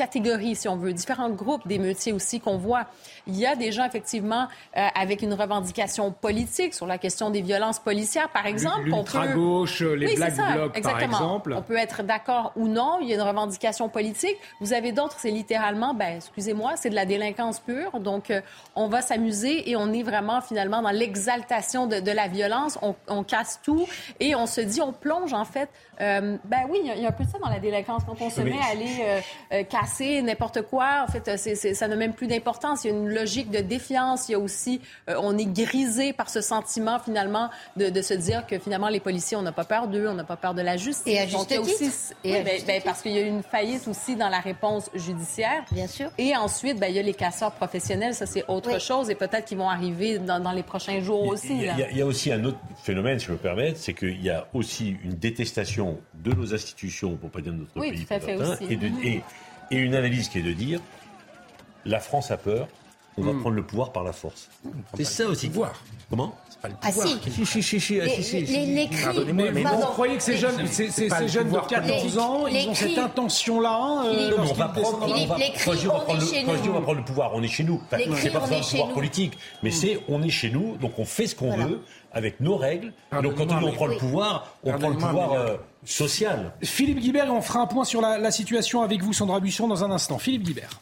[0.00, 2.86] catégories, si on veut, différents groupes d'émeutiers aussi qu'on voit.
[3.26, 4.48] Il y a des gens, effectivement,
[4.78, 8.84] euh, avec une revendication politique sur la question des violences policières, par exemple.
[8.84, 11.54] L'ultra-gauche, les Black Blocs, par exemple.
[11.54, 14.38] On peut être d'accord ou non, il y a une revendication politique.
[14.60, 18.00] Vous avez d'autres, c'est littéralement, ben, excusez-moi, c'est de la délinquance pure.
[18.00, 18.40] Donc, euh,
[18.74, 22.78] on va s'amuser et on est vraiment, finalement, dans l'exaltation de, la violence.
[23.06, 23.86] On, casse tout
[24.18, 25.68] et on se dit, on plonge, en fait.
[26.00, 28.02] Euh, ben oui, il y, a un peu de ça dans la délinquance.
[28.06, 31.04] Quand on se met à aller casser assez, n'importe quoi.
[31.06, 32.84] En fait, ça n'a même plus d'importance.
[32.84, 34.28] Il y a une logique de défiance.
[34.28, 38.46] Il y a aussi, euh, on est grisé par ce sentiment finalement de, se dire
[38.46, 40.76] que finalement les policiers, on n'a pas peur d'eux, on n'a pas peur de la
[40.76, 41.06] justice.
[41.06, 41.90] Et à juste aussi,
[42.24, 45.64] et ben, ben, parce qu'il y a eu une faillite aussi dans la réponse judiciaire.
[45.72, 46.10] Bien sûr.
[46.18, 48.14] Et ensuite, ben, il y a les casseurs professionnels.
[48.14, 49.10] Ça, c'est autre chose.
[49.10, 51.48] Et peut-être qu'ils vont arriver dans, les prochains jours aussi.
[51.50, 54.30] Il y, y, a aussi un autre phénomène, si je me permets, c'est qu'il y
[54.30, 58.14] a aussi une détestation de nos institutions, pour pas dire de notre oui, pays, tout
[58.14, 58.64] à fait aussi.
[58.64, 59.22] Et, et,
[59.70, 60.80] et une analyse qui est de dire
[61.84, 62.68] la France a peur,
[63.16, 63.40] on va hmm.
[63.40, 64.48] prendre le pouvoir par la force.
[64.94, 65.48] C'est ça aussi.
[65.48, 65.82] Pouvoir.
[66.08, 66.36] Comment?
[66.82, 67.44] Ah si.
[67.44, 68.06] Si, si, si, les,
[68.42, 69.32] les, les cris.
[69.32, 72.68] Mais, mais vous croyez que ces jeunes, ces, ces, ces jeunes de 14 ans, ils
[72.68, 76.72] ont cette intention-là euh, on va prendre, on va, dis on va prendre le, on
[76.72, 77.80] va prendre le pouvoir, on est chez nous.
[77.86, 81.26] Enfin, c'est pas un pouvoir politique, mais c'est on est chez nous, donc on fait
[81.26, 81.80] ce qu'on veut
[82.12, 82.92] avec nos règles.
[83.22, 86.52] Donc quand on prend le pouvoir, on prend le pouvoir euh, social.
[86.62, 89.90] Philippe Guibert, on fera un point sur la, situation avec vous, Sandra Buisson, dans un
[89.90, 90.18] instant.
[90.18, 90.80] Philippe Guibert.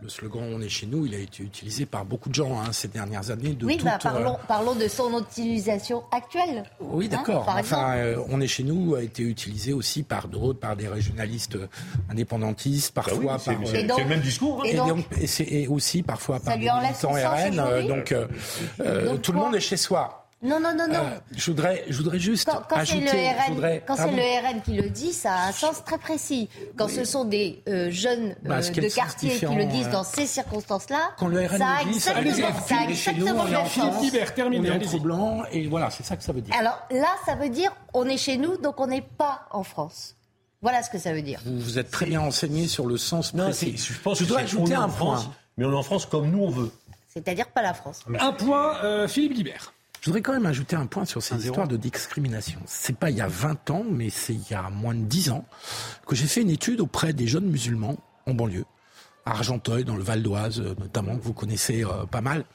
[0.00, 2.60] Euh, le slogan On est chez nous, il a été utilisé par beaucoup de gens
[2.60, 3.52] hein, ces dernières années.
[3.52, 6.64] De oui, bah, parlons, euh, parlons, de son utilisation actuelle.
[6.80, 7.46] Oui, hein, d'accord.
[7.48, 11.58] enfin, On est chez nous a été utilisé aussi par d'autres, par des régionalistes
[12.10, 13.66] indépendantistes, bah parfois par.
[13.66, 14.64] C'est le même discours.
[14.64, 14.96] Hein.
[15.40, 17.86] Et, aussi parfois par des militants RN.
[17.86, 18.14] donc,
[18.78, 20.19] donc tout le monde est chez soi.
[20.42, 20.94] Non, non, non, non.
[20.94, 23.00] Euh, je, voudrais, je voudrais juste quand, quand ajouter...
[23.02, 26.48] Le quand c'est le RN qui le dit, ça a un sens très précis.
[26.78, 30.26] Quand ce sont des euh, jeunes bah, euh, de quartier qui le disent dans ces
[30.26, 33.96] circonstances-là, quand le RN ça a exactement, ça a exactement le sens.
[34.00, 36.54] On est blanc, et voilà, c'est ça que ça veut dire.
[36.58, 40.16] Alors là, ça veut dire on est chez nous, donc on n'est pas en France.
[40.62, 41.40] Voilà ce que ça veut dire.
[41.44, 43.76] Vous, vous êtes très bien renseigné sur le sens précis.
[43.76, 45.22] je pense je dois ajouter un point.
[45.56, 46.70] mais on est en France comme nous on veut.
[47.08, 48.00] C'est-à-dire pas la France.
[48.18, 49.74] Un point, Philippe Libert.
[50.00, 52.60] Je voudrais quand même ajouter un point sur ces histoires de discrimination.
[52.64, 55.30] C'est pas il y a 20 ans, mais c'est il y a moins de 10
[55.30, 55.44] ans
[56.06, 58.64] que j'ai fait une étude auprès des jeunes musulmans en banlieue,
[59.26, 62.46] à Argenteuil, dans le Val d'Oise euh, notamment, que vous connaissez euh, pas mal.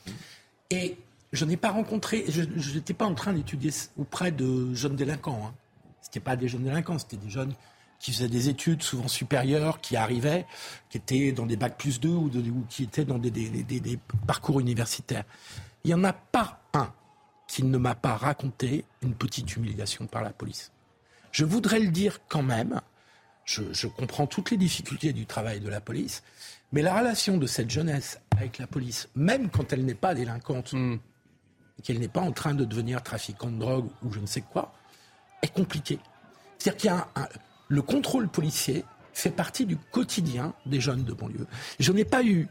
[0.71, 0.97] Et
[1.33, 2.41] je n'ai pas rencontré, je
[2.73, 5.43] n'étais pas en train d'étudier auprès de jeunes délinquants.
[5.45, 5.53] Hein.
[6.01, 7.53] C'était pas des jeunes délinquants, c'était des jeunes
[7.99, 10.47] qui faisaient des études souvent supérieures, qui arrivaient,
[10.89, 13.79] qui étaient dans des bacs plus 2 ou, ou qui étaient dans des, des, des,
[13.79, 15.25] des parcours universitaires.
[15.83, 16.91] Il n'y en a pas un
[17.47, 20.71] qu'il ne m'a pas raconté une petite humiliation par la police.
[21.31, 22.81] Je voudrais le dire quand même.
[23.43, 26.23] Je, comprends toutes les difficultés du travail de la police,
[26.71, 30.73] mais la relation de cette jeunesse avec la police, même quand elle n'est pas délinquante,
[30.73, 30.97] hmm.
[31.83, 34.73] qu'elle n'est pas en train de devenir trafiquante de drogue ou je ne sais quoi,
[35.43, 35.99] est compliquée.
[36.57, 37.07] C'est-à-dire qu'il y a
[37.67, 41.47] le contrôle policier fait partie du quotidien des jeunes de banlieue.
[41.79, 42.47] Je n'ai pas eu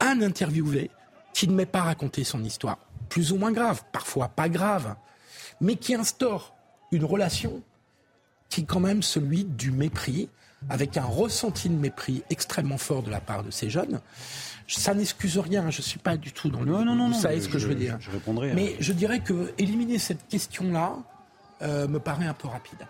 [0.00, 0.90] un interviewé
[1.32, 2.78] qui ne m'ait pas raconté son histoire
[3.10, 4.94] plus ou moins grave, parfois pas grave,
[5.60, 6.54] mais qui instaure
[6.92, 7.62] une relation
[8.48, 10.28] qui est quand même celui du mépris,
[10.68, 14.00] avec un ressenti de mépris extrêmement fort de la part de ces jeunes.
[14.66, 16.70] Ça n'excuse rien, je ne suis pas du tout dans le...
[16.70, 17.96] Non, non, non, vous savez ce que je, veux dire.
[18.00, 18.52] Je répondrai.
[18.54, 20.96] Mais je dirais que éliminer cette question-là
[21.62, 22.86] euh, me paraît un peu rapide.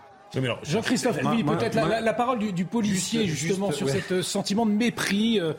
[0.63, 5.55] Jean-Christophe, oui, peut-être la, parole du, policier justement sur ce euh, sentiment de mépris euh,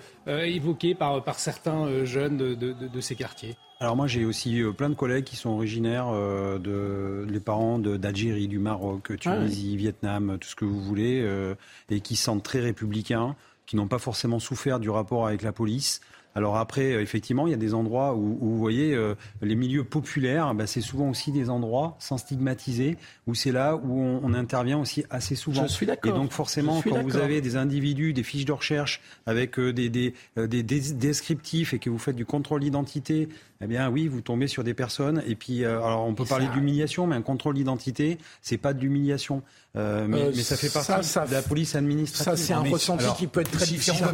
[0.45, 3.55] évoqué par, par certains jeunes de, de ces quartiers.
[3.81, 7.79] Alors moi j'ai aussi euh, plein de collègues qui sont originaires euh, de les parents
[7.79, 11.55] d'Algérie, du Maroc, ah Tunisie, Vietnam, tout ce que vous voulez, euh,
[11.89, 13.35] et qui se sentent très républicains,
[13.65, 15.99] qui n'ont pas forcément souffert du rapport avec la police.
[16.33, 19.83] Alors après, euh, effectivement, il y a des endroits où, vous voyez, euh, les milieux
[19.83, 22.97] populaires, bah, c'est souvent aussi des endroits sans stigmatiser,
[23.27, 25.63] où c'est là où on, intervient aussi assez souvent.
[25.63, 26.09] Je suis d'accord.
[26.09, 29.89] Et donc forcément, quand vous avez des individus, des fiches de recherche avec euh, des,
[29.89, 33.27] des, des, descriptifs et que vous faites du contrôle d'identité,
[33.63, 35.23] eh bien oui, vous tombez sur des personnes.
[35.27, 39.43] Et puis, alors on peut parler d'humiliation, mais un contrôle d'identité, c'est pas de l'humiliation.
[39.77, 42.25] Euh, mais, ça fait partie de la police administrative.
[42.25, 44.11] Ça, c'est un ressenti qui peut être très différent.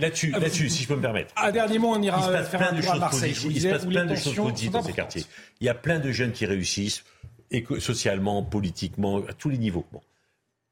[0.00, 1.32] Là-dessus, là-dessus, si je peux me permettre.
[1.36, 3.52] Un dernier mot, on ira il se passe plein de choses positives.
[3.52, 5.24] Il se passe plein de choses positives dans ces quartiers.
[5.60, 7.04] Il y a plein de jeunes qui réussissent,
[7.78, 9.84] socialement, politiquement, à tous les niveaux.
[9.92, 10.00] Bon.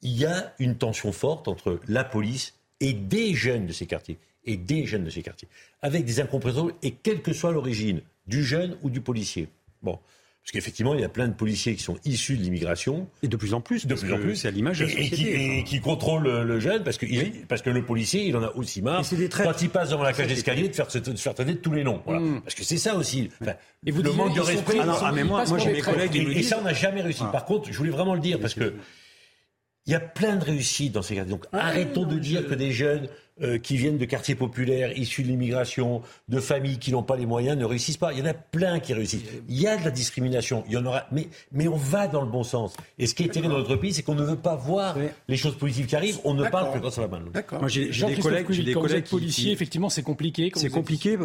[0.02, 4.18] Il y a une tension forte entre la police et des jeunes de ces quartiers.
[4.44, 5.48] Et des jeunes de ces quartiers.
[5.82, 9.48] Avec des incompréhensions, et quelle que soit l'origine, du jeune ou du policier.
[9.82, 9.98] Bon.
[10.48, 13.06] Parce qu'effectivement, il y a plein de policiers qui sont issus de l'immigration.
[13.22, 13.86] Et de plus en plus.
[13.86, 14.34] De plus en plus.
[14.34, 15.58] C'est à l'image de la société.
[15.58, 17.04] Et qui, contrôlent le jeune parce que,
[17.46, 19.04] parce que le policier, il en a aussi marre.
[19.30, 22.00] Quand il passe devant la cage d'escalier, de faire, de faire traîner tous les noms.
[22.06, 22.20] Voilà.
[22.20, 22.40] Mm.
[22.40, 23.28] Parce que c'est ça aussi.
[23.84, 24.78] et vous le manque de respect.
[24.80, 26.16] Ah, ah, mais moi, moi j'ai mes collègues.
[26.16, 27.24] Et, ça, on n'a jamais réussi.
[27.24, 27.30] Ah.
[27.30, 28.72] Par contre, je voulais vraiment le dire parce que
[29.84, 31.24] il y a plein de réussites dans ces cas.
[31.24, 33.08] Donc arrêtons de dire que des jeunes
[33.40, 37.26] euh, qui viennent de quartiers populaires, issus de l'immigration, de familles qui n'ont pas les
[37.26, 38.12] moyens, ne réussissent pas.
[38.12, 39.22] Il y en a plein qui réussissent.
[39.48, 42.22] Il y a de la discrimination, il y en aura, mais, mais on va dans
[42.22, 42.74] le bon sens.
[42.98, 44.96] Et ce qui est terrible dans notre pays, c'est qu'on ne veut pas voir
[45.28, 47.30] les choses positives qui arrivent, on ne parle que quand ça va mal.
[47.32, 47.60] D'accord.
[47.60, 50.50] Moi, j'ai des collègues, j'ai des collègues policiers, effectivement, c'est compliqué.
[50.56, 51.16] C'est compliqué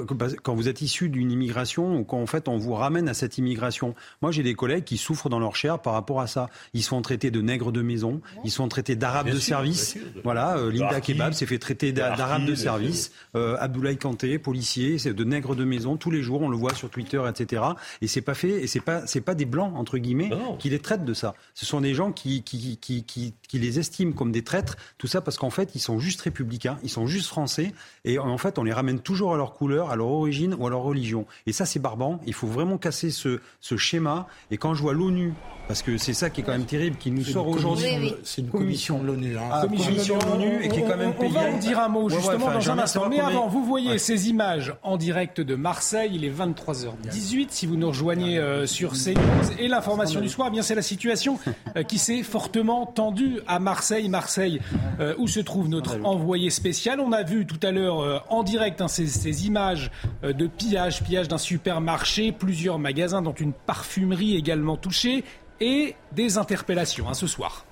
[0.44, 3.40] quand vous êtes issu d'une immigration ou quand en fait on vous ramène à cette
[3.40, 3.96] immigration.
[4.22, 6.50] Moi, j'ai des collègues qui souffrent dans leur chair par rapport à ça.
[6.76, 9.98] Ils sont traités de nègres de maison, ils sont traités d'arabes de service.
[10.24, 12.03] Voilà, euh, Linda Kebab s'est fait traiter d'arabe
[12.46, 13.12] de service.
[13.36, 15.98] Euh, Abdoulaye Kanté, policier, c'est de nègres de maison.
[15.98, 17.64] Tous les jours, on le voit sur Twitter, etc.
[18.02, 20.80] Et c'est pas fait, et c'est pas, c'est pas des blancs entre guillemets qui les
[20.80, 21.34] traitent de ça.
[21.54, 24.76] Ce sont des gens qui qui, qui, qui, qui les estiment comme des traîtres.
[24.98, 27.74] Tout ça parce qu'en fait, ils sont juste républicains, ils sont juste français,
[28.06, 30.70] et en fait, on les ramène toujours à leur couleur, à leur origine ou à
[30.70, 31.26] leur religion.
[31.46, 32.20] Et ça, c'est barbant.
[32.26, 34.28] Il faut vraiment casser ce, ce schéma.
[34.52, 35.34] Et quand je vois l'ONU
[35.68, 38.14] parce que c'est ça qui est quand même terrible, qui nous sort aujourd'hui.
[38.24, 39.38] C'est une commission de l'ONU.
[39.38, 39.62] Hein.
[39.62, 41.32] commission de l'ONU et qui est quand même payée.
[41.38, 43.08] On va en dire un mot justement dans un instant.
[43.10, 46.12] Mais avant, vous voyez ces images en direct de Marseille.
[46.14, 47.48] Il est 23h18.
[47.50, 50.82] Si vous nous rejoignez euh, sur CNews et l'information du soir, eh bien c'est la
[50.82, 51.40] situation
[51.76, 54.10] euh, qui s'est fortement tendue à Marseille.
[54.10, 54.60] Marseille,
[55.00, 57.00] euh, où se trouve notre envoyé spécial.
[57.00, 59.92] On a vu tout à l'heure en direct hein, ces, ces, images
[60.24, 65.24] de pillage, pillage d'un supermarché, plusieurs magasins, dont une parfumerie également touchée
[65.64, 67.66] et des interpellations hein, ce soir.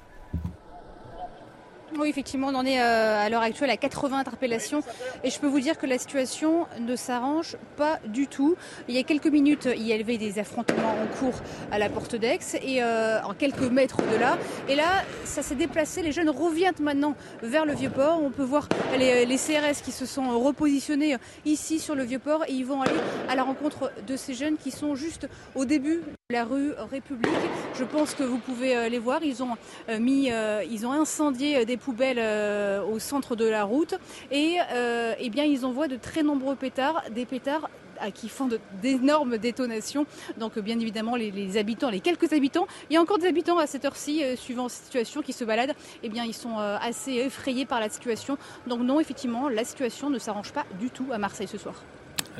[2.02, 4.82] Oui, effectivement, on en est euh, à l'heure actuelle à 80 interpellations
[5.23, 8.56] et je peux vous dire que la situation ne s'arrange pas du tout.
[8.88, 11.40] Il y a quelques minutes, il y avait des affrontements en cours
[11.72, 14.40] à la porte d'Aix et euh, en quelques mètres de là.
[14.68, 16.02] Et là, ça s'est déplacé.
[16.02, 17.14] Les jeunes reviennent maintenant
[17.44, 18.19] vers le Vieux-Port.
[18.19, 18.68] On peut voir
[18.98, 22.98] les, les, CRS qui se sont repositionnés ici sur le Vieux-Port et ils vont aller
[23.30, 26.02] à la rencontre de ces jeunes qui sont juste au début
[26.32, 27.32] de la rue République.
[27.78, 29.22] Je pense que vous pouvez euh, les voir.
[29.22, 29.56] Ils ont
[29.99, 30.32] mis,
[30.72, 33.95] ils ont incendié des poubelles euh, au centre de la route
[34.31, 37.69] et euh, eh bien ils envoient de très nombreux pétards, des pétards
[38.15, 38.49] qui font
[38.81, 40.05] d'énormes détonations.
[40.38, 43.68] Donc bien évidemment les, habitants, les quelques habitants, il y a encore des habitants à
[43.68, 47.65] cette heure-ci, euh, suivant la situation, qui se baladent, eh bien ils sont assez effrayés
[47.65, 48.38] par la situation.
[48.68, 51.76] Donc non, effectivement, la situation ne s'arrange pas du tout à Marseille ce soir.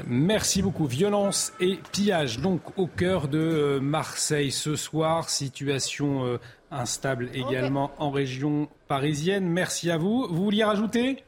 [0.08, 0.86] Merci beaucoup.
[0.86, 5.30] Violence et pillage, donc au cœur de Marseille ce soir.
[5.30, 6.40] Situation
[6.72, 9.48] instable également en région parisienne.
[9.48, 10.28] Merci à vous.
[10.30, 11.24] Vous vouliez rajouter?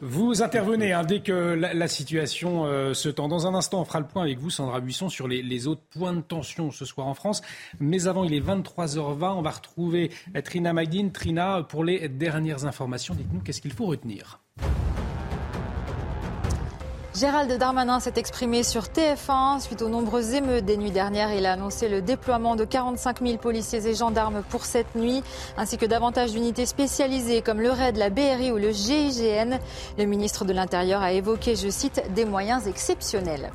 [0.00, 3.26] Vous intervenez hein, dès que la, situation euh, se tend.
[3.26, 6.12] Dans un instant, on fera le point avec vous, Sandra Buisson, sur les, autres points
[6.12, 7.40] de tension ce soir en France.
[7.80, 9.36] Mais avant, il est 23h20.
[9.36, 10.10] On va retrouver
[10.44, 11.10] Trina Magdine.
[11.10, 14.40] Trina, pour les dernières informations, dites-nous qu'est-ce qu'il faut retenir.
[17.14, 21.32] Gérald Darmanin s'est exprimé sur TF1 suite aux nombreuses émeutes des nuits dernières.
[21.32, 25.22] Il a annoncé le déploiement de 45 000 policiers et gendarmes pour cette nuit,
[25.56, 29.60] ainsi que davantage d'unités spécialisées comme le RAID, la BRI ou le GIGN.
[29.96, 33.52] Le ministre de l'Intérieur a évoqué, je cite, des moyens exceptionnels.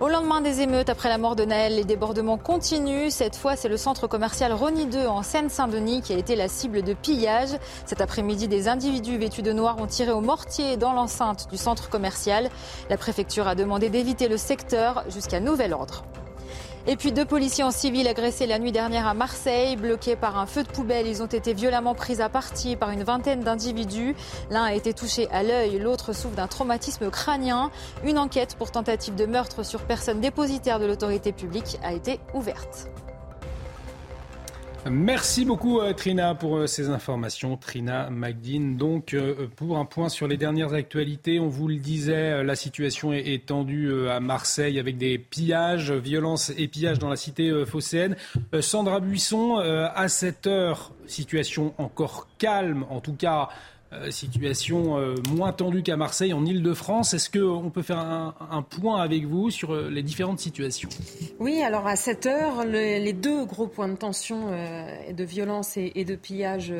[0.00, 3.10] Au lendemain des émeutes, après la mort de Naël, les débordements continuent.
[3.10, 6.82] Cette fois, c'est le centre commercial Rony 2 en Seine-Saint-Denis qui a été la cible
[6.82, 7.50] de pillage.
[7.86, 11.90] Cet après-midi, des individus vêtus de noir ont tiré au mortier dans l'enceinte du centre
[11.90, 12.50] commercial.
[12.90, 16.02] La préfecture a demandé d'éviter le secteur jusqu'à nouvel ordre.
[16.86, 20.44] Et puis deux policiers en civil agressés la nuit dernière à Marseille, bloqués par un
[20.44, 21.06] feu de poubelle.
[21.06, 24.14] Ils ont été violemment pris à partie par une vingtaine d'individus.
[24.50, 27.70] L'un a été touché à l'œil, l'autre souffre d'un traumatisme crânien.
[28.04, 32.90] Une enquête pour tentative de meurtre sur personne dépositaire de l'autorité publique a été ouverte.
[34.90, 37.56] Merci beaucoup euh, Trina pour euh, ces informations.
[37.56, 42.44] Trina Magdine, donc euh, pour un point sur les dernières actualités, on vous le disait,
[42.44, 47.64] la situation est tendue à Marseille avec des pillages, violences et pillages dans la cité
[47.64, 48.16] phocéenne.
[48.60, 53.48] Sandra Buisson, à cette heure, situation encore calme, en tout cas
[54.10, 57.14] situation euh, moins tendue qu'à Marseille, en Ile-de-France.
[57.14, 60.88] Est-ce qu'on peut faire un, point avec vous sur euh, les différentes situations?
[61.38, 66.14] Oui, alors à cette heure, les deux gros points de tension de violence et, de
[66.16, 66.72] pillage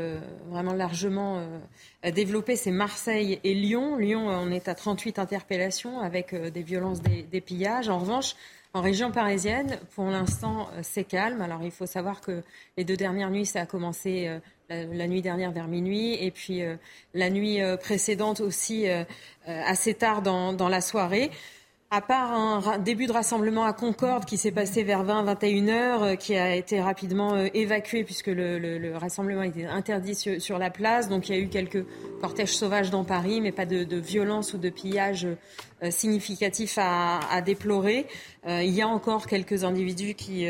[0.51, 1.47] vraiment largement
[2.13, 3.97] développés, c'est Marseille et Lyon.
[3.97, 7.89] Lyon, on est à 38 interpellations avec des violences, des, des pillages.
[7.89, 8.35] En revanche,
[8.73, 11.41] en région parisienne, pour l'instant, c'est calme.
[11.41, 12.43] Alors, il faut savoir que
[12.77, 14.29] les deux dernières nuits, ça a commencé
[14.69, 16.77] la, nuit dernière vers minuit et puis euh,
[17.13, 19.05] la nuit euh, précédente aussi euh,
[19.47, 21.31] assez tard dans, la soirée.
[21.91, 26.35] À part un début de rassemblement à Concorde qui s'est passé vers 20-21 heures, qui
[26.35, 31.09] a été rapidement évacué puisque le, rassemblement était interdit sur, la place.
[31.09, 31.85] Donc il y a eu quelques
[32.21, 35.29] cortèges sauvages dans Paris, mais pas de, violence ou de pillage
[35.91, 38.07] significatif à déplorer.
[38.49, 40.49] il y a encore quelques individus qui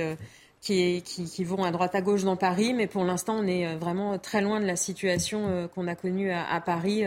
[0.65, 4.19] qui, qui, vont à droite à gauche dans Paris, mais pour l'instant, on est vraiment
[4.19, 7.05] très loin de la situation qu'on a connue à, Paris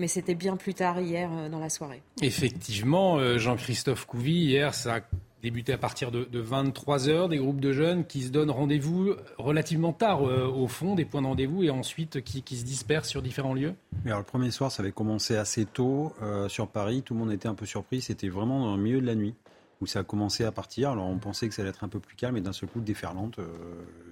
[0.00, 2.02] mais c'était bien plus tard hier dans la soirée.
[2.22, 5.00] Effectivement, Jean-Christophe Couvi, hier, ça a
[5.42, 9.92] débuté à partir de, 23 heures, des groupes de jeunes qui se donnent rendez-vous relativement
[9.92, 13.74] tard au fond, des points de rendez-vous, et ensuite qui, se dispersent sur différents lieux.
[14.04, 16.12] Alors, Le premier soir, ça avait commencé assez tôt
[16.48, 19.06] sur Paris, tout le monde était un peu surpris, c'était vraiment dans le milieu de
[19.06, 19.34] la nuit
[19.80, 20.90] où ça a commencé à partir.
[20.90, 22.80] Alors on pensait que ça allait être un peu plus calme, et d'un seul coup,
[22.80, 23.46] déferlante, euh,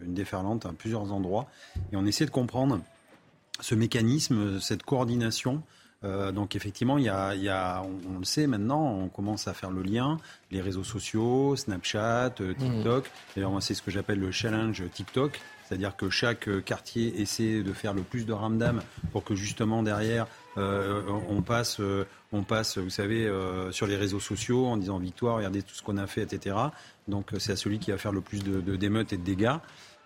[0.02, 1.46] une déferlante à plusieurs endroits.
[1.92, 2.80] Et on essaie de comprendre
[3.60, 5.62] ce mécanisme, cette coordination.
[6.04, 9.48] Euh, donc effectivement, il y a, il y a on, le sait maintenant, on commence
[9.48, 10.18] à faire le lien,
[10.50, 12.54] les réseaux sociaux, Snapchat, euh, mmh.
[12.54, 13.10] TikTok.
[13.34, 15.40] D'ailleurs, moi, c'est ce que j'appelle le challenge TikTok.
[15.66, 18.80] C'est-à-dire que chaque quartier essaie de faire le plus de ramdam
[19.12, 20.26] pour que justement derrière
[20.56, 21.80] on passe
[22.32, 25.82] on passe, vous savez, euh, sur les réseaux sociaux en disant victoire, regardez tout ce
[25.82, 26.56] qu'on a fait, etc.
[27.08, 29.56] Donc euh, c'est à celui qui va faire le plus de, d'émeutes et de dégâts.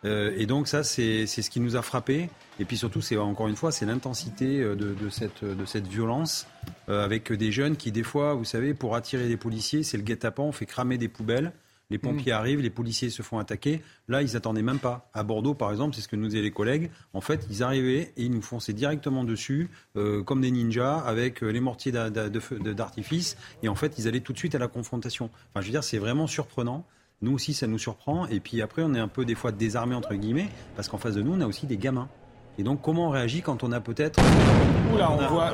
[0.05, 2.31] Euh, et donc ça, c'est, ce qui nous a frappé.
[2.59, 6.47] Et puis surtout, c'est encore une fois, c'est l'intensité de, de, cette, de cette violence
[6.89, 10.43] avec des jeunes qui, des fois, vous savez, pour attirer les policiers, c'est le guet-apens,
[10.43, 11.53] on fait cramer des poubelles.
[11.91, 12.37] Les pompiers mm.
[12.37, 13.83] arrivent, les policiers se font attaquer.
[14.09, 15.11] Là, ils n'attendaient même pas.
[15.13, 16.91] À Bordeaux, par exemple, c'est ce que nous disaient les collègues.
[17.13, 21.43] En fait, ils arrivaient et ils nous fonçaient directement dessus, euh, comme des ninjas, avec
[21.43, 23.37] euh, les mortiers d'artifice.
[23.63, 25.31] Et en fait, ils allaient tout de suite à la confrontation.
[25.51, 26.85] Enfin, je veux dire, c'est vraiment surprenant.
[27.23, 28.27] Nous aussi, ça nous surprend.
[28.29, 31.15] Et puis après, on est un peu des fois désarmés, entre guillemets, parce qu'en face
[31.15, 32.09] de nous, on a aussi des gamins.
[32.59, 34.21] Et donc, comment on réagit quand on a peut-être.
[34.95, 35.53] Oula, on, voit.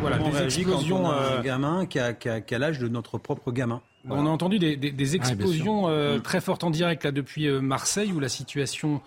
[0.00, 1.02] voilà, des explosions.
[1.02, 3.82] Quand un euh, gamin qui a, qui a l'âge de notre propre gamin.
[4.08, 6.22] On a entendu des, des, explosions euh, mm.
[6.22, 9.02] très fortes en direct là depuis euh, Marseille où la situation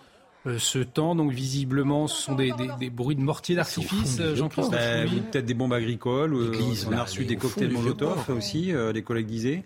[0.46, 1.14] euh, ce temps.
[1.14, 2.52] Donc visiblement, ce sont des,
[2.90, 6.34] bruits de mortiers d'artifice, Jean-Christophe ben, Peut-être des bombes agricoles.
[6.34, 9.62] on a reçu des cocktails Molotov aussi, les collègues disaient.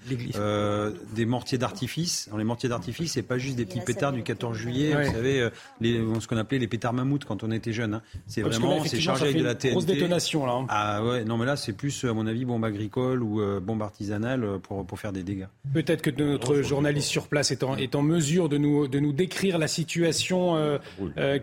[1.15, 2.29] des mortiers d'artifice.
[2.37, 4.95] Les mortiers d'artifice, c'est pas juste des petits pétards du 14 juillet.
[4.95, 5.49] Vous savez,
[5.81, 7.95] les, ce qu'on appelait les pétards mammouths quand on était jeune.
[7.95, 8.03] Hein.
[8.27, 9.73] C'est vraiment, c'est chargé avec de la TNT.
[9.73, 10.53] Grosse détonation là.
[10.53, 10.67] Hein.
[10.69, 14.59] Ah ouais, non mais là c'est plus à mon avis bombe agricole ou bombe artisanale
[14.63, 15.47] pour, pour faire des dégâts.
[15.73, 19.13] Peut-être que notre journaliste sur place est en, est en mesure de nous, de nous
[19.13, 20.68] décrire la situation euh, euh,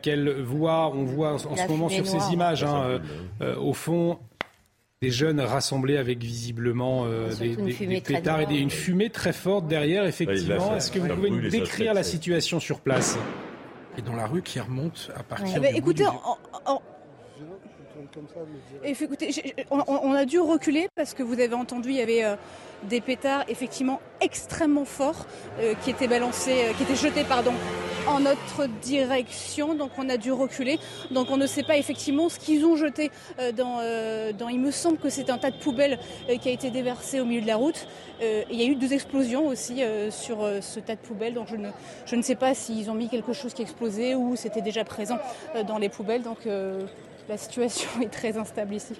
[0.01, 2.99] qu'elle voit, on voit en, ce moment sur ces images, hein,
[3.41, 4.19] euh, au fond,
[5.01, 7.05] des jeunes rassemblés avec visiblement
[7.39, 10.75] des, pétards et une fumée très forte derrière, effectivement.
[10.75, 13.17] Est-ce que vous pouvez nous décrire la situation sur place?
[13.97, 15.73] Et dans la rue qui remonte à partir ouais.
[15.75, 16.03] Écoutez,
[19.71, 22.23] on, a dû reculer parce que vous avez entendu, il y avait
[22.83, 25.25] des pétards effectivement extrêmement forts
[25.59, 27.53] euh, qui étaient balancés, euh, qui étaient jetés pardon,
[28.07, 29.73] en notre direction.
[29.73, 30.79] Donc on a dû reculer.
[31.11, 34.97] Donc on ne sait pas effectivement ce qu'ils ont jeté euh, dans, Il me semble
[34.97, 35.99] que c'est un tas de poubelles
[36.41, 37.87] qui a été déversé au milieu de la route.
[38.21, 41.33] il y a eu deux explosions aussi sur ce tas de poubelles.
[41.33, 41.47] Donc
[42.05, 44.83] je ne, sais pas s'ils ont mis quelque chose qui a explosé ou c'était déjà
[44.83, 45.17] présent
[45.67, 46.23] dans les poubelles.
[47.29, 48.93] La situation est très instable ici.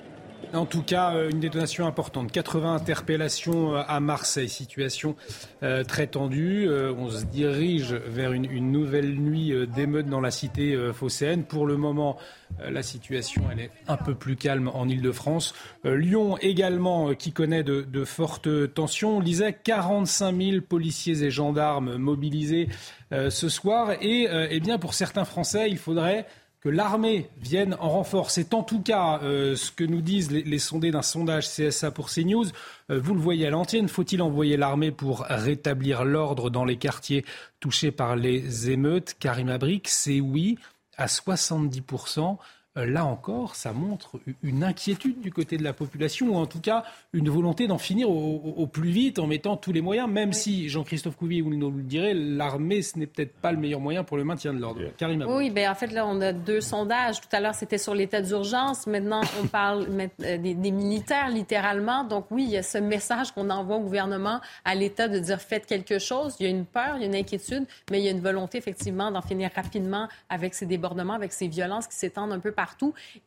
[0.54, 2.32] En tout cas, euh, une détonation importante.
[2.32, 5.16] 80 interpellations euh, à Marseille, situation
[5.64, 6.70] euh, très tendue.
[6.70, 11.44] on se dirige vers une, nouvelle nuit d'émeutes dans la cité phocéenne.
[11.44, 12.18] Pour le moment,
[12.60, 15.54] la situation elle est un peu plus calme en Ile-de-France.
[15.84, 19.18] Lyon également, qui connaît de, fortes tensions.
[19.18, 22.70] On lisait 45 000 policiers et gendarmes mobilisés
[23.12, 23.92] ce soir.
[24.02, 26.26] Et eh bien, pour certains Français, il faudrait
[26.66, 28.32] que l'armée vienne en renfort.
[28.32, 32.10] C'est en tout cas euh, ce que nous disent les, sondés d'un sondage CSA pour
[32.10, 32.48] CNews.
[32.90, 37.24] Euh, vous le voyez à l'antenne, faut-il envoyer l'armée pour rétablir l'ordre dans les quartiers
[37.60, 39.16] touchés par les émeutes?
[39.20, 40.58] Karim Abrik, c'est oui
[40.98, 42.38] à 70%.
[42.78, 46.60] Euh, là encore, ça montre une inquiétude du côté de la population, ou en tout
[46.60, 46.84] cas
[47.14, 51.16] une volonté d'en finir au, plus vite en mettant tous les moyens, même si Jean-Christophe
[51.16, 54.26] Couvier vous nous le direz, l'armée, ce n'est peut-être pas le meilleur moyen pour le
[54.26, 54.82] maintien de l'ordre.
[54.98, 57.22] Karim Oui, ben en fait, là, on a deux sondages.
[57.22, 58.88] Tout à l'heure, c'était sur l'état d'urgence.
[58.88, 59.88] Maintenant, on parle
[60.24, 62.04] euh, des, des, militaires, littéralement.
[62.04, 65.40] Donc oui, il y a ce message qu'on envoie au gouvernement, à l'État, de dire
[65.40, 66.36] faites quelque chose.
[66.40, 68.22] Il y a une peur, il y a une inquiétude, mais il y a une
[68.22, 72.52] volonté, effectivement, d'en finir rapidement avec ces débordements, avec ces violences qui s'étendent un peu
[72.52, 72.65] par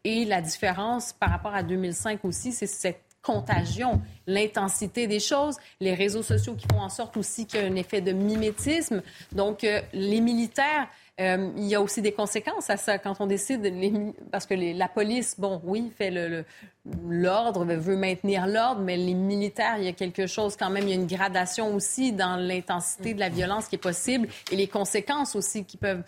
[0.05, 5.93] Et la différence par rapport à 2005 aussi, c'est cette contagion, l'intensité des choses, les
[5.93, 9.03] réseaux sociaux qui font en sorte aussi qu'il y a un effet de mimétisme.
[9.33, 10.89] Donc, euh, les militaires,
[11.21, 13.71] euh, il y a aussi des conséquences à ça quand on décide,
[14.31, 16.11] parce que la police, bon, oui, fait
[17.07, 20.91] l'ordre, veut maintenir l'ordre, mais les militaires, il y a quelque chose quand même, il
[20.91, 24.69] y a une gradation aussi dans l'intensité de la violence qui est possible et les
[24.69, 26.05] conséquences aussi qui peuvent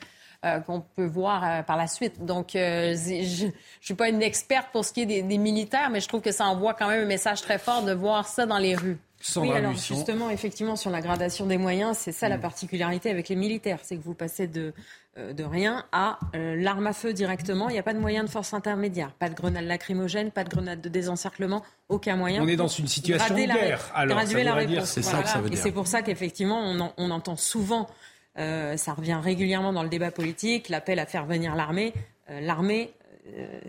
[0.66, 2.24] qu'on peut voir par la suite.
[2.24, 3.50] Donc, je ne
[3.80, 6.32] suis pas une experte pour ce qui est des, des militaires, mais je trouve que
[6.32, 8.98] ça envoie quand même un message très fort de voir ça dans les rues
[9.36, 12.40] oui, alors justement, effectivement, sur la gradation des moyens, c'est ça la mm.
[12.40, 14.72] particularité avec les militaires, c'est que vous passez de,
[15.18, 17.68] euh, de rien à euh, l'arme à feu directement.
[17.68, 20.48] Il n'y a pas de moyen de force intermédiaire, pas de grenade lacrymogène, pas de
[20.48, 22.42] grenade de désencerclement, aucun moyen.
[22.42, 23.90] On est dans une situation de guerre.
[23.94, 24.84] Alors, graduer la réponse.
[24.86, 25.58] C'est ça que ça veut dire.
[25.58, 27.86] Et c'est pour ça qu'effectivement, on, on, entend souvent, euh,
[28.36, 31.92] ça revient régulièrement dans le débat politique, l'appel à faire venir l'armée.
[32.28, 32.92] l'armée
[33.36, 33.60] euh,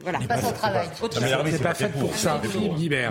[0.00, 0.88] voilà, pas son travail.
[0.94, 2.40] C'est pas fait pour ça.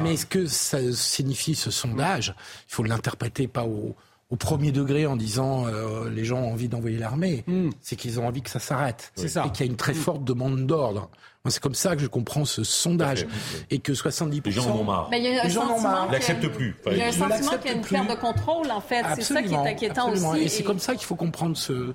[0.02, 2.34] Mais ce que ça signifie ce sondage,
[2.68, 3.96] il faut l'interpréter pas au,
[4.38, 7.70] premier degré en disant euh, les gens ont envie d'envoyer l'armée, hmm.
[7.82, 9.12] c'est qu'ils ont envie que ça s'arrête.
[9.16, 9.46] C'est ça.
[9.46, 9.96] Et qu'il y a une très hmm.
[9.96, 11.10] forte demande d'ordre.
[11.44, 13.26] Moi, c'est comme ça que je comprends ce sondage.
[13.72, 14.42] Et que 70%.
[14.46, 15.08] Les gens en ont marre.
[15.10, 16.06] Mais il y a un les gens en ont marre.
[16.10, 16.76] Ils l'acceptent plus.
[16.86, 19.04] Il y a un sentiment qu'il y a une perte de contrôle, en fait.
[19.16, 20.44] C'est ça qui est inquiétant aussi.
[20.44, 21.94] Et, c'est comme ça qu'il faut comprendre ce,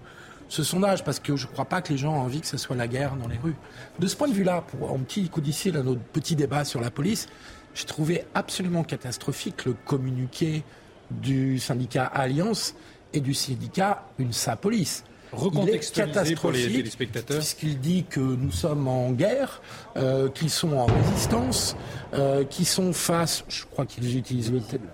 [0.48, 2.56] ce sondage, parce que je ne crois pas que les gens ont envie que ce
[2.56, 3.54] soit la guerre dans les rues.
[4.00, 6.90] De ce point de vue-là, pour un petit coup d'ici notre petit débat sur la
[6.90, 7.28] police,
[7.74, 10.64] j'ai trouvé absolument catastrophique le communiqué
[11.10, 12.74] du syndicat Alliance
[13.12, 15.04] et du syndicat UNSA Police.
[15.30, 17.38] Pour les téléspectateurs.
[17.38, 19.60] Puisqu'il dit que nous sommes en guerre,
[19.96, 21.76] euh, qu'ils sont en résistance,
[22.14, 24.84] euh, qu'ils sont face, je crois qu'ils utilisent le terme,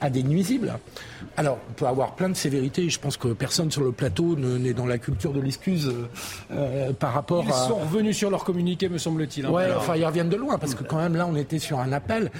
[0.00, 0.78] à des nuisibles.
[1.36, 2.88] Alors, on peut avoir plein de sévérités.
[2.88, 5.92] Je pense que personne sur le plateau n'est dans la culture de l'excuse
[6.52, 7.48] euh, par rapport à.
[7.48, 9.46] Ils sont revenus sur leur communiqué, me semble-t-il.
[9.46, 9.50] Hein.
[9.50, 11.92] ouais, enfin, ils reviennent de loin parce que quand même là, on était sur un
[11.92, 12.30] appel.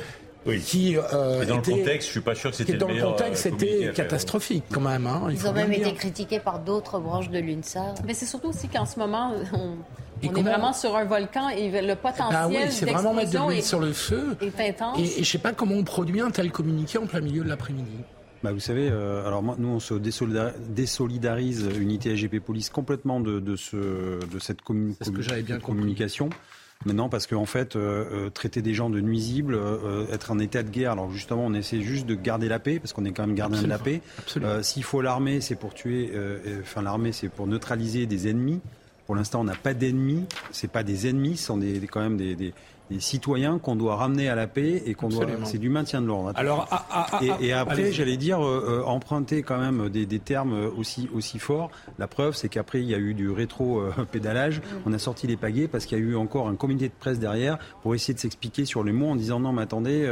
[0.65, 3.93] Qui, euh, dans le contexte, je suis pas sûr que c'était Dans le contexte, c'était
[3.94, 5.06] catastrophique quand même.
[5.06, 7.94] Hein, ils ont même été critiqués par d'autres branches de l'UNSA.
[8.06, 9.77] Mais c'est surtout aussi qu'en ce moment, on,
[10.23, 13.51] on est vraiment sur un volcan et le potentiel ah oui, c'est vraiment mettre de
[13.51, 14.36] l'huile sur le feu.
[14.40, 14.98] Est intense.
[14.98, 17.48] Et, et je sais pas comment on produit un tel communiqué en plein milieu de
[17.48, 17.98] l'après-midi.
[18.43, 23.40] Bah vous savez, euh, alors moi, nous on se désolidarise unité AGP Police complètement de,
[23.40, 23.77] de, ce,
[24.24, 26.31] de cette communication.
[26.86, 29.59] Maintenant, parce qu'en fait, euh, euh, traiter des gens de nuisibles,
[30.12, 32.92] être en état de guerre, alors justement, on essaie juste de garder la paix, parce
[32.92, 34.00] qu'on est quand même gardien de la paix.
[34.62, 36.12] S'il faut l'armée, c'est pour tuer,
[36.60, 38.60] enfin l'armée, c'est pour neutraliser des ennemis.
[39.09, 40.26] Pour l'instant, on n'a pas d'ennemis.
[40.51, 42.52] C'est pas des ennemis, ce sont des, quand même des, des,
[42.98, 45.24] citoyens qu'on doit ramener à la paix et qu'on doit.
[45.44, 46.32] C'est du maintien de l'ordre.
[46.35, 50.18] Alors, ah, ah, ah, et, après, j'allais dire euh, euh, emprunter quand même des, des,
[50.18, 51.70] termes aussi aussi forts.
[51.98, 54.59] La preuve, c'est qu'après, il y a eu du rétro euh, pédalage.
[54.59, 54.62] Mm.
[54.85, 57.18] On a sorti les pagaies parce qu'il y a eu encore un comité de presse
[57.18, 60.06] derrière pour essayer de s'expliquer sur les mots en disant non, mais attendez,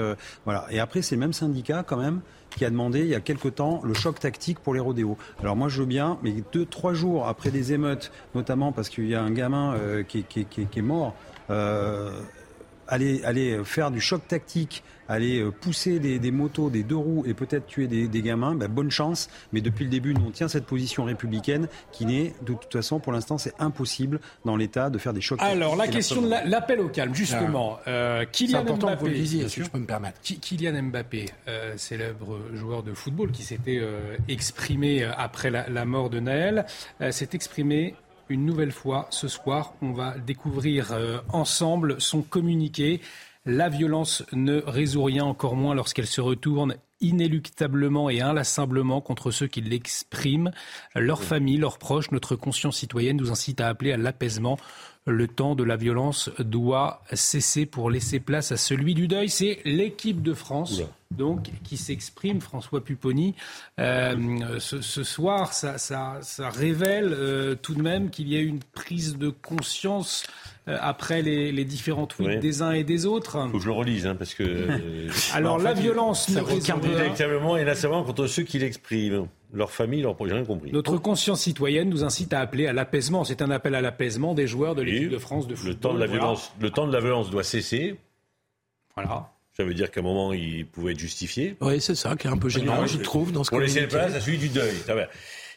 [0.46, 0.64] voilà.
[0.70, 3.48] Et après, c'est le même syndicat quand même qui a demandé il y a quelque
[3.48, 5.16] temps le choc tactique pour les rodéos.
[5.40, 9.06] Alors moi je veux bien, mais deux, trois jours après des émeutes, notamment parce qu'il
[9.06, 11.14] y a un gamin euh, qui, est mort,
[11.50, 12.20] euh,
[12.88, 17.34] aller, aller faire du choc tactique aller euh, pousser des, motos, des deux roues et
[17.34, 19.28] peut-être tuer des, gamins, ben, bonne chance.
[19.52, 22.98] Mais depuis le début, nous, on tient cette position républicaine qui n'est, de toute façon,
[22.98, 25.40] pour l'instant, c'est impossible dans l'État de faire des chocs.
[25.42, 27.78] Alors, la question de l'appel au calme, justement.
[27.86, 30.20] Euh, Kylian Mbappé, si je peux me permettre.
[30.20, 33.80] Kylian Mbappé, euh, célèbre joueur de football qui s'était
[34.28, 36.66] exprimé après la, la, mort de Naël,
[37.10, 37.94] s'est exprimé
[38.28, 39.74] une nouvelle fois ce soir.
[39.82, 40.96] On va découvrir
[41.32, 43.00] ensemble son communiqué.
[43.46, 49.46] La violence ne résout rien, encore moins lorsqu'elle se retourne inéluctablement et inlassablement contre ceux
[49.46, 50.50] qui l'expriment.
[50.96, 54.58] Leur famille, leurs proches, notre conscience citoyenne nous incite à appeler à l'apaisement.
[55.06, 59.28] Le temps de la violence doit cesser pour laisser place à celui du deuil.
[59.28, 63.34] C'est l'équipe de France donc qui s'exprime, François Pupponi.
[63.78, 66.18] Euh, ce, soir, ça,
[66.50, 70.24] révèle euh, tout de même qu'il y a une prise de conscience
[70.68, 73.38] euh, après les, différents tweets des uns et des autres.
[73.46, 74.68] Il faut que je le relise, hein, parce que...
[75.34, 76.28] Alors la violence...
[76.36, 79.28] Regarde directement et là, contre ceux qui l'expriment.
[79.52, 80.72] Leur famille, leur j'ai rien compris.
[80.72, 83.22] Notre conscience citoyenne nous incite à appeler à l'apaisement.
[83.24, 85.72] C'est un appel à l'apaisement des joueurs de l'équipe de France de football.
[85.72, 87.96] Le temps de la violence, le temps de la violence doit cesser.
[88.96, 89.35] Voilà.
[89.56, 91.56] Ça veut dire qu'à un moment, il pouvait être justifié.
[91.62, 94.14] Oui, c'est ça qui est un peu gênant, je trouve, dans ce Pour laisser place
[94.14, 94.74] à celui du deuil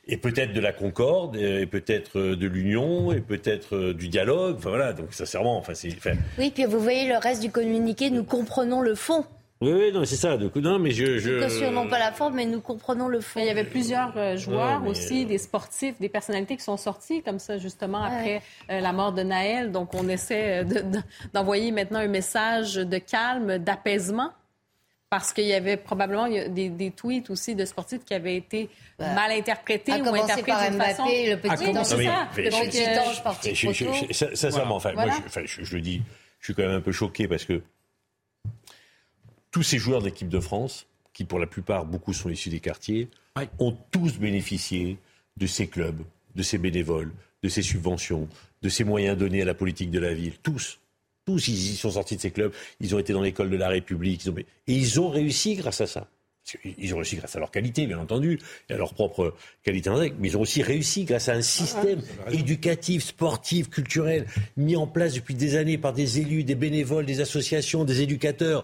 [0.10, 4.56] et peut-être de la concorde, et peut-être euh, de l'union, et peut-être euh, du dialogue.
[4.58, 5.90] Enfin voilà, donc sincèrement, enfin c'est.
[6.38, 9.24] Oui, puis vous voyez le reste du communiqué, nous comprenons le fond.
[9.62, 10.38] Oui, oui, non, c'est ça.
[10.38, 11.32] non, mais je, je...
[11.32, 13.42] Nous cautionnons pas la forme, mais nous comprenons le fond.
[13.42, 17.40] Il y avait plusieurs euh, joueurs aussi, des sportifs, des personnalités qui sont sortis comme
[17.40, 19.72] ça justement après la mort de Naël.
[19.72, 20.66] Donc on essaie
[21.34, 24.32] d'envoyer maintenant un message de calme, d'apaisement
[25.10, 28.70] parce qu'il y avait probablement des, des, tweets aussi de sportifs qui avaient été
[29.00, 31.06] bah, mal interprétés ou interprétés Mbappé, façon...
[31.06, 32.28] le petit, oui, c'est ça.
[32.38, 35.06] Le petit ange parti Sincèrement, enfin, moi,
[35.46, 36.04] je, je, le dis,
[36.40, 37.64] je suis quand même un peu choqué parce que
[39.52, 42.60] tous ces joueurs de l'équipe de France, qui pour la plupart, beaucoup sont issus des
[42.60, 43.10] quartiers,
[43.60, 44.98] ont tous bénéficié
[45.38, 46.02] de ces clubs,
[46.36, 47.12] de ces bénévoles,
[47.44, 48.28] de ces subventions,
[48.62, 50.34] de ces moyens donnés à la politique de la ville.
[50.44, 50.80] Tous.
[51.26, 54.28] Tous, ils sont sortis de ces clubs, ils ont été dans l'école de la République,
[54.28, 56.08] et ils ont réussi grâce à ça.
[56.78, 58.40] Ils ont réussi grâce à leur qualité, bien entendu,
[58.70, 62.02] et à leur propre qualité mais ils ont aussi réussi grâce à un système
[62.32, 64.26] éducatif, sportif, culturel,
[64.58, 68.64] mis en place depuis des années par des élus, des bénévoles, des associations, des éducateurs.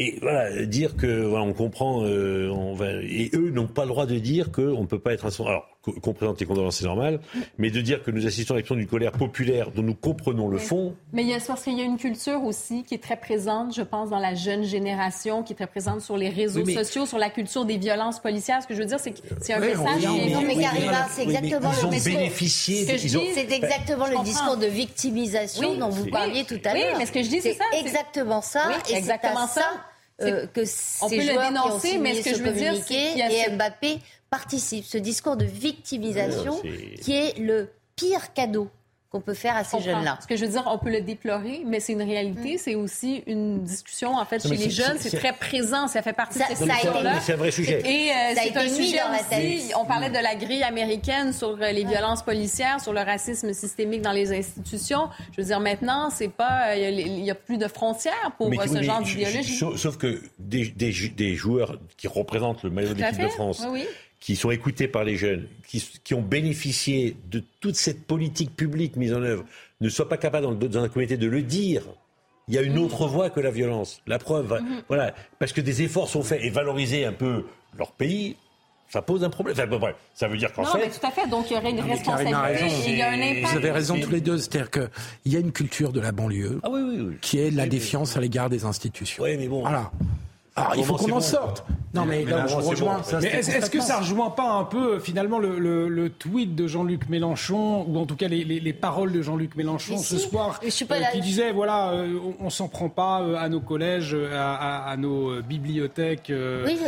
[0.00, 3.88] Et voilà, dire que voilà, on comprend, euh, on va, et eux n'ont pas le
[3.88, 6.84] droit de dire qu'on ne peut pas être un alors qu'on présente les condoléances c'est
[6.84, 7.20] normal,
[7.56, 10.58] mais de dire que nous assistons à l'expression d'une colère populaire dont nous comprenons le
[10.58, 10.94] fond.
[11.12, 13.74] Mais il y a parce qu'il y a une culture aussi qui est très présente,
[13.74, 17.18] je pense, dans la jeune génération, qui est très présente sur les réseaux sociaux, sur
[17.18, 18.62] la culture des violences policières.
[18.62, 19.98] Ce que je veux dire, c'est que c'est un message.
[19.98, 22.20] qui non, mais Karima, c'est exactement le discours.
[22.36, 26.84] C'est exactement le discours de victimisation dont vous parliez tout à l'heure.
[26.92, 27.64] Oui, mais ce que je dis, c'est ça.
[27.78, 28.70] Exactement ça.
[28.90, 29.87] et exactement ça
[30.20, 30.62] euh, que
[31.02, 33.98] on peut le dénoncer, mais ce que je veux dire, c'est et Mbappé
[34.30, 34.84] participe.
[34.84, 36.60] Ce discours de victimisation
[37.00, 38.68] qui est le pire cadeau
[39.10, 40.18] qu'on peut faire à ces jeunes-là.
[40.20, 42.54] Ce que je veux dire, on peut le déplorer, mais c'est une réalité.
[42.54, 42.58] Mm.
[42.58, 44.98] C'est aussi une discussion, en fait, chez les jeunes.
[44.98, 45.88] C'est très présent.
[45.88, 47.18] Ça fait partie de cette culture-là.
[47.20, 47.80] C'est un vrai sujet.
[47.86, 49.72] Et euh, c'est un sujet aussi.
[49.78, 54.02] On parlait de la grille américaine sur euh, les violences policières, sur le racisme systémique
[54.02, 55.08] dans les institutions.
[55.32, 58.82] Je veux dire, maintenant, c'est pas, euh, il n'y a, plus de frontières pour ce
[58.82, 59.58] genre d'idéologie.
[59.76, 63.60] Sauf que des, des, des, joueurs qui représentent le maillot de l'équipe de France.
[63.70, 63.86] Oui, oui
[64.20, 68.96] qui sont écoutés par les jeunes, qui, qui, ont bénéficié de toute cette politique publique
[68.96, 69.44] mise en œuvre,
[69.80, 71.82] ne soient pas capables dans, un comité de le dire.
[72.48, 72.84] Il y a une mhm.
[72.84, 74.00] autre voie que la violence.
[74.06, 74.82] La preuve, mhm.
[74.88, 77.44] voilà, parce que des efforts sont faits et valoriser un peu
[77.78, 78.36] leur pays,
[78.88, 79.54] ça pose un problème.
[80.14, 80.78] ça veut dire qu'en fait.
[80.78, 81.28] Non, mais tout à fait.
[81.28, 82.90] Donc il y aurait une responsabilité.
[82.90, 83.52] il y a un impact.
[83.52, 84.38] Vous avez raison tous les deux.
[84.38, 86.70] C'est-à-dire qu'il y a une culture de la banlieue ah
[87.20, 89.22] qui est la défiance à l'égard des institutions.
[89.22, 89.60] Oui, mais bon.
[89.60, 89.92] Voilà.
[90.58, 91.64] Alors, il faut qu'on en sorte.
[91.94, 97.84] Non, mais, est-ce que ça rejoint pas un peu finalement le, tweet de Jean-Luc Mélenchon
[97.86, 101.90] ou en tout cas les, paroles de Jean-Luc Mélenchon ce soir euh, qui disait voilà
[101.90, 106.32] euh, on, s'en prend pas euh, à nos collèges, à, nos bibliothèques.
[106.64, 106.78] oui,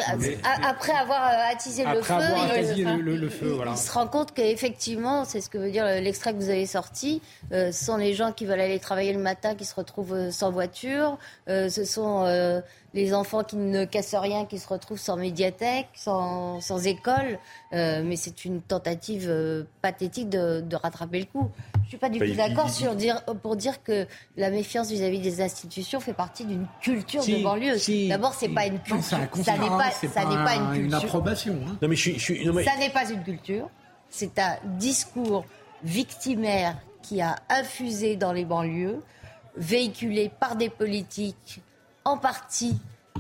[0.63, 2.15] après avoir attisé le feu,
[2.77, 7.21] il, se rend compte qu'effectivement c'est ce que veut dire l'extrait que vous avez sorti.
[7.51, 11.19] ce sont les gens qui veulent aller travailler le matin qui se retrouvent sans voiture.
[11.47, 12.25] ce sont
[12.93, 17.39] les enfants qui ne cassent rien, qui se retrouvent sans médiathèque, sans, sans école.
[17.73, 21.51] Euh, mais c'est une tentative euh, pathétique de, de, rattraper le coup.
[21.75, 24.07] Je ne suis pas du tout d'accord sur dire, pour dire que
[24.37, 28.09] la méfiance vis-à-vis des institutions fait partie d'une culture de banlieue.
[28.09, 29.05] D'abord, c'est pas une culture.
[29.05, 30.85] ça n'est pas, ça n'est pas une culture.
[30.85, 31.61] Une approbation.
[31.67, 31.79] Hein.
[31.81, 32.65] Non, mais je, suis, non, mais...
[32.65, 33.69] Ça n'est pas une culture.
[34.09, 35.45] C'est un discours
[35.85, 39.01] victimaire qui a infusé dans les banlieues,
[39.57, 41.63] véhiculé par des politiques
[42.05, 42.77] en partie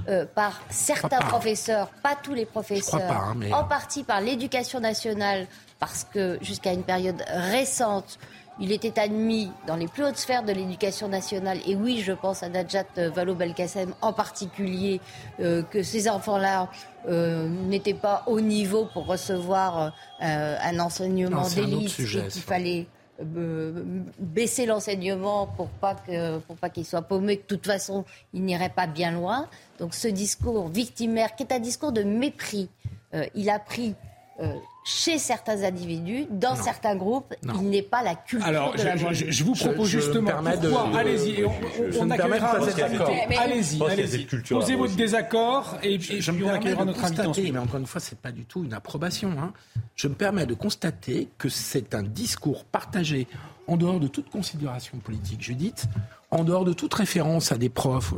[0.08, 5.46] euh, par certains professeurs, pas tous les professeurs, hein, en partie par l'éducation nationale,
[5.78, 8.18] parce que jusqu'à une période récente,
[8.58, 12.42] il était admis dans les plus hautes sphères de l'éducation nationale, et oui, je pense
[12.42, 15.00] à Najat Vallaud-Belkacem en particulier,
[15.40, 16.68] euh, que ces enfants-là
[17.08, 22.86] euh, n'étaient pas au niveau pour recevoir un enseignement d'élite qu'il fallait
[23.22, 28.44] baisser l'enseignement pour pas que pour pas qu'il soit paumé, que de toute façon il
[28.44, 29.48] n'irait pas bien loin.
[29.78, 32.68] Donc ce discours victimaire, qui est un discours de mépris,
[33.14, 33.94] euh, il a pris
[34.40, 38.96] euh, chez certains individus, dans certains groupes, il n'est pas la culture Alors, de la
[38.96, 43.36] je, je, vous propose justement pourquoi, allez-y, on, on, on accueillera notre invité.
[43.38, 44.26] Allez-y, allez-y.
[44.48, 47.52] Posez votre désaccord et, puis on accueillera notre invité.
[47.52, 49.32] Mais encore une fois, c'est pas du tout une approbation.
[49.38, 49.52] Hein.
[49.96, 53.26] Je me permets de constater que c'est un discours partagé
[53.66, 55.86] en dehors de toute considération politique, Judith,
[56.30, 58.14] en dehors de toute référence à des profs.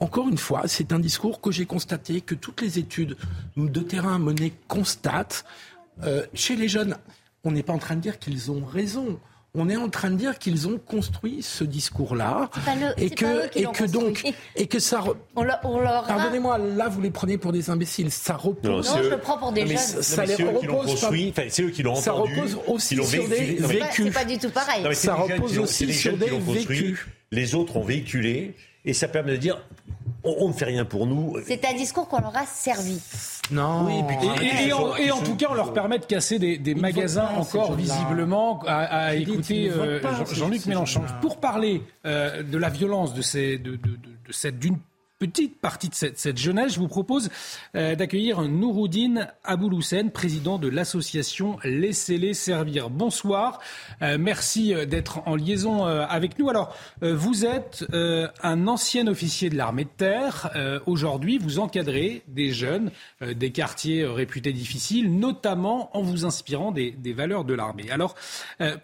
[0.00, 3.16] Encore une fois, c'est un discours que j'ai constaté, que toutes les études
[3.56, 5.44] de terrain menées constatent.
[6.04, 6.96] Euh, chez les jeunes,
[7.44, 9.18] on n'est pas en train de dire qu'ils ont raison.
[9.58, 12.50] On est en train de dire qu'ils ont construit ce discours-là
[12.98, 14.22] et que et que donc
[14.54, 15.02] et que ça.
[15.34, 18.10] On Pardonnez-moi, là vous les prenez pour des imbéciles.
[18.10, 18.94] Ça repose.
[18.94, 19.78] Non, je le prends pour des jeunes.
[19.78, 21.08] Ça, les repose.
[21.48, 22.04] C'est eux qui l'ont entendu.
[22.04, 24.06] Ça repose aussi sur des vécus.
[24.06, 24.94] C'est pas du tout pareil.
[24.94, 27.06] ça repose aussi sur des vécus.
[27.32, 28.54] Les autres ont véhiculé
[28.84, 29.60] et ça permet de dire
[30.26, 31.36] on, ne fait rien pour nous.
[31.46, 33.00] C'est un discours qu'on leur a servi.
[33.50, 33.88] Non.
[33.88, 34.72] et,
[35.12, 40.00] en, tout cas, on leur permet de casser des, magasins encore visiblement à, écouter euh,
[40.32, 41.02] Jean-Luc Mélenchon.
[41.20, 43.78] Pour parler euh, de la violence de, ces, de,
[44.30, 44.78] cette d'une
[45.18, 47.30] petite partie de cette, jeunesse, je vous propose
[47.74, 52.90] euh, d'accueillir Nouroudine Abouloussen, président de l'association Laissez-les servir.
[52.90, 53.60] Bonsoir,
[54.02, 56.50] euh, merci euh, d'être en liaison avec nous.
[56.50, 57.84] Alors, vous êtes
[58.42, 60.50] un ancien officier de l'armée de terre.
[60.86, 62.90] Aujourd'hui, vous encadrez des jeunes
[63.20, 67.90] des quartiers réputés difficiles, notamment en vous inspirant des, des valeurs de l'armée.
[67.90, 68.14] Alors,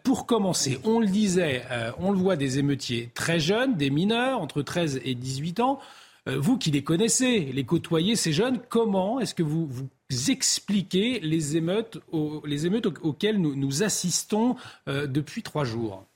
[0.02, 1.62] pour commencer, on le disait,
[1.98, 5.80] on le voit des émeutiers très jeunes, des mineurs entre 13 et 18 ans.
[6.28, 9.88] Euh, vous qui les connaissez, les côtoyez, ces jeunes, comment est-ce que vous, vous
[10.30, 11.98] expliquez les émeutes,
[12.44, 14.54] les émeutes auxquelles nous, assistons
[14.88, 16.06] euh, depuis trois jours?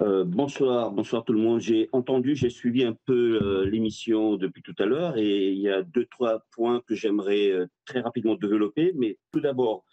[0.00, 1.60] Euh, bonsoir, bonsoir tout le monde.
[1.60, 5.82] J'ai entendu, j'ai suivi un peu l'émission depuis tout à l'heure et il y a
[5.82, 7.52] deux, trois points que j'aimerais
[7.84, 8.92] très rapidement développer.
[8.96, 9.84] Mais tout d'abord,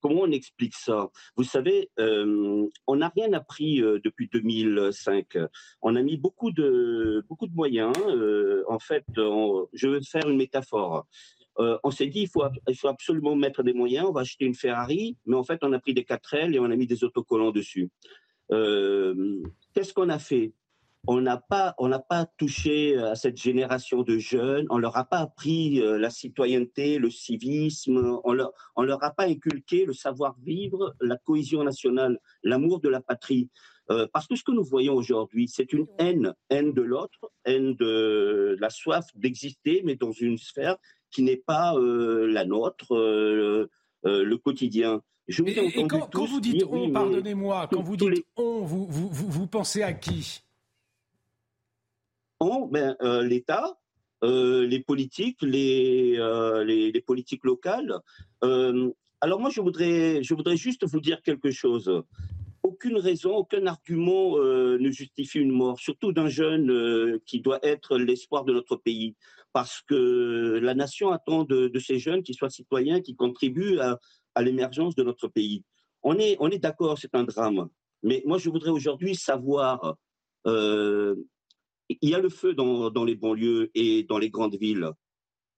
[0.00, 1.10] Comment on explique ça?
[1.36, 5.38] Vous savez, euh, on n'a rien appris euh, depuis 2005.
[5.82, 7.96] On a mis beaucoup de, beaucoup de moyens.
[8.06, 11.06] Euh, en fait, je veux faire une métaphore.
[11.58, 14.06] on s'est dit, il faut, il faut absolument mettre des moyens.
[14.08, 16.70] On va acheter une Ferrari, mais en fait, on a pris des 4L et on
[16.70, 17.90] a mis des autocollants dessus.
[18.48, 20.52] Qu'est-ce qu'on a fait?
[21.10, 25.04] On n'a pas, on n'a pas touché à cette génération de jeunes, on leur a
[25.04, 29.94] pas appris euh, la citoyenneté, le civisme, on leur, on leur a pas inculqué le
[29.94, 33.48] savoir-vivre, la cohésion nationale, l'amour de la patrie.
[33.90, 37.74] Euh, parce que ce que nous voyons aujourd'hui, c'est une haine, haine de l'autre, haine
[37.76, 40.76] de la soif d'exister, mais dans une sphère
[41.10, 45.00] qui n'est pas euh, la nôtre, le quotidien.
[45.26, 49.46] Je vous et, quand, vous dites on, pardonnez-moi, quand vous dites on, vous, vous, vous
[49.46, 50.42] pensez à qui?
[52.40, 53.78] Ben, euh, l'État,
[54.22, 58.00] euh, les politiques, les, euh, les, les, politiques locales.
[59.20, 62.02] alors moi, je voudrais, je voudrais juste vous dire quelque chose.
[62.62, 68.44] Aucune raison, aucun argument ne justifie une mort, surtout d'un jeune qui doit être l'espoir
[68.44, 69.16] de notre pays.
[69.52, 73.98] Parce que la nation attend de, ces jeunes qu'ils soient citoyens, qui contribuent à,
[74.34, 75.64] à l'émergence de notre pays.
[76.02, 77.68] On est, on est d'accord, c'est un drame.
[78.02, 79.96] Mais moi, je voudrais aujourd'hui savoir
[81.88, 84.90] il y a le feu dans, les banlieues et dans les grandes villes.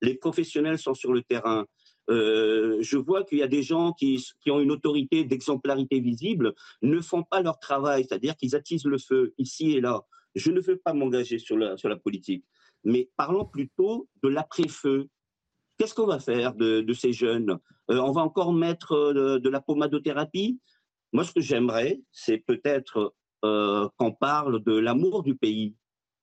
[0.03, 1.67] Les professionnels sont sur le terrain.
[2.09, 7.01] Euh, je vois qu'il y a des gens qui, ont une autorité d'exemplarité visible, ne
[7.01, 10.03] font pas leur travail, c'est-à-dire qu'ils attisent le feu ici et là.
[10.35, 12.45] Je ne veux pas m'engager sur la, politique,
[12.85, 15.09] mais parlons plutôt de l'après-feu.
[15.77, 17.59] Qu'est-ce qu'on va faire de, ces jeunes?
[17.91, 20.61] Euh, On va encore mettre euh, de, la pommadothérapie
[21.13, 25.75] Moi, ce que j'aimerais, c'est peut-être qu'on parle de l'amour du pays,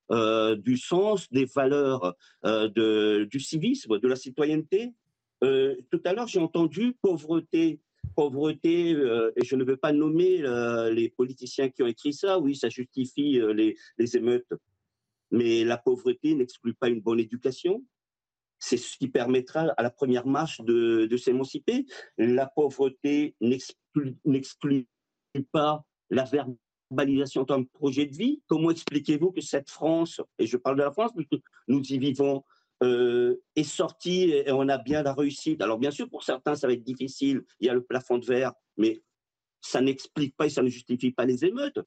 [0.09, 2.15] du sens, des valeurs,
[2.45, 4.93] euh, du civisme, de la citoyenneté.
[5.43, 7.81] Euh, tout à l'heure, j'ai entendu pauvreté.
[8.15, 10.41] Pauvreté, et je ne veux pas nommer
[10.91, 14.47] les politiciens qui ont écrit ça, oui, ça justifie les, émeutes.
[15.29, 17.83] Mais la pauvreté n'exclut pas une bonne éducation,
[18.59, 21.85] c'est ce qui permettra à la première marche de, de s'émanciper.
[22.17, 24.87] La pauvreté n'exclut
[25.51, 26.23] pas la
[26.89, 28.41] validation d'un projet de vie.
[28.47, 32.43] Comment expliquez-vous que cette France, et je parle de la France, puisque nous y vivons,
[32.83, 35.61] euh, est sortie et on a bien la réussite?
[35.61, 38.25] Alors bien sûr, pour certains, ça va être difficile, il y a le plafond de
[38.25, 39.01] verre, mais
[39.61, 41.79] ça n'explique pas et ça ne justifie pas les émeutes.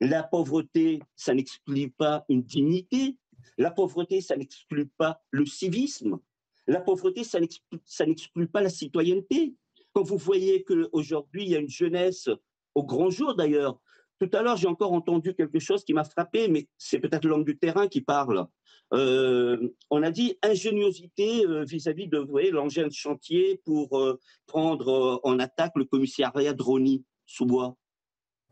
[0.00, 3.16] La pauvreté, ça n'exclut pas une dignité.
[3.56, 6.18] La pauvreté, ça n'exclut pas le civisme.
[6.66, 9.54] La pauvreté, ça n'exclut pas la citoyenneté.
[9.92, 12.28] Quand vous voyez qu'aujourd'hui, il y a une jeunesse,
[12.74, 13.80] au grand jour d'ailleurs,
[14.20, 17.44] tout à l'heure, j'ai encore entendu quelque chose qui m'a frappé, mais c'est peut-être l'homme
[17.44, 18.46] du terrain qui parle.
[18.92, 22.18] Euh, on a dit ingéniosité euh, vis-à-vis de
[22.50, 27.76] l'engin de chantier pour euh, prendre en attaque le commissariat Droni sous bois.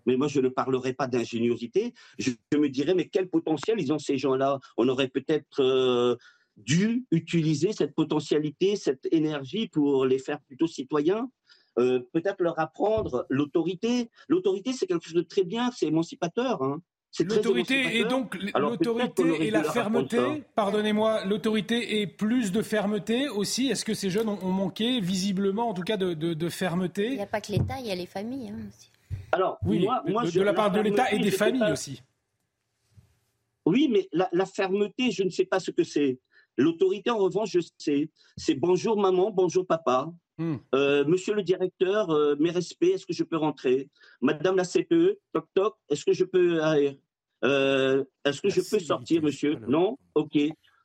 [0.04, 1.94] Mais moi, je ne parlerai pas d'ingéniosité.
[2.18, 4.58] Je, me dirais, mais quel potentiel ils ont ces gens-là?
[4.76, 6.18] On aurait peut-être
[6.56, 11.30] dû utiliser cette potentialité, cette énergie pour les faire plutôt citoyens?
[11.78, 14.10] Euh, peut-être leur apprendre l'autorité.
[14.28, 16.62] L'autorité, c'est quelque chose de très bien, c'est émancipateur.
[16.62, 16.82] Hein.
[17.20, 20.44] L'autorité et donc l'autorité et la fermeté.
[20.54, 23.68] Pardonnez-moi, l'autorité et plus de fermeté aussi.
[23.68, 27.08] Est-ce que ces jeunes ont, manqué visiblement, en tout cas, de, fermeté?
[27.08, 28.90] Il n'y a pas que l'État, il y a les familles hein, aussi.
[29.32, 32.02] Alors, oui, moi, de, la part de l'État et des familles aussi.
[33.66, 36.18] Oui, mais la, la, fermeté, je ne sais pas ce que c'est.
[36.56, 38.10] L'autorité, en revanche, je sais.
[38.36, 40.10] C'est bonjour maman, bonjour papa.
[40.42, 40.56] Hmm.
[40.74, 43.88] Euh, monsieur le directeur, euh, mes respects, est-ce que je peux rentrer?
[44.20, 46.60] Madame la CPE, toc toc, est-ce que je peux
[47.44, 49.54] euh, Est-ce que je peux sortir, monsieur?
[49.68, 49.98] Non?
[50.16, 50.36] Ok.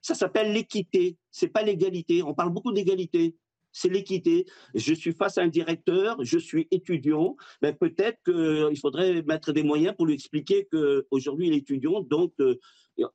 [0.04, 1.18] Ça s'appelle l'équité.
[1.32, 2.22] C'est pas l'égalité.
[2.22, 3.36] On parle beaucoup d'égalité.
[3.72, 4.46] C'est l'équité.
[4.76, 9.64] Je suis face à un directeur, je suis étudiant, mais peut-être qu'il faudrait mettre des
[9.64, 12.34] moyens pour lui expliquer qu'aujourd'hui il est étudiant, donc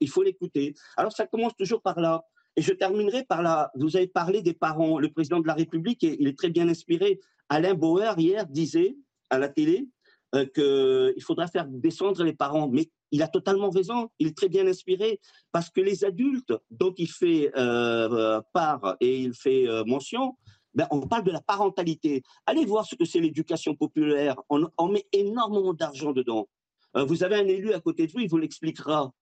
[0.01, 0.75] Il faut l'écouter.
[0.97, 2.25] Alors ça commence toujours par là.
[2.57, 3.71] Et je terminerai par là.
[3.75, 4.99] Vous avez parlé des parents.
[4.99, 7.21] Le président de la République, il est très bien inspiré.
[7.49, 8.97] Alain Bauer, hier, disait
[9.31, 9.89] à la télé
[10.35, 12.69] euh, qu'il faudra faire descendre les parents.
[12.69, 14.11] Mais il a totalement raison.
[14.19, 15.21] Il est très bien inspiré
[15.51, 20.37] parce que les adultes dont il fait euh, part et il fait euh, mention,
[20.75, 22.23] ben, on parle de la parentalité.
[22.47, 24.37] Allez voir ce que c'est l'éducation populaire.
[24.51, 26.49] On, on, met énormément d'argent dedans.
[26.95, 29.13] vous avez un élu à côté de vous, il vous l'expliquera.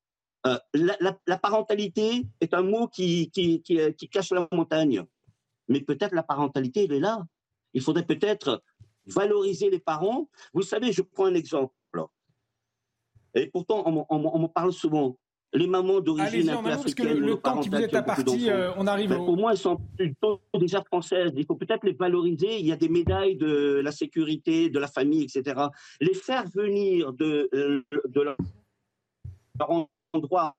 [0.46, 5.04] Euh, la, parentalité est un mot qui, qui, qui, cache la montagne.
[5.68, 7.26] Mais peut-être la parentalité, elle est là.
[7.74, 8.62] Il faudrait peut-être
[9.06, 10.28] valoriser les parents.
[10.54, 11.74] Vous savez, je prends un exemple.
[13.34, 15.16] Et pourtant, on, me parle souvent.
[15.52, 19.10] Les mamans d'origine africaine, le, le temps qui vous à partie, euh, on arrive.
[19.10, 19.24] Ben, au...
[19.24, 21.32] Pour moi, elles sont plutôt déjà françaises.
[21.36, 22.58] Il faut peut-être les valoriser.
[22.60, 25.60] Il y a des médailles de la sécurité, de la famille, etc.
[26.00, 28.36] Les faire venir de, euh, de leur
[30.12, 30.57] endroit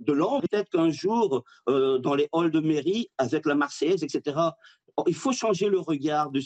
[0.00, 4.36] de l'an, peut-être qu'un jour, euh, dans les halls de mairie, avec la Marseillaise, etc.,
[5.08, 6.40] il faut changer le regard de,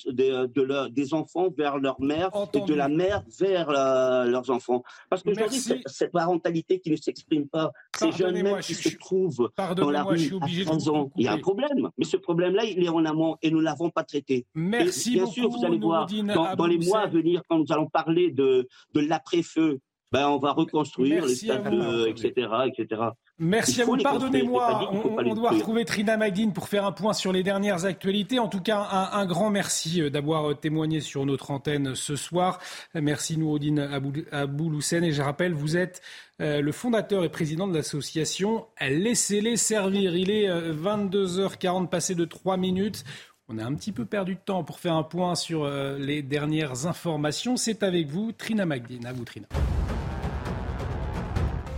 [0.47, 4.83] de, des enfants vers leur mère et de la mère vers euh, leurs enfants.
[5.11, 8.97] Parce que dis cette, cette parentalité qui ne s'exprime pas, ces jeunes mêmes qui se
[8.97, 11.91] trouvent dans la rue à 15 ans, il y a un problème.
[11.99, 14.47] Mais ce problème-là, il est en amont et nous ne l'avons pas traité.
[14.55, 17.89] Merci bien sûr, vous allez voir, dans, dans les mois à venir, quand nous allons
[17.91, 21.73] parler de, de l'après-feu, ben, on va reconstruire les stades,
[22.07, 23.03] etc., etc.
[23.39, 23.97] Merci à vous.
[23.99, 28.39] Pardonnez-moi, on, doit retrouver Trina Magdine pour faire un point sur les dernières actualités.
[28.39, 32.59] En tout cas, un, grand merci euh, d'avoir euh, témoigné sur notre antenne ce soir.
[32.95, 34.13] Merci Nouroudine Abou,
[34.81, 36.01] Et je rappelle, vous êtes
[36.41, 40.17] euh, le fondateur et président de l'association Laissez-les servir.
[40.17, 43.05] Il est 22h40, passé de 3 minutes.
[43.49, 46.87] On a un petit peu perdu de temps pour faire un point sur les dernières
[46.87, 47.57] informations.
[47.57, 49.07] C'est avec vous, Trina Magdine.
[49.07, 49.47] À vous, Trina.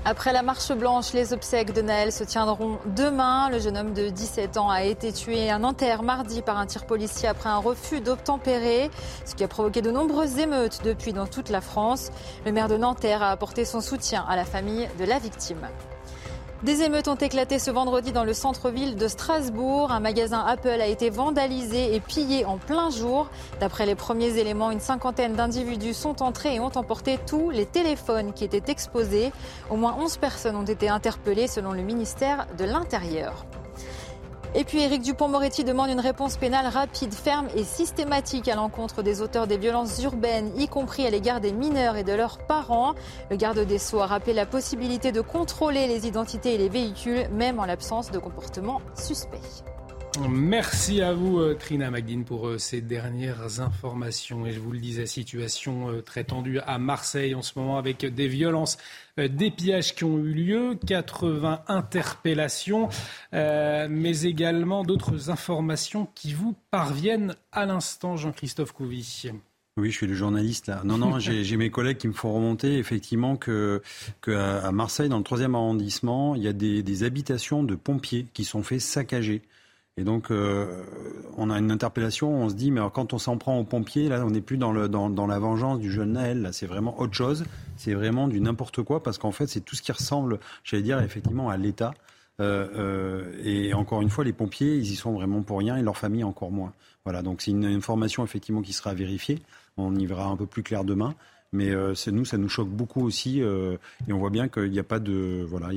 [0.07, 3.51] Après la marche blanche, les obsèques de Naël se tiendront demain.
[3.51, 6.87] Le jeune homme de 17 ans a été tué à Nanterre mardi par un tir
[6.87, 8.91] policier après un refus d'obtempérer,
[9.27, 12.11] ce qui a provoqué de nombreuses émeutes depuis dans toute la France.
[12.47, 15.69] Le maire de Nanterre a apporté son soutien à la famille de la victime.
[16.63, 19.91] Des émeutes ont éclaté ce vendredi dans le centre-ville de Strasbourg.
[19.91, 23.31] Un magasin Apple a été vandalisé et pillé en plein jour.
[23.61, 28.35] D'après les premiers éléments, une cinquantaine d'individus sont entrés et ont emporté tous les téléphones
[28.35, 29.33] qui étaient exposés.
[29.71, 33.47] Au moins 11 personnes ont été interpellées selon le ministère de l'Intérieur.
[34.53, 39.23] Et puis Éric Dupont-Moretti demande une réponse pénale rapide, ferme et systématique à l'encontre des
[39.23, 42.95] auteurs des violences urbaines, y compris à l'égard des mineurs et de leurs parents.
[43.31, 47.29] Le garde des Sceaux a rappelé la possibilité de contrôler les identités et les véhicules,
[47.31, 49.63] même en l'absence de comportements suspects.
[50.19, 54.45] Merci à vous, euh, Trina Magdine, pour euh, ces dernières informations.
[54.45, 58.05] Et je vous le disais, situation euh, très tendue à Marseille en ce moment avec
[58.05, 58.77] des violences,
[59.17, 62.89] des pillages qui ont eu lieu, 80 interpellations,
[63.33, 69.31] mais également d'autres informations qui vous parviennent à l'instant, Jean-Christophe Couvi.
[69.77, 70.81] Oui, je suis le journaliste là.
[70.85, 73.83] Non, non, j'ai mes collègues qui me font remonter effectivement que,
[74.27, 78.45] à Marseille, dans le troisième arrondissement, il y a des, des habitations de pompiers qui
[78.45, 79.43] sont fait saccager.
[79.97, 80.83] Et donc, euh,
[81.37, 84.25] on a une interpellation, on se dit, mais quand on s'en prend aux pompiers, là,
[84.25, 86.99] on n'est plus dans, le, dans, dans, la vengeance du jeune Naël, là, c'est vraiment
[87.01, 87.45] autre chose,
[87.77, 91.01] c'est vraiment du n'importe quoi, parce qu'en fait, c'est tout ce qui ressemble, j'allais dire,
[91.01, 91.93] effectivement, à l'État.
[92.41, 95.83] Euh, euh, et encore une fois, les pompiers, ils y sont vraiment pour rien, et
[95.83, 96.73] leur famille encore moins.
[97.05, 99.43] Voilà, donc c'est une information, effectivement, qui sera vérifiée.
[99.77, 101.15] On y verra un peu plus clair demain.
[101.53, 101.75] Mais
[102.13, 103.41] nous, ça nous choque beaucoup aussi.
[103.41, 105.45] Et on voit bien qu'il n'y a pas de.
[105.49, 105.71] Voilà,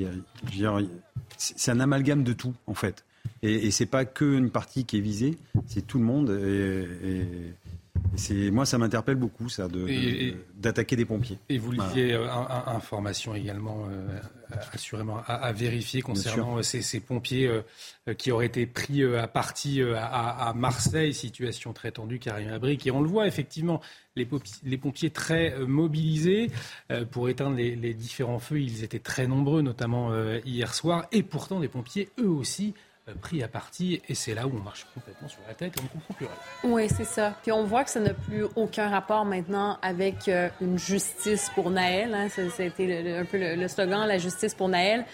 [1.38, 3.06] c'est un amalgame de tout, en fait.
[3.41, 5.37] Et, et c'est pas qu'une partie qui est visée,
[5.67, 6.29] c'est tout le monde.
[6.29, 7.53] Et,
[8.15, 9.67] c'est moi, ça m'interpelle beaucoup, ça,
[10.55, 11.39] d'attaquer des pompiers.
[11.49, 12.27] Et vous lisiez euh,
[12.67, 14.19] information également, euh,
[14.71, 17.49] assurément, à, vérifier concernant euh, ces, pompiers
[18.17, 22.85] qui auraient été pris à partie à, Marseille, situation très tendue, Karim Abric.
[22.85, 23.81] Et on le voit effectivement,
[24.15, 24.27] les,
[24.63, 26.51] les pompiers très mobilisés
[27.11, 28.61] pour éteindre les, les, différents feux.
[28.61, 30.11] Ils étaient très nombreux, notamment
[30.45, 31.07] hier soir.
[31.11, 32.75] Et pourtant, les pompiers, eux aussi,
[33.21, 35.84] pris à partie et c'est là où on marche complètement sur la tête et on
[35.84, 36.35] ne comprend plus rien.
[36.63, 37.35] Oui, c'est ça.
[37.41, 41.69] Puis on voit que ça n'a plus aucun rapport maintenant avec euh, une justice pour
[41.69, 42.13] Naël.
[42.13, 42.27] Hein.
[42.59, 45.05] Été un peu le, slogan, la justice pour Naël.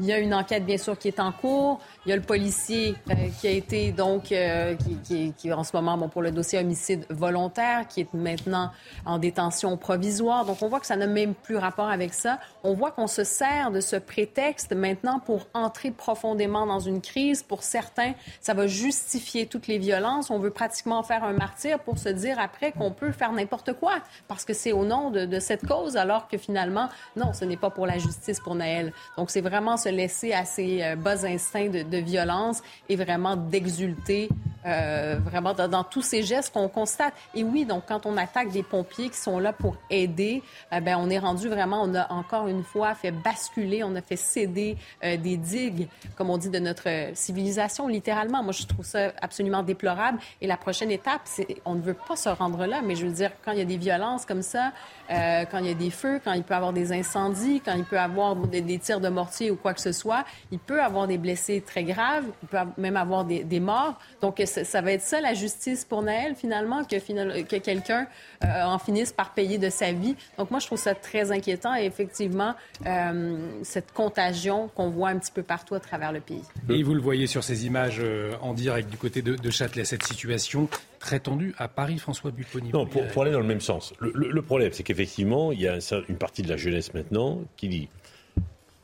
[0.00, 1.80] Il y a une enquête, bien sûr, qui est en cours.
[2.06, 5.76] Il y a le policier euh, qui a été, donc, euh, qui, qui, en ce
[5.76, 8.70] moment, bon, pour le dossier homicide volontaire, qui est maintenant
[9.04, 10.44] en détention provisoire.
[10.44, 12.38] Donc, on voit que ça n'a même plus rapport avec ça.
[12.62, 17.42] On voit qu'on se sert de ce prétexte maintenant pour entrer profondément dans une crise.
[17.42, 20.30] Pour certains, ça va justifier toutes les violences.
[20.30, 23.94] On veut pratiquement faire un martyr pour se dire après qu'on peut faire n'importe quoi
[24.28, 27.56] parce que c'est au nom de, de cette cause, alors que finalement, non, ce n'est
[27.56, 28.92] pas pour la justice pour Naël.
[29.16, 34.28] Donc, c'est vraiment se laisser à ses euh, bas instincts de, violence et vraiment d'exulter
[34.66, 37.14] euh, vraiment dans, tous ces gestes qu'on constate.
[37.34, 41.08] Et oui, donc quand on attaque des pompiers qui sont là pour aider, ben, on
[41.10, 45.16] est rendu vraiment, on a encore une fois fait basculer, on a fait céder euh,
[45.16, 48.42] des digues, comme on dit, de notre civilisation, littéralement.
[48.42, 50.18] Moi, je trouve ça absolument déplorable.
[50.40, 53.12] Et la prochaine étape, c'est, on ne veut pas se rendre là, mais je veux
[53.12, 54.72] dire, quand il y a des violences comme ça,
[55.08, 57.84] quand il y a des feux, quand il peut y avoir des incendies, quand il
[57.84, 60.82] peut y avoir des, des, tirs de mortier ou quoi que ce soit, il peut
[60.82, 63.98] avoir des blessés très graves, il peut même avoir des, des morts.
[64.20, 66.96] Donc, ça va être ça la justice pour Naël, finalement, que,
[67.42, 68.06] que quelqu'un
[68.44, 70.14] euh, en finisse par payer de sa vie.
[70.36, 72.54] Donc moi, je trouve ça très inquiétant et effectivement,
[72.86, 76.42] euh, cette contagion qu'on voit un petit peu partout à travers le pays.
[76.68, 79.84] Et vous le voyez sur ces images euh, en direct du côté de, de Châtelet,
[79.84, 80.68] cette situation
[80.98, 82.70] très tendue à Paris, François Bupponi.
[82.72, 83.92] Non, pour, pour, aller dans le même sens.
[83.98, 85.78] Le, le, le problème, c'est qu'effectivement, il y a
[86.08, 87.88] une partie de la jeunesse maintenant qui dit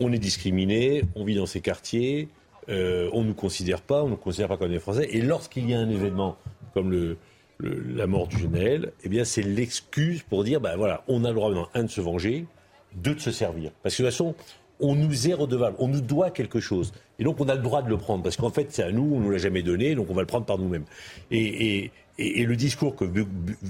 [0.01, 2.29] on est discriminé, on vit dans ces quartiers,
[2.69, 5.09] euh, on ne nous considère pas, on ne nous considère pas comme des Français.
[5.11, 6.37] Et lorsqu'il y a un événement
[6.73, 7.17] comme
[7.61, 11.35] la mort du jeune eh bien, c'est l'excuse pour dire, ben voilà, on a le
[11.35, 12.47] droit, maintenant, un, de se venger,
[12.95, 13.71] deux, de se servir.
[13.83, 14.35] Parce que de toute façon,
[14.81, 16.93] on nous est redevable, on nous doit quelque chose.
[17.19, 18.23] Et donc, on a le droit de le prendre.
[18.23, 20.23] Parce qu'en fait, c'est à nous, on ne nous l'a jamais donné, donc on va
[20.23, 20.85] le prendre par nous-mêmes.
[21.31, 23.05] Et, et, et, et, le discours que,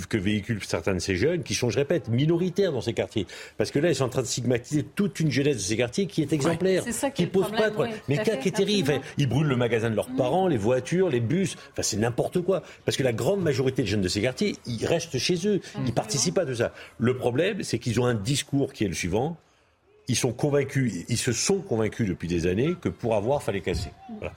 [0.08, 3.26] que, véhiculent certains de ces jeunes, qui sont, je répète, minoritaires dans ces quartiers,
[3.58, 6.06] parce que là, ils sont en train de stigmatiser toute une jeunesse de ces quartiers
[6.06, 7.94] qui est exemplaire, ouais, qui pose pas de problème.
[8.08, 10.16] Mais le cas qui est terrible, enfin, ils brûlent le magasin de leurs mmh.
[10.16, 12.62] parents, les voitures, les bus, enfin, c'est n'importe quoi.
[12.84, 15.80] Parce que la grande majorité des jeunes de ces quartiers, ils restent chez eux, mmh.
[15.86, 16.72] ils participent pas de ça.
[16.98, 19.36] Le problème, c'est qu'ils ont un discours qui est le suivant.
[20.06, 23.90] Ils sont convaincus, ils se sont convaincus depuis des années que pour avoir, fallait casser.
[24.18, 24.34] Voilà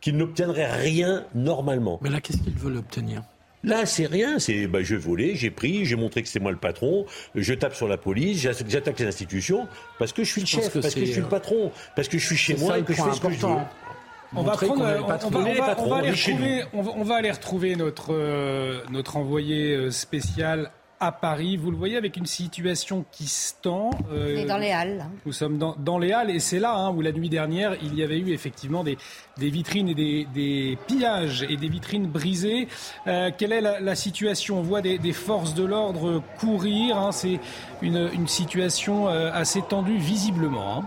[0.00, 1.98] qu'ils n'obtiendraient rien normalement.
[2.02, 3.22] Mais là, qu'est-ce qu'ils veulent obtenir?
[3.64, 4.38] Là, c'est rien.
[4.38, 7.06] C'est, bah, je volais, j'ai pris, j'ai montré que c'est moi le patron.
[7.34, 9.66] Je tape sur la police, j'attaque les institutions
[9.98, 12.18] parce que je suis le chef, que parce que je suis le patron, parce que
[12.18, 13.56] je suis chez moi et que je fais ce que je veux.
[14.36, 17.76] On va, prendre, on, va, on, va, on, va aller retrouver, on va aller retrouver
[17.76, 21.56] notre, euh, notre envoyé spécial à Paris.
[21.56, 23.90] Vous le voyez avec une situation qui se tend.
[24.12, 25.06] Euh, dans les halles.
[25.26, 27.94] Nous sommes dans, dans les halles et c'est là hein, où la nuit dernière, il
[27.94, 28.98] y avait eu effectivement des,
[29.36, 32.68] des vitrines et des, des, pillages et des vitrines brisées.
[33.06, 34.58] Euh, quelle est la, la, situation?
[34.58, 36.96] On voit des, des forces de l'ordre courir.
[36.96, 37.40] Hein, c'est
[37.82, 40.78] une, une, situation euh, assez tendue visiblement.
[40.78, 40.84] Hein.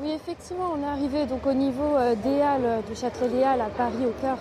[0.00, 4.04] Oui, effectivement, on est arrivé donc au niveau euh, des halles du Châtelet-Les-Halles à Paris,
[4.04, 4.36] au cœur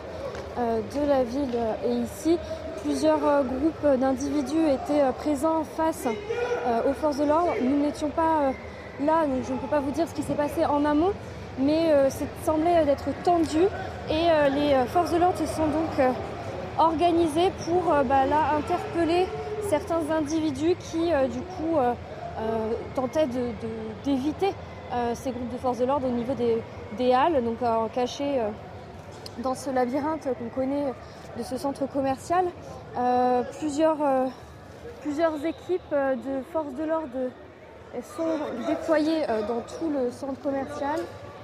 [0.58, 1.58] de la ville.
[1.86, 2.38] Et ici,
[2.84, 6.08] plusieurs euh, groupes d'individus étaient euh, présents face
[6.88, 7.54] aux forces de l'ordre.
[7.62, 8.52] Nous n'étions pas
[9.04, 11.12] là, donc je ne peux pas vous dire ce qui s'est passé en amont,
[11.58, 13.64] mais ça semblait d'être tendu
[14.10, 16.14] et les forces de l'ordre se sont donc
[16.78, 18.26] organisées pour bah,
[18.56, 19.26] interpeller
[19.70, 21.80] certains individus qui du coup
[22.94, 23.28] tentaient
[24.06, 24.54] d'éviter
[25.16, 27.58] ces groupes de forces de l'ordre au niveau des, halles, donc
[27.96, 28.40] cachés
[29.42, 30.94] dans ce labyrinthe qu'on connaît
[31.38, 32.46] de ce centre commercial.
[32.98, 34.26] Euh, plusieurs, euh,
[35.02, 37.10] plusieurs équipes de forces de l'ordre
[38.16, 41.00] sont déployées euh, dans tout le centre commercial.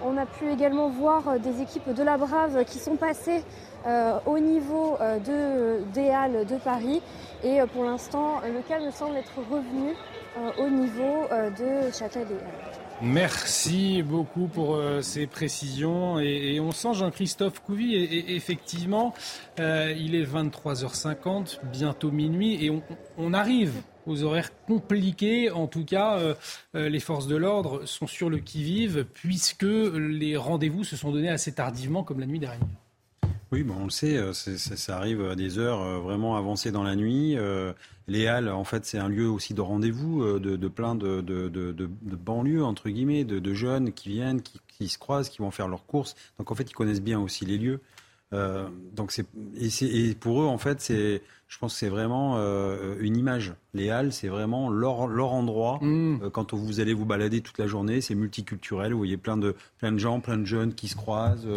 [0.06, 3.44] On a pu également voir des équipes de la Brave qui sont passées
[3.86, 7.02] euh, au niveau de, des Halles de Paris.
[7.44, 9.94] Et pour l'instant, le calme semble être revenu
[10.60, 12.77] au niveau de Châtelet-des-Halles.
[13.02, 16.20] Merci beaucoup pour euh, ces précisions.
[16.20, 19.14] Et, on sent Jean-Christophe Couvi, et, effectivement,
[19.60, 22.72] euh, il est 23h50, bientôt minuit, et
[23.18, 23.74] on, arrive
[24.08, 25.52] aux horaires compliqués.
[25.52, 26.34] En tout cas, euh
[26.74, 31.54] les forces de l'ordre sont sur le qui-vive, puisque les rendez-vous se sont donnés assez
[31.54, 32.68] tardivement, comme la nuit dernière.
[33.52, 36.98] Oui, bon, on le sait, c ça arrive à des heures vraiment avancées dans la
[36.98, 37.38] nuit.
[38.08, 41.48] Les Halles, en fait, c'est un lieu aussi de rendez-vous de, de, plein de, de,
[41.48, 45.70] de, banlieues, entre guillemets, de, jeunes qui viennent, qui, qui, se croisent, qui vont faire
[45.70, 46.16] leurs courses.
[46.40, 47.80] Donc, en fait, ils connaissent bien aussi les lieux.
[48.34, 49.26] Euh, donc c'est
[49.56, 53.54] et, et, pour eux, en fait, c'est, je pense que c'est vraiment euh, une image.
[53.74, 55.80] Les Halles, c'est vraiment leur, leur endroit.
[55.82, 56.20] Mmh.
[56.24, 58.92] Euh, quand vous allez vous balader toute la journée, c'est multiculturel.
[58.92, 61.48] Vous voyez plein de, plein de gens, plein de jeunes qui se croisent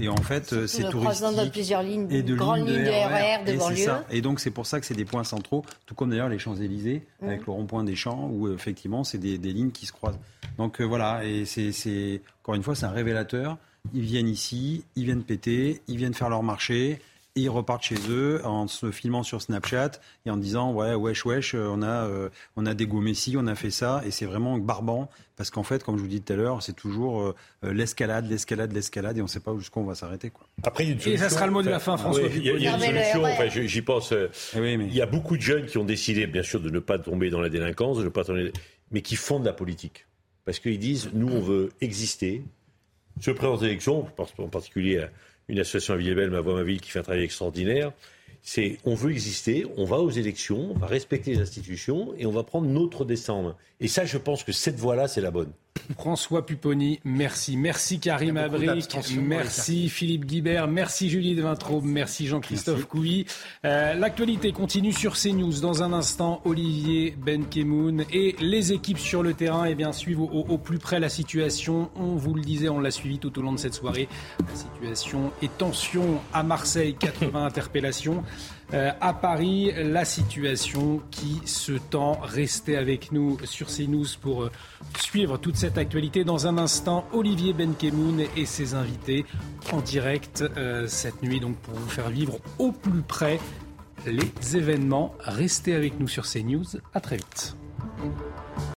[0.00, 1.36] et en fait, c'est touristique.
[1.36, 3.92] de plusieurs lignes, et de grandes lignes de RER, de banlieue.
[4.10, 7.02] Et donc, c'est pour ça que c'est des points centraux, tout comme d'ailleurs les Champs-Élysées,
[7.20, 7.26] mmh.
[7.26, 10.18] avec le rond-point des Champs, où effectivement, c'est des, des, lignes qui se croisent.
[10.58, 13.58] Donc voilà, et c'est, encore une fois, c'est un révélateur.
[13.92, 17.00] Ils viennent ici, ils viennent péter, ils viennent faire leur marché,
[17.36, 19.92] ils repartent chez eux en se filmant sur Snapchat
[20.24, 23.54] et en disant ouais wesh wesh on a euh, on a dégommé ci on a
[23.56, 26.36] fait ça et c'est vraiment barbant parce qu'en fait comme je vous dis tout à
[26.36, 27.34] l'heure c'est toujours euh,
[27.72, 30.46] l'escalade l'escalade l'escalade et on ne sait pas jusqu'où on va s'arrêter quoi.
[30.62, 31.26] Après il y a une solution.
[31.26, 32.22] Et ça sera le mot de la fin François.
[32.22, 35.42] il y, a, une solution enfin, j'y pense euh, eh il y a beaucoup de
[35.42, 38.08] jeunes qui ont décidé bien sûr de ne pas tomber dans la délinquance de ne
[38.10, 38.52] pas tomber,
[38.92, 40.06] mais qui font de la politique
[40.44, 42.44] parce qu'ils disent nous on veut exister
[43.20, 44.06] se présenter l'élection
[44.38, 45.10] en particulier à
[45.48, 47.92] une association à Villebelle, Ma Voix, Ma Ville, qui fait un travail extraordinaire.
[48.42, 52.30] C'est on veut exister, on va aux élections, on va respecter les institutions et on
[52.30, 53.56] va prendre notre destin.
[53.80, 55.52] Et ça, je pense que cette voie-là, c'est la bonne.
[55.98, 57.56] François Pupponi, merci.
[57.56, 63.26] Merci Karim Abric, merci Philippe Guibert, merci Julie de Vintraube, merci Jean-Christophe Couy.
[63.64, 65.60] Euh, l'actualité continue sur CNews.
[65.60, 70.28] Dans un instant, Olivier Benkemoun et les équipes sur le terrain eh bien, suivent au,
[70.48, 71.90] au, plus près la situation.
[71.96, 74.08] On vous le disait, on l'a suivi tout au long de cette soirée.
[74.40, 78.24] La situation et tension à Marseille, 80 interpellations.
[78.72, 82.18] Euh, à Paris, la situation qui se tend.
[82.22, 84.50] Restez avec nous sur CNews pour euh,
[84.98, 86.24] suivre toute cette actualité.
[86.24, 89.26] Dans un instant, Olivier Benkemoun et ses invités
[89.72, 93.38] en direct euh, cette nuit, donc pour vous faire vivre au plus près
[94.06, 95.14] les événements.
[95.20, 96.64] Restez avec nous sur CNews.
[96.94, 97.56] À très vite.